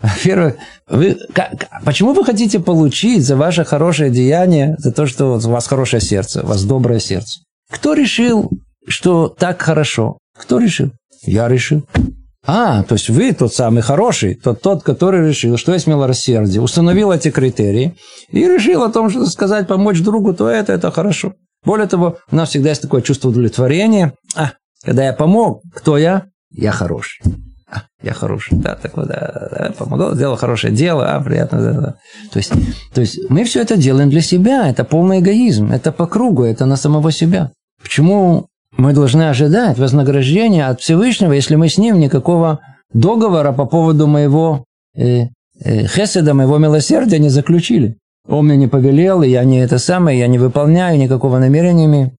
Во-первых, 0.01 0.55
вы, 0.87 1.17
как, 1.33 1.69
почему 1.83 2.13
вы 2.13 2.23
хотите 2.23 2.59
получить 2.59 3.25
за 3.25 3.35
ваше 3.35 3.65
хорошее 3.65 4.11
деяние, 4.11 4.75
за 4.77 4.91
то, 4.91 5.07
что 5.07 5.35
у 5.35 5.39
вас 5.39 5.67
хорошее 5.67 6.01
сердце, 6.01 6.43
у 6.43 6.47
вас 6.47 6.63
доброе 6.63 6.99
сердце? 6.99 7.39
Кто 7.71 7.93
решил, 7.93 8.49
что 8.87 9.27
так 9.27 9.61
хорошо? 9.61 10.19
Кто 10.37 10.59
решил? 10.59 10.91
Я 11.23 11.47
решил. 11.47 11.83
А, 12.45 12.83
то 12.83 12.93
есть 12.93 13.09
вы 13.09 13.33
тот 13.33 13.53
самый 13.53 13.81
хороший, 13.81 14.35
тот, 14.35 14.61
тот, 14.61 14.83
который 14.83 15.27
решил, 15.27 15.57
что 15.57 15.73
есть 15.73 15.87
милосердие, 15.87 16.61
установил 16.61 17.11
эти 17.11 17.29
критерии 17.29 17.97
и 18.31 18.47
решил 18.47 18.83
о 18.83 18.89
том, 18.89 19.09
что 19.09 19.25
сказать, 19.25 19.67
помочь 19.67 19.99
другу, 19.99 20.33
то 20.33 20.47
это, 20.47 20.71
это 20.71 20.89
хорошо. 20.91 21.33
Более 21.65 21.87
того, 21.87 22.17
у 22.31 22.35
нас 22.35 22.49
всегда 22.49 22.69
есть 22.69 22.81
такое 22.81 23.01
чувство 23.01 23.29
удовлетворения. 23.29 24.13
А, 24.35 24.53
когда 24.83 25.03
я 25.03 25.11
помог, 25.11 25.61
кто 25.75 25.97
я? 25.97 26.27
Я 26.51 26.71
хороший. 26.71 27.21
А, 27.69 27.83
я 28.01 28.13
хороший, 28.13 28.57
да, 28.57 28.75
так 28.75 28.95
вот, 28.95 29.07
да, 29.07 29.49
да, 29.51 29.73
помогал, 29.77 30.15
сделал 30.15 30.37
хорошее 30.37 30.73
дело, 30.73 31.15
а, 31.15 31.21
приятно, 31.21 31.61
да, 31.61 31.71
да. 31.73 31.95
То 32.31 32.39
есть, 32.39 32.53
то 32.93 33.01
есть 33.01 33.19
мы 33.29 33.43
все 33.43 33.61
это 33.61 33.75
делаем 33.75 34.09
для 34.09 34.21
себя, 34.21 34.69
это 34.69 34.85
полный 34.85 35.19
эгоизм, 35.19 35.71
это 35.71 35.91
по 35.91 36.07
кругу, 36.07 36.43
это 36.43 36.65
на 36.65 36.77
самого 36.77 37.11
себя. 37.11 37.51
Почему 37.81 38.47
мы 38.77 38.93
должны 38.93 39.29
ожидать 39.29 39.77
вознаграждения 39.77 40.67
от 40.67 40.79
Всевышнего, 40.79 41.33
если 41.33 41.55
мы 41.55 41.67
с 41.67 41.77
ним 41.77 41.99
никакого 41.99 42.59
договора 42.93 43.51
по 43.51 43.65
поводу 43.65 44.07
моего 44.07 44.63
э, 44.95 45.27
э, 45.61 45.87
хеседа, 45.87 46.33
моего 46.33 46.57
милосердия 46.57 47.19
не 47.19 47.29
заключили? 47.29 47.97
Он 48.29 48.45
мне 48.45 48.55
не 48.55 48.67
повелел, 48.67 49.23
и 49.23 49.29
я 49.29 49.43
не 49.43 49.59
это 49.59 49.77
самое, 49.77 50.19
я 50.19 50.27
не 50.27 50.37
выполняю, 50.37 50.97
никакого 50.97 51.37
намерения 51.37 51.85
имею. 51.85 52.11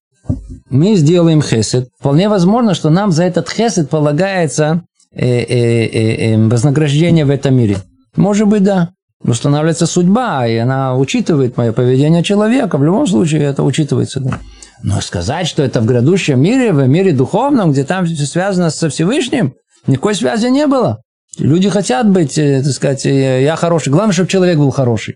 Мы 0.69 0.95
сделаем 0.95 1.41
хесед. 1.41 1.89
Вполне 1.99 2.29
возможно, 2.29 2.75
что 2.75 2.91
нам 2.91 3.11
за 3.11 3.23
этот 3.23 3.49
хесед 3.49 3.89
полагается 3.89 4.83
вознаграждение 5.11 7.25
в 7.25 7.29
этом 7.29 7.55
мире? 7.55 7.77
Может 8.15 8.47
быть, 8.47 8.63
да. 8.63 8.91
Устанавливается 9.21 9.85
судьба, 9.85 10.47
и 10.47 10.55
она 10.55 10.95
учитывает 10.95 11.57
мое 11.57 11.73
поведение 11.73 12.23
человека. 12.23 12.77
В 12.77 12.83
любом 12.83 13.05
случае 13.05 13.43
это 13.43 13.63
учитывается. 13.63 14.21
Да. 14.21 14.39
Но 14.81 15.01
сказать, 15.01 15.47
что 15.47 15.61
это 15.61 15.81
в 15.81 15.85
грядущем 15.85 16.41
мире, 16.41 16.71
в 16.71 16.87
мире 16.87 17.11
духовном, 17.11 17.73
где 17.73 17.83
там 17.83 18.05
все 18.05 18.25
связано 18.25 18.69
со 18.69 18.89
Всевышним, 18.89 19.55
никакой 19.87 20.15
связи 20.15 20.47
не 20.47 20.67
было. 20.67 21.01
Люди 21.37 21.69
хотят 21.69 22.09
быть, 22.09 22.35
так 22.35 22.65
сказать, 22.65 23.05
я 23.05 23.55
хороший. 23.57 23.89
Главное, 23.89 24.13
чтобы 24.13 24.29
человек 24.29 24.57
был 24.57 24.71
хороший. 24.71 25.15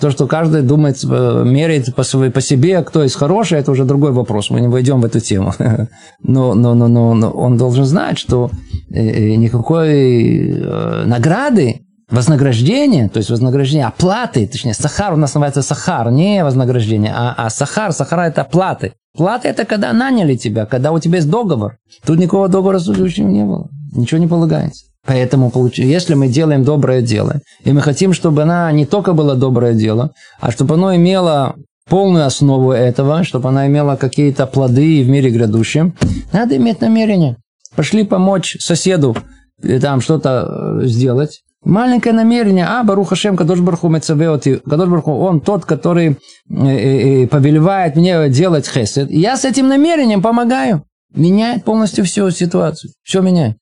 То, 0.00 0.10
что 0.10 0.26
каждый 0.26 0.62
думает, 0.62 0.98
э, 1.04 1.42
меряет 1.46 1.94
по, 1.94 2.02
своей, 2.02 2.30
по 2.30 2.40
себе, 2.40 2.82
кто 2.82 3.04
из 3.04 3.14
хороший, 3.14 3.58
это 3.58 3.70
уже 3.70 3.84
другой 3.84 4.12
вопрос. 4.12 4.50
Мы 4.50 4.60
не 4.60 4.68
войдем 4.68 5.00
в 5.00 5.04
эту 5.04 5.20
тему. 5.20 5.52
Но, 6.22 6.54
но, 6.54 6.74
но, 6.74 6.88
но, 6.88 7.14
но 7.14 7.30
он 7.30 7.56
должен 7.56 7.84
знать, 7.84 8.18
что 8.18 8.50
э, 8.90 8.98
э, 8.98 9.34
никакой 9.36 10.62
награды, 11.04 11.80
вознаграждения, 12.10 13.08
то 13.08 13.18
есть 13.18 13.30
вознаграждение, 13.30 13.86
оплаты, 13.86 14.46
точнее, 14.46 14.74
сахар 14.74 15.14
у 15.14 15.16
нас 15.16 15.34
называется 15.34 15.62
сахар, 15.62 16.10
не 16.10 16.44
вознаграждение, 16.44 17.12
а, 17.14 17.34
а 17.36 17.50
сахар, 17.50 17.92
сахара 17.92 18.22
это 18.22 18.42
оплаты. 18.42 18.92
Плата 19.16 19.48
это 19.48 19.64
когда 19.64 19.92
наняли 19.92 20.36
тебя, 20.36 20.66
когда 20.66 20.90
у 20.90 20.98
тебя 20.98 21.16
есть 21.16 21.30
договор. 21.30 21.76
Тут 22.04 22.18
никакого 22.18 22.48
договора 22.48 22.78
с 22.78 22.88
не 22.88 23.44
было. 23.44 23.68
Ничего 23.92 24.18
не 24.18 24.26
полагается. 24.26 24.86
Поэтому, 25.06 25.52
если 25.74 26.14
мы 26.14 26.28
делаем 26.28 26.64
доброе 26.64 27.02
дело, 27.02 27.40
и 27.62 27.72
мы 27.72 27.82
хотим, 27.82 28.12
чтобы 28.12 28.42
она 28.42 28.72
не 28.72 28.86
только 28.86 29.12
было 29.12 29.34
доброе 29.34 29.74
дело, 29.74 30.12
а 30.40 30.50
чтобы 30.50 30.74
оно 30.74 30.94
имело 30.96 31.56
полную 31.88 32.24
основу 32.24 32.72
этого, 32.72 33.24
чтобы 33.24 33.50
она 33.50 33.66
имела 33.66 33.96
какие-то 33.96 34.46
плоды 34.46 35.02
в 35.02 35.08
мире 35.08 35.30
грядущем, 35.30 35.94
надо 36.32 36.56
иметь 36.56 36.80
намерение. 36.80 37.36
Пошли 37.76 38.04
помочь 38.04 38.56
соседу 38.60 39.16
э, 39.62 39.78
там 39.80 40.00
что-то 40.00 40.80
э, 40.82 40.86
сделать. 40.86 41.42
Маленькое 41.64 42.14
намерение, 42.14 42.66
а 42.66 42.82
Барух 42.84 43.08
Хашем, 43.08 43.36
Кадош 43.36 43.60
Барху 43.60 43.88
Мецавеоти, 43.88 44.60
Кадош 44.68 44.88
Барху, 44.88 45.12
он 45.12 45.40
тот, 45.40 45.64
который 45.64 46.18
э, 46.50 47.26
повелевает 47.26 47.96
мне 47.96 48.28
делать 48.28 48.68
хесед. 48.68 49.10
Я 49.10 49.36
с 49.36 49.44
этим 49.44 49.68
намерением 49.68 50.22
помогаю. 50.22 50.84
Меняет 51.14 51.64
полностью 51.64 52.04
всю 52.04 52.30
ситуацию. 52.30 52.92
Все 53.02 53.20
меняет. 53.20 53.56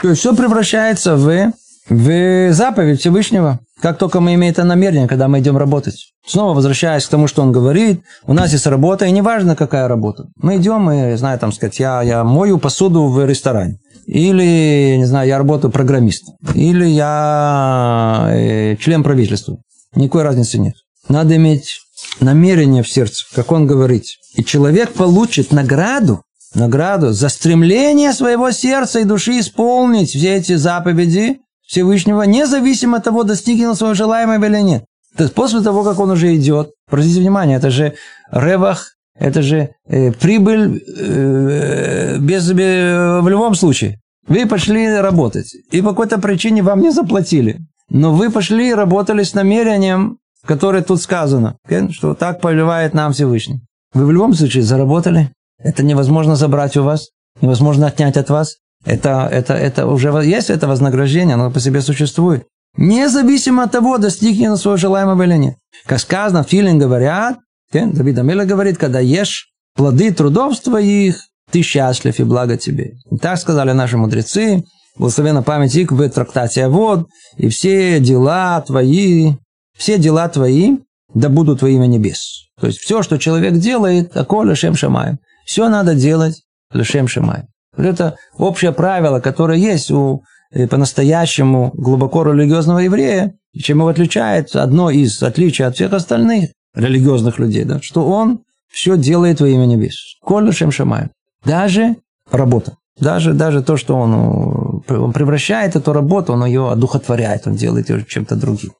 То 0.00 0.08
есть 0.08 0.20
все 0.20 0.34
превращается 0.34 1.16
в, 1.16 1.52
в 1.88 2.52
заповедь 2.52 3.00
Всевышнего. 3.00 3.60
Как 3.80 3.98
только 3.98 4.20
мы 4.20 4.34
имеем 4.34 4.52
это 4.52 4.64
намерение, 4.64 5.08
когда 5.08 5.28
мы 5.28 5.40
идем 5.40 5.56
работать. 5.56 6.12
Снова 6.26 6.54
возвращаясь 6.54 7.04
к 7.04 7.10
тому, 7.10 7.26
что 7.26 7.42
он 7.42 7.52
говорит, 7.52 8.02
у 8.26 8.32
нас 8.32 8.52
есть 8.52 8.66
работа, 8.66 9.04
и 9.04 9.10
неважно, 9.10 9.56
какая 9.56 9.88
работа. 9.88 10.24
Мы 10.36 10.56
идем, 10.56 10.90
и, 10.90 11.16
знаю, 11.16 11.38
там 11.38 11.52
сказать, 11.52 11.78
я, 11.78 12.02
я 12.02 12.24
мою 12.24 12.58
посуду 12.58 13.08
в 13.08 13.26
ресторане. 13.26 13.78
Или, 14.06 14.96
не 14.96 15.04
знаю, 15.04 15.28
я 15.28 15.38
работаю 15.38 15.70
программистом. 15.70 16.34
Или 16.54 16.86
я 16.86 18.28
э, 18.30 18.76
член 18.76 19.02
правительства. 19.02 19.58
Никакой 19.94 20.22
разницы 20.22 20.58
нет. 20.58 20.74
Надо 21.08 21.36
иметь 21.36 21.80
намерение 22.20 22.82
в 22.82 22.88
сердце, 22.88 23.24
как 23.34 23.52
он 23.52 23.66
говорит. 23.66 24.04
И 24.34 24.44
человек 24.44 24.92
получит 24.92 25.52
награду 25.52 26.22
награду 26.54 27.12
за 27.12 27.28
стремление 27.28 28.12
своего 28.12 28.50
сердца 28.50 29.00
и 29.00 29.04
души 29.04 29.40
исполнить 29.40 30.10
все 30.10 30.36
эти 30.36 30.54
заповеди 30.54 31.40
Всевышнего, 31.66 32.22
независимо 32.22 32.98
от 32.98 33.04
того, 33.04 33.22
достигнет 33.22 33.68
он 33.68 33.76
своего 33.76 33.94
желаемого 33.94 34.44
или 34.44 34.60
нет. 34.60 34.84
То 35.16 35.24
есть 35.24 35.34
после 35.34 35.60
того, 35.60 35.84
как 35.84 35.98
он 35.98 36.10
уже 36.10 36.34
идет, 36.34 36.72
обратите 36.88 37.20
внимание, 37.20 37.56
это 37.56 37.70
же 37.70 37.94
ревах, 38.30 38.94
это 39.16 39.42
же 39.42 39.70
э, 39.86 40.12
прибыль 40.12 40.82
э, 40.86 42.18
без, 42.18 42.50
э, 42.50 43.20
в 43.20 43.28
любом 43.28 43.54
случае. 43.54 44.00
Вы 44.26 44.46
пошли 44.46 44.88
работать, 44.88 45.54
и 45.70 45.82
по 45.82 45.90
какой-то 45.90 46.18
причине 46.18 46.62
вам 46.62 46.80
не 46.80 46.90
заплатили. 46.90 47.60
Но 47.90 48.12
вы 48.14 48.30
пошли 48.30 48.70
и 48.70 48.74
работали 48.74 49.22
с 49.22 49.34
намерением, 49.34 50.18
которое 50.46 50.82
тут 50.82 51.00
сказано, 51.00 51.56
что 51.90 52.14
так 52.14 52.40
повелевает 52.40 52.94
нам 52.94 53.12
Всевышний. 53.12 53.60
Вы 53.92 54.06
в 54.06 54.10
любом 54.10 54.34
случае 54.34 54.62
заработали, 54.62 55.30
это 55.58 55.82
невозможно 55.82 56.36
забрать 56.36 56.76
у 56.76 56.82
вас, 56.82 57.10
невозможно 57.40 57.86
отнять 57.86 58.16
от 58.16 58.30
вас. 58.30 58.56
Это, 58.84 59.28
это, 59.30 59.54
это 59.54 59.86
уже 59.86 60.08
есть 60.24 60.50
это 60.50 60.68
вознаграждение, 60.68 61.34
оно 61.34 61.50
по 61.50 61.60
себе 61.60 61.80
существует. 61.80 62.46
Независимо 62.76 63.62
от 63.62 63.72
того, 63.72 63.98
достигнет 63.98 64.50
он 64.50 64.56
своего 64.56 64.76
желаемого 64.76 65.22
или 65.22 65.36
нет. 65.36 65.54
Как 65.86 66.00
сказано, 66.00 66.42
филин 66.42 66.78
говорят, 66.78 67.38
Давид 67.72 68.18
Амеля 68.18 68.44
говорит, 68.44 68.78
когда 68.78 69.00
ешь 69.00 69.48
плоды 69.74 70.12
трудов 70.12 70.60
твоих, 70.60 71.16
ты 71.50 71.62
счастлив 71.62 72.18
и 72.18 72.24
благо 72.24 72.56
тебе. 72.56 72.94
И 73.10 73.16
так 73.16 73.38
сказали 73.38 73.72
наши 73.72 73.96
мудрецы, 73.96 74.64
благословена 74.96 75.42
память 75.42 75.74
их 75.74 75.92
в 75.92 76.08
трактате 76.08 76.68
вод, 76.68 77.08
и 77.36 77.48
все 77.48 78.00
дела 78.00 78.60
твои, 78.60 79.32
все 79.76 79.98
дела 79.98 80.28
твои, 80.28 80.76
да 81.14 81.28
будут 81.28 81.62
во 81.62 81.68
имя 81.68 81.86
небес. 81.86 82.48
То 82.60 82.66
есть 82.66 82.78
все, 82.78 83.02
что 83.02 83.18
человек 83.18 83.54
делает, 83.54 84.16
аколя 84.16 84.54
шем 84.54 84.74
шамаем. 84.74 85.18
Все 85.44 85.68
надо 85.68 85.94
делать 85.94 86.42
лишем 86.72 87.08
шимай. 87.08 87.44
Вот 87.76 87.86
это 87.86 88.16
общее 88.38 88.72
правило, 88.72 89.20
которое 89.20 89.58
есть 89.58 89.90
у 89.90 90.22
э, 90.50 90.66
по-настоящему 90.66 91.72
глубоко 91.74 92.22
религиозного 92.24 92.78
еврея, 92.78 93.34
чем 93.56 93.78
его 93.78 93.88
отличает, 93.88 94.54
одно 94.56 94.90
из 94.90 95.22
отличий 95.22 95.64
от 95.64 95.74
всех 95.74 95.92
остальных 95.92 96.50
религиозных 96.74 97.38
людей, 97.38 97.64
да, 97.64 97.80
что 97.80 98.06
он 98.06 98.40
все 98.68 98.96
делает 98.96 99.40
во 99.40 99.48
имя 99.48 99.66
небес. 99.66 100.16
Коль 100.20 100.52
шем 100.52 100.72
шамаем. 100.72 101.10
Даже 101.44 101.96
работа. 102.30 102.76
Даже, 102.98 103.32
даже 103.32 103.62
то, 103.62 103.76
что 103.76 103.96
он, 103.96 104.82
он 104.88 105.12
превращает 105.12 105.74
эту 105.74 105.92
работу, 105.92 106.32
он 106.32 106.44
ее 106.44 106.70
одухотворяет, 106.70 107.46
он 107.46 107.54
делает 107.54 107.90
ее 107.90 108.04
чем-то 108.04 108.36
другим. 108.36 108.72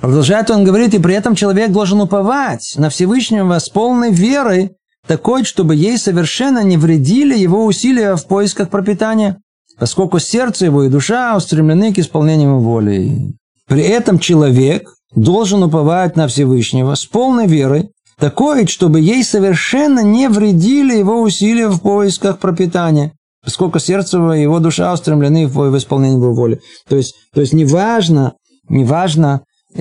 Продолжает 0.00 0.50
он 0.50 0.64
говорит, 0.64 0.92
и 0.94 0.98
при 0.98 1.14
этом 1.14 1.34
человек 1.34 1.70
должен 1.70 2.00
уповать 2.00 2.74
на 2.76 2.90
Всевышнего 2.90 3.58
с 3.58 3.68
полной 3.68 4.12
верой, 4.12 4.72
такой, 5.06 5.44
чтобы 5.44 5.74
ей 5.74 5.98
совершенно 5.98 6.62
не 6.62 6.76
вредили 6.76 7.36
его 7.36 7.64
усилия 7.64 8.16
в 8.16 8.26
поисках 8.26 8.70
пропитания, 8.70 9.38
поскольку 9.78 10.18
сердце 10.18 10.66
его 10.66 10.84
и 10.84 10.88
душа 10.88 11.36
устремлены 11.36 11.92
к 11.92 11.98
исполнению 11.98 12.58
воли. 12.58 13.34
При 13.66 13.82
этом 13.82 14.18
человек 14.18 14.88
должен 15.14 15.62
уповать 15.62 16.16
на 16.16 16.28
Всевышнего 16.28 16.94
с 16.94 17.06
полной 17.06 17.46
верой, 17.46 17.90
такой, 18.18 18.66
чтобы 18.66 19.00
ей 19.00 19.24
совершенно 19.24 20.00
не 20.00 20.28
вредили 20.28 20.96
его 20.96 21.20
усилия 21.20 21.68
в 21.68 21.80
поисках 21.80 22.38
пропитания, 22.38 23.12
поскольку 23.42 23.78
сердце 23.78 24.18
его 24.18 24.34
и 24.34 24.42
его 24.42 24.60
душа 24.60 24.92
устремлены 24.92 25.46
в 25.46 25.76
исполнение 25.76 26.18
его 26.18 26.32
воли. 26.32 26.60
То 26.88 26.96
есть, 26.96 27.14
то 27.32 27.40
есть 27.40 27.52
неважно, 27.52 28.34
неважно, 28.68 29.42
то, 29.74 29.80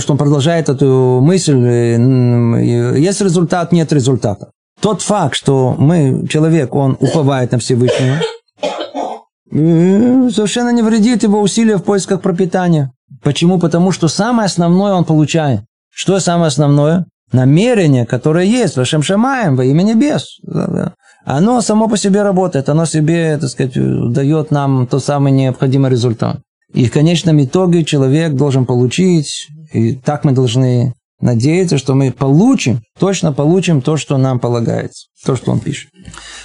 что 0.00 0.12
он 0.12 0.18
продолжает 0.18 0.68
эту 0.68 1.20
мысль, 1.22 1.56
есть 1.56 3.20
результат, 3.20 3.70
нет 3.72 3.92
результата. 3.92 4.50
Тот 4.80 5.02
факт, 5.02 5.36
что 5.36 5.74
мы, 5.78 6.26
человек, 6.28 6.74
он 6.74 6.96
уповает 7.00 7.52
на 7.52 7.58
Всевышнего, 7.58 8.16
совершенно 9.50 10.70
не 10.70 10.82
вредит 10.82 11.22
его 11.22 11.40
усилия 11.40 11.76
в 11.76 11.84
поисках 11.84 12.22
пропитания. 12.22 12.92
Почему? 13.22 13.58
Потому 13.58 13.92
что 13.92 14.08
самое 14.08 14.46
основное 14.46 14.94
он 14.94 15.04
получает. 15.04 15.60
Что 15.90 16.18
самое 16.20 16.48
основное? 16.48 17.06
Намерение, 17.32 18.04
которое 18.06 18.44
есть, 18.46 18.76
Вашем 18.76 19.02
Шамаем, 19.02 19.56
во 19.56 19.64
имя 19.64 19.82
небес. 19.82 20.38
Оно 21.24 21.60
само 21.60 21.88
по 21.88 21.96
себе 21.96 22.22
работает, 22.22 22.68
оно 22.68 22.84
себе, 22.86 23.38
так 23.38 23.50
сказать, 23.50 23.74
дает 24.12 24.50
нам 24.50 24.86
тот 24.86 25.04
самый 25.04 25.32
необходимый 25.32 25.90
результат. 25.90 26.40
И 26.74 26.86
в 26.86 26.92
конечном 26.92 27.42
итоге 27.42 27.84
человек 27.84 28.34
должен 28.34 28.66
получить, 28.66 29.48
и 29.72 29.94
так 29.94 30.24
мы 30.24 30.32
должны 30.32 30.94
надеяться, 31.20 31.78
что 31.78 31.94
мы 31.94 32.12
получим, 32.12 32.82
точно 32.98 33.32
получим 33.32 33.80
то, 33.80 33.96
что 33.96 34.18
нам 34.18 34.38
полагается, 34.38 35.06
то, 35.24 35.34
что 35.34 35.50
он 35.50 35.60
пишет. 35.60 35.90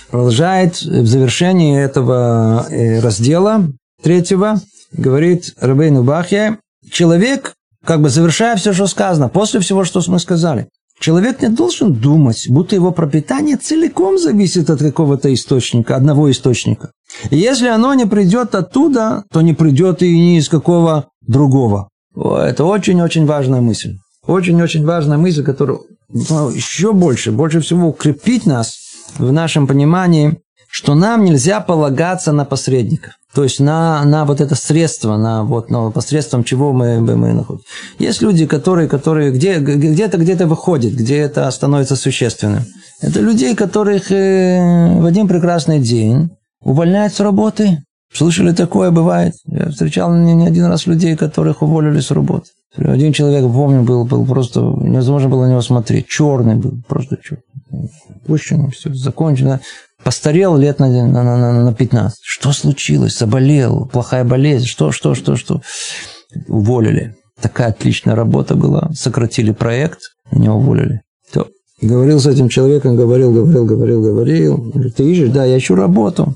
Продолжает 0.09 0.81
в 0.81 1.05
завершении 1.05 1.79
этого 1.79 2.65
э, 2.69 2.99
раздела 2.99 3.67
третьего, 4.01 4.59
говорит 4.91 5.53
Рабейну 5.59 6.03
Бахья, 6.03 6.57
человек, 6.89 7.53
как 7.85 8.01
бы 8.01 8.09
завершая 8.09 8.55
все, 8.55 8.73
что 8.73 8.87
сказано, 8.87 9.29
после 9.29 9.59
всего, 9.59 9.83
что 9.83 10.01
мы 10.07 10.19
сказали, 10.19 10.67
Человек 10.99 11.41
не 11.41 11.49
должен 11.49 11.91
думать, 11.93 12.45
будто 12.47 12.75
его 12.75 12.91
пропитание 12.91 13.57
целиком 13.57 14.17
зависит 14.17 14.69
от 14.69 14.79
какого-то 14.79 15.33
источника, 15.33 15.97
одного 15.97 16.31
источника. 16.31 16.91
И 17.29 17.37
если 17.37 17.67
оно 17.67 17.93
не 17.93 18.05
придет 18.05 18.55
оттуда, 18.55 19.23
то 19.31 19.41
не 19.41 19.53
придет 19.53 20.01
и 20.01 20.11
ни 20.11 20.37
из 20.37 20.49
какого 20.49 21.09
другого. 21.21 21.89
Это 22.15 22.65
очень-очень 22.65 23.25
важная 23.25 23.61
мысль. 23.61 23.97
Очень-очень 24.25 24.85
важная 24.85 25.17
мысль, 25.17 25.43
которая 25.43 25.79
ну, 26.09 26.49
еще 26.49 26.93
больше, 26.93 27.31
больше 27.31 27.59
всего 27.59 27.89
укрепить 27.89 28.45
нас 28.45 28.77
в 29.17 29.31
нашем 29.31 29.67
понимании, 29.67 30.39
что 30.69 30.95
нам 30.95 31.23
нельзя 31.23 31.59
полагаться 31.59 32.31
на 32.31 32.45
посредников. 32.45 33.13
То 33.33 33.43
есть 33.43 33.59
на, 33.59 34.03
на 34.05 34.25
вот 34.25 34.41
это 34.41 34.55
средство, 34.55 35.17
на 35.17 35.43
вот 35.43 35.71
на 35.71 35.89
посредством 35.89 36.43
чего 36.43 36.71
мы, 36.71 36.99
мы 36.99 37.33
находим. 37.33 37.61
Есть 37.97 38.21
люди, 38.21 38.45
которые, 38.45 38.87
которые 38.87 39.31
где, 39.31 39.57
где-то 39.57 40.17
где-то 40.17 40.45
выходят, 40.45 40.93
где 40.93 41.17
это 41.17 41.49
становится 41.49 41.95
существенным. 41.95 42.63
Это 43.01 43.19
людей, 43.19 43.55
которых 43.55 44.11
э, 44.11 44.99
в 44.99 45.05
один 45.05 45.27
прекрасный 45.27 45.79
день 45.79 46.29
увольняют 46.63 47.13
с 47.13 47.19
работы. 47.19 47.83
Слышали, 48.11 48.53
такое 48.53 48.91
бывает. 48.91 49.33
Я 49.47 49.69
встречал 49.69 50.13
не, 50.13 50.33
не 50.33 50.47
один 50.47 50.65
раз 50.65 50.85
людей, 50.85 51.15
которых 51.15 51.61
уволили 51.61 51.99
с 51.99 52.11
работы. 52.11 52.49
Один 52.75 53.13
человек, 53.13 53.43
помню, 53.51 53.83
был, 53.83 54.05
был 54.05 54.25
просто 54.25 54.59
невозможно 54.61 55.29
было 55.29 55.45
на 55.45 55.51
него 55.51 55.61
смотреть. 55.61 56.07
Черный 56.07 56.55
был, 56.55 56.73
просто 56.87 57.17
черный. 57.21 57.43
Пущено, 58.25 58.69
все, 58.69 58.93
закончено. 58.93 59.61
Постарел 60.03 60.57
лет 60.57 60.79
на, 60.79 60.87
на, 60.89 61.23
на, 61.23 61.63
на 61.63 61.73
15. 61.73 62.19
Что 62.21 62.51
случилось? 62.51 63.17
Заболел? 63.17 63.89
Плохая 63.91 64.23
болезнь? 64.23 64.65
Что, 64.65 64.91
что, 64.91 65.15
что, 65.15 65.35
что? 65.35 65.61
уволили. 66.47 67.15
Такая 67.41 67.69
отличная 67.69 68.15
работа 68.15 68.55
была. 68.55 68.89
Сократили 68.93 69.51
проект, 69.51 69.99
меня 70.31 70.53
уволили. 70.53 71.01
Говорил 71.81 72.19
с 72.19 72.27
этим 72.27 72.47
человеком, 72.47 72.95
говорил, 72.95 73.33
говорил, 73.33 73.65
говорил, 73.65 74.01
говорил. 74.01 74.73
Ты 74.95 75.03
ищешь? 75.11 75.29
Да, 75.31 75.43
я 75.43 75.57
ищу 75.57 75.75
работу. 75.75 76.33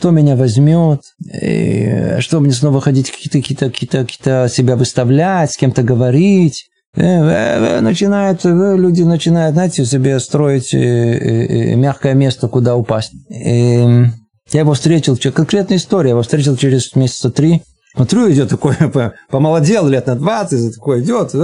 Кто 0.00 0.12
меня 0.12 0.34
возьмет? 0.34 1.02
И 1.42 2.16
что 2.20 2.40
мне 2.40 2.52
снова 2.52 2.80
ходить 2.80 3.10
какие-то, 3.10 3.38
какие-то, 3.38 3.66
какие-то, 3.66 3.98
какие-то 3.98 4.48
себя 4.48 4.74
выставлять, 4.76 5.52
с 5.52 5.58
кем-то 5.58 5.82
говорить? 5.82 6.70
Э, 6.96 7.02
э, 7.02 7.76
э, 7.76 7.80
начинают, 7.82 8.42
люди 8.42 9.02
начинают, 9.02 9.52
знаете, 9.52 9.84
себе 9.84 10.18
строить 10.18 10.72
мягкое 10.72 12.14
место, 12.14 12.48
куда 12.48 12.76
упасть. 12.76 13.12
И 13.28 14.06
я 14.52 14.60
его 14.60 14.72
встретил, 14.72 15.18
конкретная 15.34 15.76
история, 15.76 16.08
я 16.08 16.12
его 16.12 16.22
встретил 16.22 16.56
через 16.56 16.96
месяца 16.96 17.30
три. 17.30 17.62
Смотрю, 17.94 18.32
идет 18.32 18.48
такой, 18.48 18.76
помолодел 19.30 19.86
лет 19.86 20.06
на 20.06 20.14
20, 20.14 20.76
такой 20.76 21.02
идет. 21.02 21.34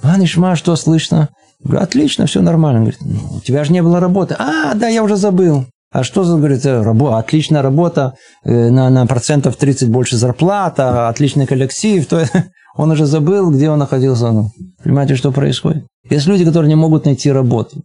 Анишма, 0.00 0.56
что 0.56 0.74
слышно? 0.74 1.28
Говорю, 1.62 1.82
отлично, 1.82 2.24
все 2.24 2.40
нормально. 2.40 2.80
Говорит, 2.80 3.00
«Ну, 3.02 3.36
у 3.36 3.40
тебя 3.40 3.64
же 3.64 3.74
не 3.74 3.82
было 3.82 4.00
работы. 4.00 4.34
А, 4.38 4.72
да, 4.72 4.88
я 4.88 5.02
уже 5.02 5.16
забыл. 5.16 5.66
А 5.92 6.04
что 6.04 6.22
за, 6.22 6.36
говорит, 6.36 6.64
работа, 6.64 7.18
отличная 7.18 7.62
работа, 7.62 8.14
на, 8.44 8.90
на 8.90 9.06
процентов 9.06 9.56
30 9.56 9.90
больше 9.90 10.16
зарплата, 10.16 11.08
отличный 11.08 11.46
коллектив. 11.46 12.06
То 12.06 12.24
он 12.76 12.90
уже 12.92 13.06
забыл, 13.06 13.50
где 13.50 13.70
он 13.70 13.80
находился. 13.80 14.30
Ну, 14.30 14.50
понимаете, 14.82 15.16
что 15.16 15.32
происходит? 15.32 15.84
Есть 16.08 16.26
люди, 16.26 16.44
которые 16.44 16.68
не 16.68 16.76
могут 16.76 17.06
найти 17.06 17.32
работу. 17.32 17.82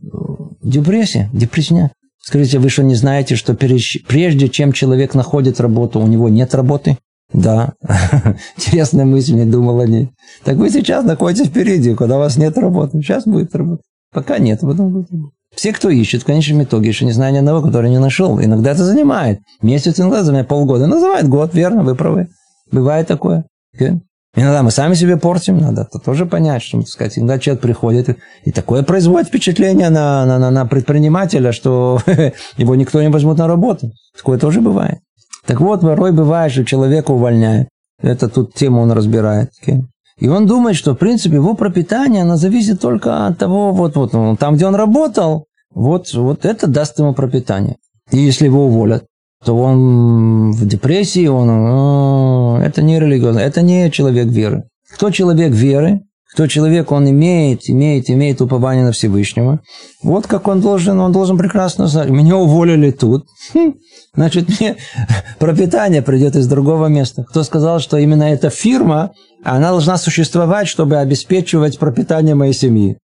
Депрессия, 0.61 1.29
депрессия. 1.33 1.91
Скажите, 2.21 2.59
вы 2.59 2.69
что 2.69 2.83
не 2.83 2.95
знаете, 2.95 3.35
что 3.35 3.53
прежде 3.55 4.49
чем 4.49 4.71
человек 4.71 5.13
находит 5.13 5.59
работу, 5.59 5.99
у 5.99 6.07
него 6.07 6.29
нет 6.29 6.55
работы? 6.55 6.97
Да, 7.33 7.73
интересная 8.57 9.05
мысль, 9.05 9.33
не 9.33 9.45
думал 9.45 9.79
о 9.79 9.87
ней. 9.87 10.11
Так 10.43 10.57
вы 10.57 10.69
сейчас 10.69 11.03
находитесь 11.05 11.47
впереди, 11.47 11.95
когда 11.95 12.17
у 12.17 12.19
вас 12.19 12.37
нет 12.37 12.57
работы. 12.57 12.99
Сейчас 13.01 13.25
будет 13.25 13.55
работа. 13.55 13.81
Пока 14.13 14.37
нет, 14.37 14.61
потом 14.61 14.91
будет 14.91 15.11
работа. 15.11 15.33
Все, 15.55 15.71
кто 15.71 15.89
ищет, 15.89 16.23
в 16.23 16.25
конечном 16.25 16.63
итоге, 16.63 16.89
еще 16.89 17.05
не 17.05 17.11
знаю 17.11 17.33
ни 17.33 17.37
одного, 17.37 17.61
который 17.61 17.89
не 17.89 17.99
нашел. 17.99 18.39
Иногда 18.39 18.71
это 18.71 18.83
занимает. 18.83 19.39
Месяц, 19.61 19.99
иногда 19.99 20.23
занимает 20.23 20.47
полгода. 20.47 20.87
Называет 20.87 21.27
год, 21.29 21.53
верно, 21.53 21.83
вы 21.83 21.95
правы. 21.95 22.27
Бывает 22.71 23.07
такое. 23.07 23.45
Okay? 23.79 23.99
Иногда 24.35 24.63
мы 24.63 24.71
сами 24.71 24.95
себе 24.95 25.15
портим, 25.15 25.59
надо 25.59 25.83
это 25.83 25.97
тоже 25.97 26.25
понять, 26.25 26.61
что, 26.61 26.79
так 26.79 26.89
сказать, 26.89 27.17
иногда 27.17 27.39
человек 27.39 27.61
приходит, 27.61 28.17
и 28.43 28.51
такое 28.51 28.83
производит 28.83 29.29
впечатление 29.29 29.89
на, 29.89 30.25
на, 30.25 30.51
на 30.51 30.65
предпринимателя, 30.65 31.53
что 31.53 32.01
его 32.57 32.75
никто 32.75 33.01
не 33.01 33.07
возьмет 33.07 33.37
на 33.37 33.47
работу. 33.47 33.93
Такое 34.15 34.37
тоже 34.37 34.59
бывает. 34.59 34.99
Так 35.45 35.61
вот, 35.61 35.81
порой 35.81 36.11
бывает, 36.11 36.51
что 36.51 36.65
человека 36.65 37.11
увольняют. 37.11 37.69
Это 38.01 38.27
тут 38.27 38.53
тему 38.53 38.81
он 38.81 38.91
разбирает. 38.91 39.51
Okay? 39.63 39.83
И 40.19 40.29
он 40.29 40.45
думает, 40.45 40.77
что, 40.77 40.93
в 40.93 40.97
принципе, 40.97 41.35
его 41.35 41.55
пропитание, 41.55 42.21
оно 42.21 42.37
зависит 42.37 42.79
только 42.79 43.27
от 43.27 43.37
того, 43.37 43.73
вот, 43.73 43.95
вот, 43.95 44.13
ну, 44.13 44.35
там, 44.37 44.55
где 44.55 44.65
он 44.65 44.75
работал, 44.75 45.47
вот, 45.73 46.13
вот 46.13 46.45
это 46.45 46.67
даст 46.67 46.97
ему 46.99 47.13
пропитание. 47.13 47.75
И 48.11 48.17
если 48.17 48.45
его 48.45 48.67
уволят, 48.67 49.05
то 49.43 49.57
он 49.57 50.51
в 50.51 50.65
депрессии, 50.65 51.27
он, 51.27 52.61
это 52.61 52.81
не 52.81 52.99
религиозно, 52.99 53.39
это 53.39 53.61
не 53.61 53.91
человек 53.91 54.27
веры. 54.27 54.63
Кто 54.93 55.11
человек 55.11 55.51
веры, 55.51 56.01
кто 56.33 56.47
человек, 56.47 56.91
он 56.91 57.09
имеет, 57.09 57.69
имеет, 57.69 58.09
имеет 58.09 58.41
упование 58.41 58.83
на 58.83 58.91
Всевышнего. 58.91 59.61
Вот 60.03 60.27
как 60.27 60.47
он 60.47 60.61
должен, 60.61 60.99
он 60.99 61.11
должен 61.11 61.37
прекрасно 61.37 61.87
знать. 61.87 62.09
Меня 62.09 62.35
уволили 62.37 62.91
тут. 62.91 63.25
Хм, 63.53 63.75
значит, 64.15 64.49
мне 64.49 64.75
пропитание 65.39 66.01
придет 66.01 66.35
из 66.35 66.47
другого 66.47 66.87
места. 66.87 67.23
Кто 67.23 67.43
сказал, 67.43 67.79
что 67.79 67.97
именно 67.97 68.23
эта 68.23 68.49
фирма, 68.49 69.11
она 69.43 69.69
должна 69.69 69.97
существовать, 69.97 70.67
чтобы 70.67 70.97
обеспечивать 70.97 71.79
пропитание 71.79 72.35
моей 72.35 72.53
семьи? 72.53 72.97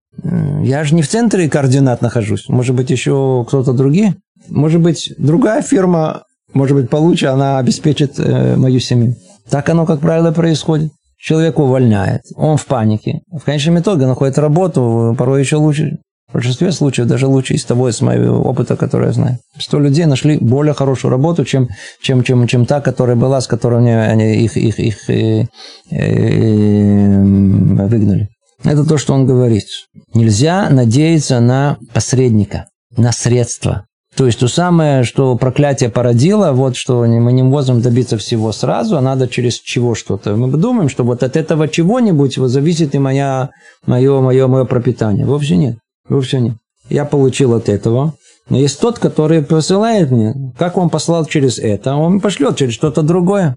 Я 0.63 0.85
же 0.85 0.95
не 0.95 1.03
в 1.03 1.09
центре 1.09 1.49
координат 1.49 2.03
нахожусь. 2.03 2.49
Может 2.49 2.75
быть, 2.75 2.91
еще 2.91 3.45
кто-то 3.47 3.73
другие? 3.73 4.17
Может 4.49 4.81
быть, 4.81 5.13
другая 5.19 5.63
фирма 5.63 6.23
может 6.55 6.77
быть, 6.77 6.89
получше, 6.89 7.27
она 7.27 7.59
обеспечит 7.59 8.19
э, 8.19 8.57
мою 8.57 8.81
семью. 8.81 9.17
Так 9.51 9.69
оно, 9.69 9.87
как 9.87 10.01
правило, 10.01 10.33
происходит. 10.33 10.93
Человек 11.19 11.59
увольняет, 11.59 12.23
он 12.37 12.57
в 12.57 12.67
панике. 12.67 13.23
В 13.31 13.45
конечном 13.45 13.79
итоге 13.81 14.07
находит 14.07 14.39
работу, 14.39 15.15
порой 15.19 15.41
еще 15.41 15.57
лучше. 15.57 15.99
В 16.29 16.35
большинстве 16.35 16.73
случаев 16.73 17.09
даже 17.09 17.27
лучше 17.27 17.55
из 17.55 17.65
того, 17.65 17.89
из 17.89 18.03
моего 18.03 18.43
опыта, 18.43 18.77
который 18.77 19.07
я 19.07 19.13
знаю. 19.13 19.39
Сто 19.59 19.81
людей 19.81 20.05
нашли 20.05 20.37
более 20.37 20.75
хорошую 20.75 21.11
работу, 21.11 21.45
чем, 21.45 21.69
чем, 22.03 22.23
чем, 22.23 22.47
чем 22.47 22.67
та, 22.67 22.83
которая 22.83 23.17
была, 23.17 23.41
с 23.41 23.47
которой 23.47 23.79
они, 23.79 24.45
их, 24.45 24.57
их, 24.57 24.79
их 24.79 25.11
э, 25.11 25.47
э, 25.91 27.23
выгнали. 27.23 28.29
Это 28.63 28.85
то, 28.85 28.99
что 28.99 29.15
он 29.15 29.27
говорит. 29.27 29.65
Нельзя 30.13 30.69
надеяться 30.69 31.41
на 31.41 31.79
посредника, 31.95 32.67
на 32.97 33.11
средства. 33.13 33.88
То 34.19 34.27
есть 34.27 34.41
то 34.41 34.49
самое, 34.49 35.05
что 35.05 35.37
проклятие 35.37 35.91
породило, 35.91 36.51
вот 36.51 36.75
что 36.75 37.05
мы 37.05 37.33
не 37.33 37.45
можем 37.45 37.81
добиться 37.81 38.19
всего 38.19 38.51
сразу, 38.51 38.99
а 38.99 39.01
надо 39.01 39.29
через 39.29 39.61
чего 39.61 39.95
что-то. 39.95 40.35
Мы 40.35 40.51
думаем, 40.59 40.89
что 40.89 41.05
вот 41.05 41.23
от 41.23 41.37
этого 41.37 41.69
чего-нибудь 41.69 42.37
вот 42.37 42.49
зависит 42.49 42.97
и 42.97 42.99
моя, 42.99 43.51
мое, 43.87 44.21
мое, 44.21 44.49
мое 44.49 44.65
пропитание. 44.65 45.25
Вовсе 45.25 45.57
нет. 45.57 45.79
Вовсе 46.09 46.41
нет. 46.41 46.57
Я 46.91 47.05
получил 47.05 47.55
от 47.55 47.69
этого. 47.69 48.15
Но 48.51 48.59
есть 48.59 48.81
тот, 48.81 48.99
который 48.99 49.41
посылает 49.41 50.11
мне. 50.11 50.35
Как 50.59 50.79
он 50.79 50.91
послал 50.91 51.25
через 51.25 51.61
это, 51.61 51.95
он 51.95 52.19
пошлет 52.19 52.57
через 52.57 52.75
что-то 52.75 53.03
другое. 53.03 53.55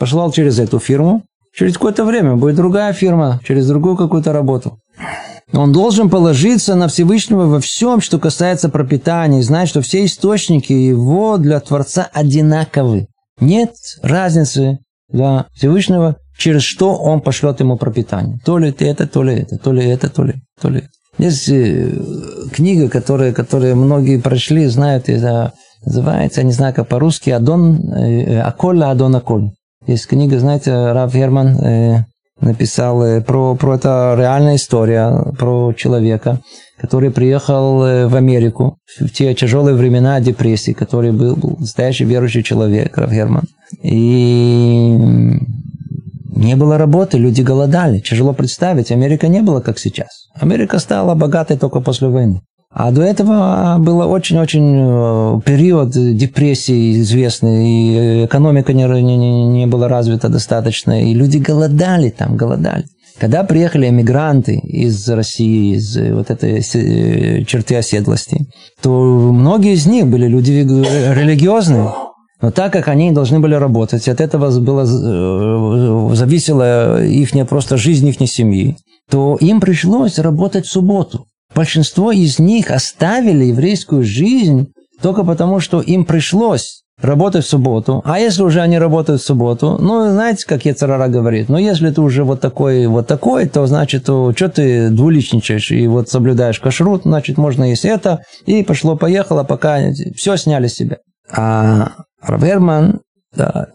Послал 0.00 0.32
через 0.32 0.58
эту 0.58 0.80
фирму. 0.80 1.22
Через 1.54 1.74
какое-то 1.74 2.04
время 2.04 2.34
будет 2.34 2.56
другая 2.56 2.92
фирма, 2.92 3.40
через 3.46 3.68
другую 3.68 3.96
какую-то 3.96 4.32
работу. 4.32 4.80
Он 5.52 5.72
должен 5.72 6.10
положиться 6.10 6.74
на 6.74 6.88
Всевышнего 6.88 7.46
во 7.46 7.60
всем, 7.60 8.00
что 8.00 8.18
касается 8.18 8.68
пропитания, 8.68 9.40
и 9.40 9.42
знать, 9.42 9.68
что 9.68 9.80
все 9.80 10.04
источники 10.04 10.72
его 10.72 11.36
для 11.38 11.60
Творца 11.60 12.08
одинаковы. 12.12 13.06
Нет 13.40 13.74
разницы 14.02 14.78
для 15.08 15.46
Всевышнего, 15.54 16.16
через 16.36 16.62
что 16.62 16.96
он 16.96 17.20
пошлет 17.20 17.60
ему 17.60 17.76
пропитание. 17.76 18.38
То 18.44 18.58
ли 18.58 18.74
это, 18.78 19.06
то 19.06 19.22
ли 19.22 19.34
это, 19.34 19.58
то 19.58 19.72
ли 19.72 19.84
это, 19.84 20.10
то 20.10 20.24
ли, 20.24 20.34
то 20.60 20.68
ли 20.68 20.78
это. 20.78 20.88
Есть 21.18 21.48
э, 21.48 21.92
книга, 22.52 22.88
которая, 22.88 23.32
которую 23.32 23.76
многие 23.76 24.20
прошли, 24.20 24.66
знают, 24.66 25.08
это 25.08 25.54
называется, 25.84 26.40
я 26.40 26.46
не 26.46 26.52
знаю, 26.52 26.74
как 26.74 26.88
по-русски, 26.88 27.30
Адон, 27.30 27.90
э, 27.92 28.40
Акола 28.40 28.90
Адон 28.90 29.16
Аколь. 29.16 29.50
Есть 29.86 30.08
книга, 30.08 30.38
знаете, 30.38 30.72
Рав 30.72 31.14
Герман, 31.14 31.56
э, 31.58 32.04
написал 32.40 33.02
э, 33.02 33.20
про, 33.20 33.54
про 33.54 33.76
это 33.76 34.14
реальная 34.18 34.56
история, 34.56 35.32
про 35.38 35.72
человека, 35.72 36.40
который 36.78 37.10
приехал 37.10 37.84
э, 37.84 38.06
в 38.06 38.14
Америку 38.14 38.78
в 39.00 39.08
те 39.08 39.34
тяжелые 39.34 39.74
времена 39.74 40.20
депрессии, 40.20 40.72
который 40.72 41.12
был, 41.12 41.36
был 41.36 41.56
настоящий 41.58 42.04
верующий 42.04 42.42
человек, 42.42 42.96
Раф 42.96 43.10
Герман. 43.10 43.44
И 43.82 44.96
не 46.36 46.54
было 46.54 46.78
работы, 46.78 47.18
люди 47.18 47.40
голодали. 47.40 47.98
Тяжело 48.00 48.32
представить, 48.34 48.92
Америка 48.92 49.28
не 49.28 49.40
была 49.40 49.60
как 49.60 49.78
сейчас. 49.78 50.28
Америка 50.34 50.78
стала 50.78 51.14
богатой 51.14 51.56
только 51.56 51.80
после 51.80 52.08
войны. 52.08 52.42
А 52.78 52.90
до 52.90 53.00
этого 53.00 53.76
был 53.78 54.00
очень-очень 54.00 54.76
э, 54.76 55.40
период 55.46 55.92
депрессии 55.92 57.00
известный, 57.00 57.68
и 57.70 58.24
экономика 58.26 58.74
не, 58.74 58.84
не, 58.84 59.46
не 59.46 59.66
была 59.66 59.88
развита 59.88 60.28
достаточно, 60.28 61.02
и 61.02 61.14
люди 61.14 61.38
голодали 61.38 62.10
там, 62.10 62.36
голодали. 62.36 62.84
Когда 63.18 63.44
приехали 63.44 63.88
эмигранты 63.88 64.56
из 64.58 65.08
России, 65.08 65.76
из 65.76 65.96
э, 65.96 66.12
вот 66.12 66.30
этой 66.30 66.60
э, 66.60 67.44
черты 67.44 67.76
оседлости, 67.76 68.46
то 68.82 68.90
многие 68.90 69.72
из 69.72 69.86
них 69.86 70.06
были 70.06 70.26
люди 70.26 70.50
религиозные. 70.50 71.94
Но 72.42 72.50
так 72.50 72.74
как 72.74 72.88
они 72.88 73.10
должны 73.10 73.40
были 73.40 73.54
работать, 73.54 74.06
от 74.06 74.20
этого 74.20 74.50
было, 74.60 74.84
зависела 76.14 77.02
их 77.02 77.34
не 77.34 77.46
просто 77.46 77.78
жизнь 77.78 78.06
их 78.06 78.30
семьи, 78.30 78.76
то 79.10 79.38
им 79.40 79.62
пришлось 79.62 80.18
работать 80.18 80.66
в 80.66 80.70
субботу 80.70 81.24
большинство 81.56 82.12
из 82.12 82.38
них 82.38 82.70
оставили 82.70 83.46
еврейскую 83.46 84.04
жизнь 84.04 84.68
только 85.00 85.24
потому, 85.24 85.58
что 85.58 85.80
им 85.80 86.04
пришлось 86.04 86.82
работать 87.00 87.44
в 87.44 87.48
субботу. 87.48 88.02
А 88.04 88.18
если 88.18 88.42
уже 88.42 88.60
они 88.60 88.78
работают 88.78 89.20
в 89.20 89.24
субботу, 89.24 89.76
ну, 89.80 90.10
знаете, 90.10 90.46
как 90.46 90.64
Ецарара 90.64 91.08
говорит, 91.08 91.48
ну, 91.48 91.58
если 91.58 91.90
ты 91.90 92.00
уже 92.00 92.24
вот 92.24 92.40
такой, 92.40 92.86
вот 92.86 93.06
такой, 93.06 93.46
то, 93.46 93.66
значит, 93.66 94.04
то, 94.04 94.32
что 94.34 94.48
ты 94.48 94.90
двуличничаешь 94.90 95.70
и 95.70 95.86
вот 95.88 96.08
соблюдаешь 96.08 96.60
кашрут, 96.60 97.02
значит, 97.04 97.38
можно 97.38 97.64
есть 97.64 97.84
это, 97.84 98.22
и 98.46 98.62
пошло-поехало, 98.62 99.44
пока 99.44 99.78
все 100.14 100.36
сняли 100.36 100.68
с 100.68 100.74
себя. 100.74 100.98
А 101.30 101.92
Раберман, 102.22 103.00
да, 103.34 103.66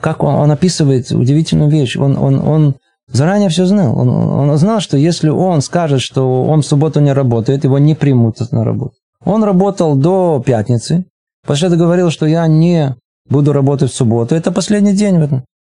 как 0.00 0.22
он, 0.22 0.34
он 0.34 0.50
описывает 0.50 1.10
удивительную 1.10 1.70
вещь, 1.70 1.96
он, 1.96 2.16
он, 2.16 2.38
он 2.38 2.76
заранее 3.12 3.48
все 3.48 3.66
знал. 3.66 3.98
Он, 3.98 4.08
он 4.08 4.58
знал, 4.58 4.80
что 4.80 4.96
если 4.96 5.28
он 5.28 5.62
скажет, 5.62 6.00
что 6.00 6.44
он 6.44 6.62
в 6.62 6.66
субботу 6.66 7.00
не 7.00 7.12
работает, 7.12 7.64
его 7.64 7.78
не 7.78 7.94
примут 7.94 8.38
на 8.52 8.64
работу. 8.64 8.94
Он 9.24 9.44
работал 9.44 9.94
до 9.94 10.42
пятницы. 10.44 11.04
Этого 11.46 11.76
говорил, 11.76 12.10
что 12.10 12.26
я 12.26 12.46
не 12.46 12.96
буду 13.28 13.52
работать 13.52 13.92
в 13.92 13.96
субботу. 13.96 14.34
Это 14.34 14.52
последний 14.52 14.92
день 14.94 15.18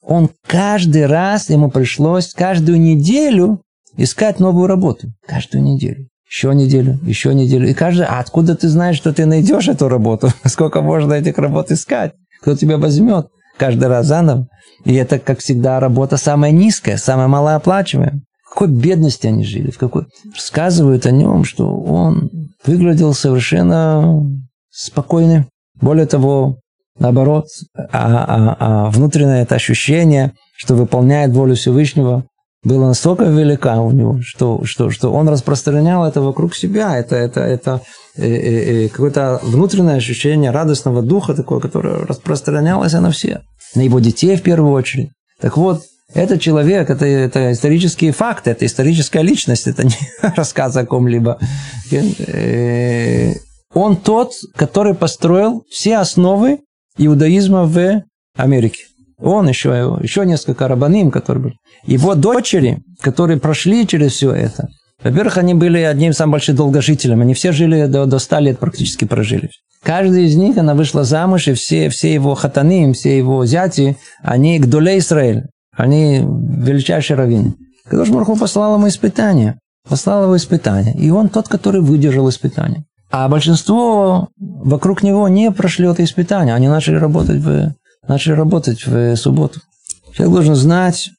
он 0.06 0.30
каждый 0.46 1.06
раз, 1.06 1.50
ему 1.50 1.70
пришлось 1.70 2.34
каждую 2.34 2.80
неделю 2.80 3.62
искать 3.96 4.39
новую 4.39 4.68
работу. 4.68 5.14
Каждую 5.26 5.64
неделю. 5.64 6.08
Еще 6.28 6.54
неделю, 6.54 7.00
еще 7.04 7.34
неделю. 7.34 7.70
И 7.70 7.74
каждый, 7.74 8.06
а 8.06 8.20
откуда 8.20 8.56
ты 8.56 8.68
знаешь, 8.68 8.98
что 8.98 9.14
ты 9.14 9.26
найдешь 9.26 9.68
эту 9.68 9.88
работу? 9.88 10.30
Сколько 10.46 10.82
можно 10.82 11.14
этих 11.14 11.38
работ 11.38 11.72
искать? 11.72 12.14
Кто 12.41 12.56
тебя 12.56 12.78
возьмет? 12.78 13.28
Каждый 13.58 13.88
раз 13.88 14.08
заново. 14.08 14.47
И 14.86 14.93
это, 14.95 15.20
как 15.20 15.39
всегда, 15.39 15.80
работа 15.80 16.18
самая 16.18 16.51
низкая, 16.51 16.97
самая 16.97 17.28
малооплачиваемая. 17.28 18.22
В 18.45 18.49
какой 18.54 18.68
бедности 18.68 19.28
они 19.28 19.43
жили, 19.43 19.72
в 19.72 19.78
какой... 19.78 20.06
Рассказывают 20.34 21.06
о 21.06 21.12
нем, 21.12 21.43
что 21.43 21.76
он 21.76 22.30
выглядел 22.66 23.14
совершенно 23.14 24.24
спокойным. 24.70 25.47
Более 25.80 26.06
того, 26.06 26.58
наоборот, 26.99 27.45
а, 27.76 27.88
а, 27.91 28.58
а 28.60 28.89
внутреннее 28.91 29.41
это 29.41 29.56
ощущение, 29.56 30.34
что 30.56 30.76
выполняет 30.76 31.32
волю 31.32 31.56
Всевышнего, 31.56 32.26
было 32.64 32.88
настолько 32.88 33.26
велика 33.26 33.82
у 33.82 33.91
него, 33.91 34.20
что, 34.22 34.64
что, 34.64 34.89
что 34.89 35.11
он 35.11 35.28
распространял 35.28 36.05
это 36.05 36.22
вокруг 36.22 36.55
себя. 36.55 36.97
Это, 36.97 37.16
это, 37.16 37.41
это 37.41 37.82
э, 38.16 38.26
э, 38.26 38.86
э, 38.86 38.89
какое-то 38.89 39.39
внутреннее 39.43 39.97
ощущение 39.97 40.51
радостного 40.51 41.01
духа 41.01 41.34
такое, 41.34 41.59
которое 41.59 42.05
распространялось 42.05 42.93
на 42.93 43.11
все. 43.11 43.41
На 43.76 43.82
его 43.82 43.99
детей 43.99 44.36
в 44.38 44.41
первую 44.41 44.72
очередь. 44.72 45.09
Так 45.41 45.57
вот, 45.57 45.82
этот 46.14 46.39
человек, 46.41 46.89
это, 46.89 47.05
это 47.05 47.51
исторические 47.51 48.11
факты, 48.11 48.51
это 48.51 48.66
историческая 48.66 49.24
личность, 49.24 49.68
это 49.68 49.84
не 49.84 49.97
рассказ 50.36 50.76
о 50.78 50.86
ком-либо. 50.86 51.39
Э, 51.91 53.34
он 53.74 53.97
тот, 53.97 54.34
который 54.55 54.93
построил 54.93 55.66
все 55.70 55.97
основы 55.97 56.59
иудаизма 56.97 57.66
в 57.66 58.03
Америке. 58.38 58.84
Он 59.24 59.47
еще, 59.47 59.97
еще 60.01 60.26
несколько 60.26 60.67
рабаним, 60.67 61.09
которые 61.09 61.43
были. 61.43 61.55
Его 61.86 62.13
дочери, 62.13 62.84
которые 63.01 63.39
прошли 63.39 63.88
через 63.88 64.11
все 64.11 64.32
это, 64.32 64.67
во-первых, 65.03 65.38
они 65.38 65.53
были 65.53 65.80
одним 65.80 66.11
из 66.11 66.15
самых 66.15 66.34
больших 66.34 66.55
долгожителем. 66.55 67.21
Они 67.21 67.34
все 67.34 67.51
жили 67.51 67.88
до, 67.88 68.05
до 68.05 68.19
100 68.19 68.39
лет 68.39 68.59
практически 68.59 69.05
прожили. 69.05 69.49
Каждый 69.84 70.26
из 70.26 70.36
них, 70.36 70.57
она 70.57 70.76
вышла 70.76 71.03
замуж, 71.03 71.49
и 71.49 71.53
все, 71.53 71.89
все 71.89 72.13
его 72.13 72.36
хатаны, 72.36 72.93
все 72.93 73.17
его 73.17 73.45
зяти, 73.45 73.97
они 74.21 74.59
гдолей 74.59 74.99
Израиль. 74.99 75.43
Они 75.76 76.19
величайшие 76.19 77.17
раввины. 77.17 77.55
Кадош 77.89 78.09
Марху 78.09 78.38
послал 78.38 78.76
ему 78.76 78.88
испытание. 78.88 79.59
Послал 79.89 80.24
его 80.24 80.38
испытание. 80.38 80.95
И 80.95 81.09
он 81.09 81.28
тот, 81.28 81.49
который 81.49 81.82
выдержал 81.82 82.30
испытание. 82.30 82.86
А 83.11 83.28
большинство 83.28 84.30
вокруг 84.38 85.03
него 85.03 85.28
не 85.28 85.51
прошли 85.51 85.88
это 85.88 86.03
испытание. 86.03 86.55
Они 86.55 86.69
начали 86.69 86.95
работать 86.95 87.41
в, 87.41 87.74
начали 88.08 88.34
работать 88.34 88.86
в 88.86 89.16
субботу. 89.16 89.60
Человек 90.16 90.34
должен 90.36 90.56
знать 90.56 91.10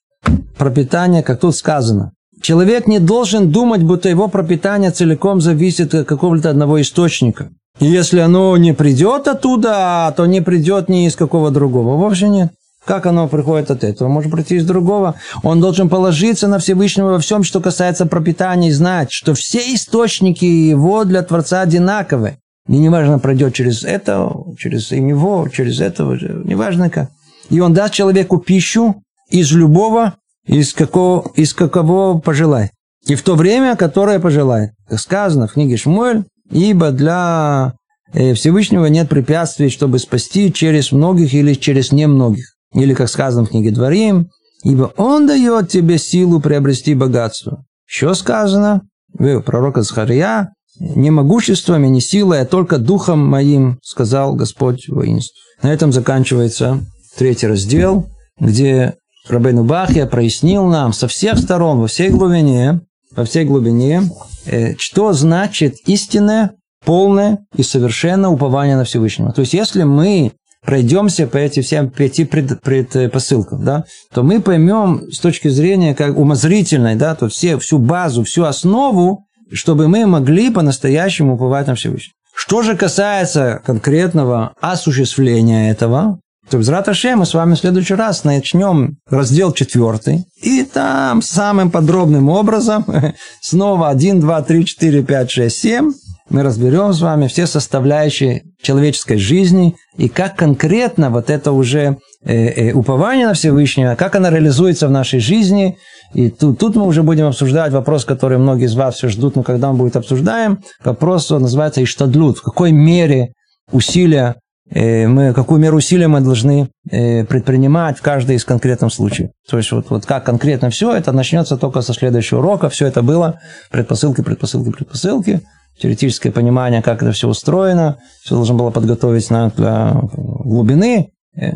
пропитание, 0.57 1.23
как 1.23 1.41
тут 1.41 1.57
сказано. 1.57 2.13
Человек 2.41 2.87
не 2.87 2.99
должен 2.99 3.51
думать, 3.51 3.83
будто 3.83 4.09
его 4.09 4.29
пропитание 4.29 4.91
целиком 4.91 5.41
зависит 5.41 5.95
от 5.95 6.07
какого-то 6.07 6.51
одного 6.51 6.81
источника. 6.81 7.49
И 7.81 7.87
если 7.87 8.21
оно 8.21 8.57
не 8.57 8.73
придет 8.73 9.27
оттуда, 9.27 10.13
то 10.17 10.27
не 10.27 10.41
придет 10.41 10.89
ни 10.89 11.07
из 11.07 11.17
какого 11.17 11.51
другого. 11.51 11.97
Вовсе 11.97 12.29
нет. 12.29 12.53
Как 12.85 13.07
оно 13.07 13.29
приходит 13.29 13.71
от 13.71 13.83
этого? 13.83 14.09
Может 14.09 14.31
прийти 14.31 14.57
из 14.57 14.67
другого. 14.67 15.15
Он 15.43 15.61
должен 15.61 15.89
положиться 15.89 16.49
на 16.49 16.59
Всевышнего 16.59 17.13
во 17.13 17.19
всем, 17.19 17.43
что 17.43 17.61
касается 17.61 18.05
пропитания, 18.05 18.69
и 18.69 18.73
знать, 18.73 19.11
что 19.11 19.33
все 19.33 19.75
источники 19.75 20.45
его 20.45 21.05
для 21.05 21.23
Творца 21.23 21.63
одинаковы. 21.63 22.37
И 22.69 22.79
неважно, 22.79 23.19
пройдет 23.19 23.55
через 23.55 23.85
это, 23.85 24.33
через 24.59 24.91
него, 24.91 25.49
через 25.53 25.81
этого, 25.81 26.15
неважно 26.45 26.89
как. 26.89 27.11
И 27.51 27.61
он 27.61 27.75
даст 27.75 27.93
человеку 27.93 28.39
пищу 28.39 29.03
из 29.29 29.53
любого, 29.53 30.15
из 30.47 30.73
какого, 30.73 31.31
из 31.35 31.53
какого 31.53 32.19
пожелает. 32.19 32.71
И 33.07 33.17
в 33.17 33.23
то 33.23 33.35
время, 33.35 33.77
которое 33.77 34.19
пожелает. 34.19 34.73
Как 34.89 34.99
сказано 34.99 35.47
в 35.47 35.53
книге 35.53 35.77
Шмуэль, 35.77 36.25
ибо 36.51 36.91
для 36.91 37.75
э, 38.15 38.33
Всевышнего 38.33 38.87
нет 38.87 39.11
препятствий, 39.11 39.69
чтобы 39.69 39.99
спасти 39.99 40.51
через 40.53 40.91
многих 40.91 41.35
или 41.35 41.53
через 41.53 41.93
немногих. 41.93 42.55
Или, 42.73 42.95
как 42.95 43.09
сказано 43.09 43.45
в 43.45 43.51
книге 43.51 43.73
Дворим, 43.73 44.31
ибо 44.63 44.93
Он 44.97 45.27
дает 45.27 45.69
тебе 45.69 45.99
силу 45.99 46.41
приобрести 46.41 46.95
богатство. 46.95 47.65
Еще 47.87 48.15
сказано 48.15 48.83
в 49.13 49.41
пророка 49.41 49.83
Захария, 49.83 50.54
не 50.79 51.11
могуществом 51.11 51.85
и 51.85 51.89
не 51.89 52.01
силой, 52.01 52.41
а 52.41 52.47
только 52.47 52.79
духом 52.79 53.25
моим, 53.25 53.79
сказал 53.83 54.35
Господь 54.35 54.89
воинств. 54.89 55.35
На 55.63 55.73
этом 55.73 55.93
заканчивается 55.93 56.81
третий 57.17 57.47
раздел, 57.47 58.07
где 58.39 58.95
Рабейну 59.29 59.65
Бахья 59.65 60.07
прояснил 60.07 60.67
нам 60.67 60.93
со 60.93 61.09
всех 61.09 61.39
сторон, 61.39 61.81
во 61.81 61.87
всей 61.87 62.11
глубине, 62.11 62.81
во 63.15 63.25
всей 63.25 63.45
глубине, 63.45 64.03
э, 64.47 64.75
что 64.77 65.13
значит 65.13 65.77
истинное, 65.87 66.53
полное 66.85 67.39
и 67.57 67.63
совершенное 67.63 68.31
упование 68.31 68.77
на 68.77 68.85
Всевышнего. 68.85 69.33
То 69.33 69.41
есть, 69.41 69.55
если 69.55 69.85
мы 69.85 70.33
пройдемся 70.65 71.27
по 71.27 71.37
этим 71.37 71.63
всем 71.63 71.91
пяти 71.91 72.25
пред, 72.25 72.61
предпосылкам, 72.61 73.65
да, 73.65 73.85
то 74.13 74.23
мы 74.23 74.41
поймем 74.41 75.11
с 75.11 75.19
точки 75.19 75.49
зрения 75.49 75.95
как 75.95 76.17
умозрительной, 76.17 76.97
да, 76.97 77.15
то 77.15 77.29
все, 77.29 77.59
всю 77.59 77.79
базу, 77.79 78.25
всю 78.25 78.45
основу, 78.45 79.24
чтобы 79.53 79.89
мы 79.89 80.07
могли 80.07 80.51
по-настоящему 80.51 81.35
уповать 81.35 81.67
на 81.67 81.75
Всевышнего. 81.75 82.15
Что 82.35 82.63
же 82.63 82.77
касается 82.77 83.63
конкретного 83.65 84.55
осуществления 84.61 85.71
этого, 85.71 86.19
то 86.51 86.59
в 86.59 86.69
Раташе 86.69 87.17
мы 87.17 87.25
с 87.25 87.35
вами 87.35 87.55
в 87.55 87.59
следующий 87.59 87.95
раз 87.95 88.25
начнем 88.25 88.97
раздел 89.09 89.53
четвертый. 89.53 90.25
И 90.43 90.65
там 90.65 91.23
самым 91.23 91.71
подробным 91.71 92.29
образом, 92.29 92.85
снова 93.41 93.89
1, 93.89 94.21
2, 94.21 94.43
3, 94.43 94.65
4, 94.65 95.03
5, 95.03 95.31
6, 95.31 95.59
7, 95.59 95.93
мы 96.31 96.43
разберем 96.43 96.93
с 96.93 97.01
вами 97.01 97.27
все 97.27 97.47
составляющие 97.47 98.45
человеческой 98.63 99.19
жизни 99.19 99.77
и 99.99 100.09
как 100.09 100.37
конкретно 100.37 101.11
вот 101.11 101.29
это 101.29 101.53
уже 101.53 101.99
э, 102.25 102.35
э, 102.35 102.73
упование 102.73 103.27
на 103.27 103.35
Всевышнего, 103.35 103.95
как 103.95 104.17
оно 104.17 104.31
реализуется 104.31 104.89
в 104.89 104.91
нашей 104.91 105.21
жизни. 105.21 105.77
И 106.15 106.31
тут, 106.31 106.59
тут 106.59 106.77
мы 106.77 106.87
уже 106.87 107.03
будем 107.03 107.27
обсуждать 107.27 107.73
вопрос, 107.73 108.05
который 108.05 108.39
многие 108.39 108.67
из 108.67 108.75
вас 108.75 108.97
все 108.97 109.09
ждут, 109.09 109.37
но 109.37 109.43
когда 109.43 109.71
мы 109.73 109.79
будет 109.79 109.97
обсуждаем, 109.97 110.61
вопрос 110.83 111.29
называется 111.29 111.83
«Иштадлут». 111.83 112.39
В 112.39 112.43
какой 112.43 112.73
мере 112.73 113.33
усилия 113.71 114.37
э, 114.71 115.07
мы, 115.07 115.35
какую 115.35 115.61
меру 115.61 115.77
усилия 115.77 116.09
мы 116.09 116.21
должны 116.21 116.69
э, 116.91 117.25
предпринимать 117.25 117.99
в 117.99 118.03
каждой 118.03 118.37
из 118.37 118.47
конкретных 118.47 118.95
случаев. 118.95 119.31
То 119.51 119.59
есть 119.59 119.73
вот, 119.73 119.91
вот 119.91 120.07
как 120.07 120.25
конкретно 120.25 120.71
все 120.71 120.95
это 120.95 121.13
начнется 121.13 121.59
только 121.59 121.83
со 121.83 121.93
следующего 121.93 122.39
урока. 122.39 122.71
Все 122.71 122.87
это 122.87 123.03
было 123.03 123.41
предпосылки, 123.71 124.23
предпосылки, 124.23 124.71
предпосылки 124.71 125.43
теоретическое 125.79 126.31
понимание, 126.31 126.83
как 126.83 127.03
это 127.03 127.13
все 127.13 127.29
устроено. 127.29 127.99
Все 128.23 128.35
должно 128.35 128.55
было 128.55 128.71
подготовить 128.71 129.31
на, 129.31 129.51
для 129.51 129.93
глубины 130.13 131.13
э, 131.37 131.53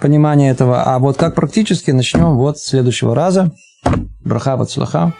понимания 0.00 0.50
этого. 0.50 0.82
А 0.82 0.98
вот 0.98 1.16
как 1.16 1.34
практически 1.34 1.90
начнем 1.90 2.36
вот 2.36 2.58
с 2.58 2.64
следующего 2.64 3.14
раза. 3.14 3.52
Браха, 4.22 4.56
вацлаха. 4.56 5.12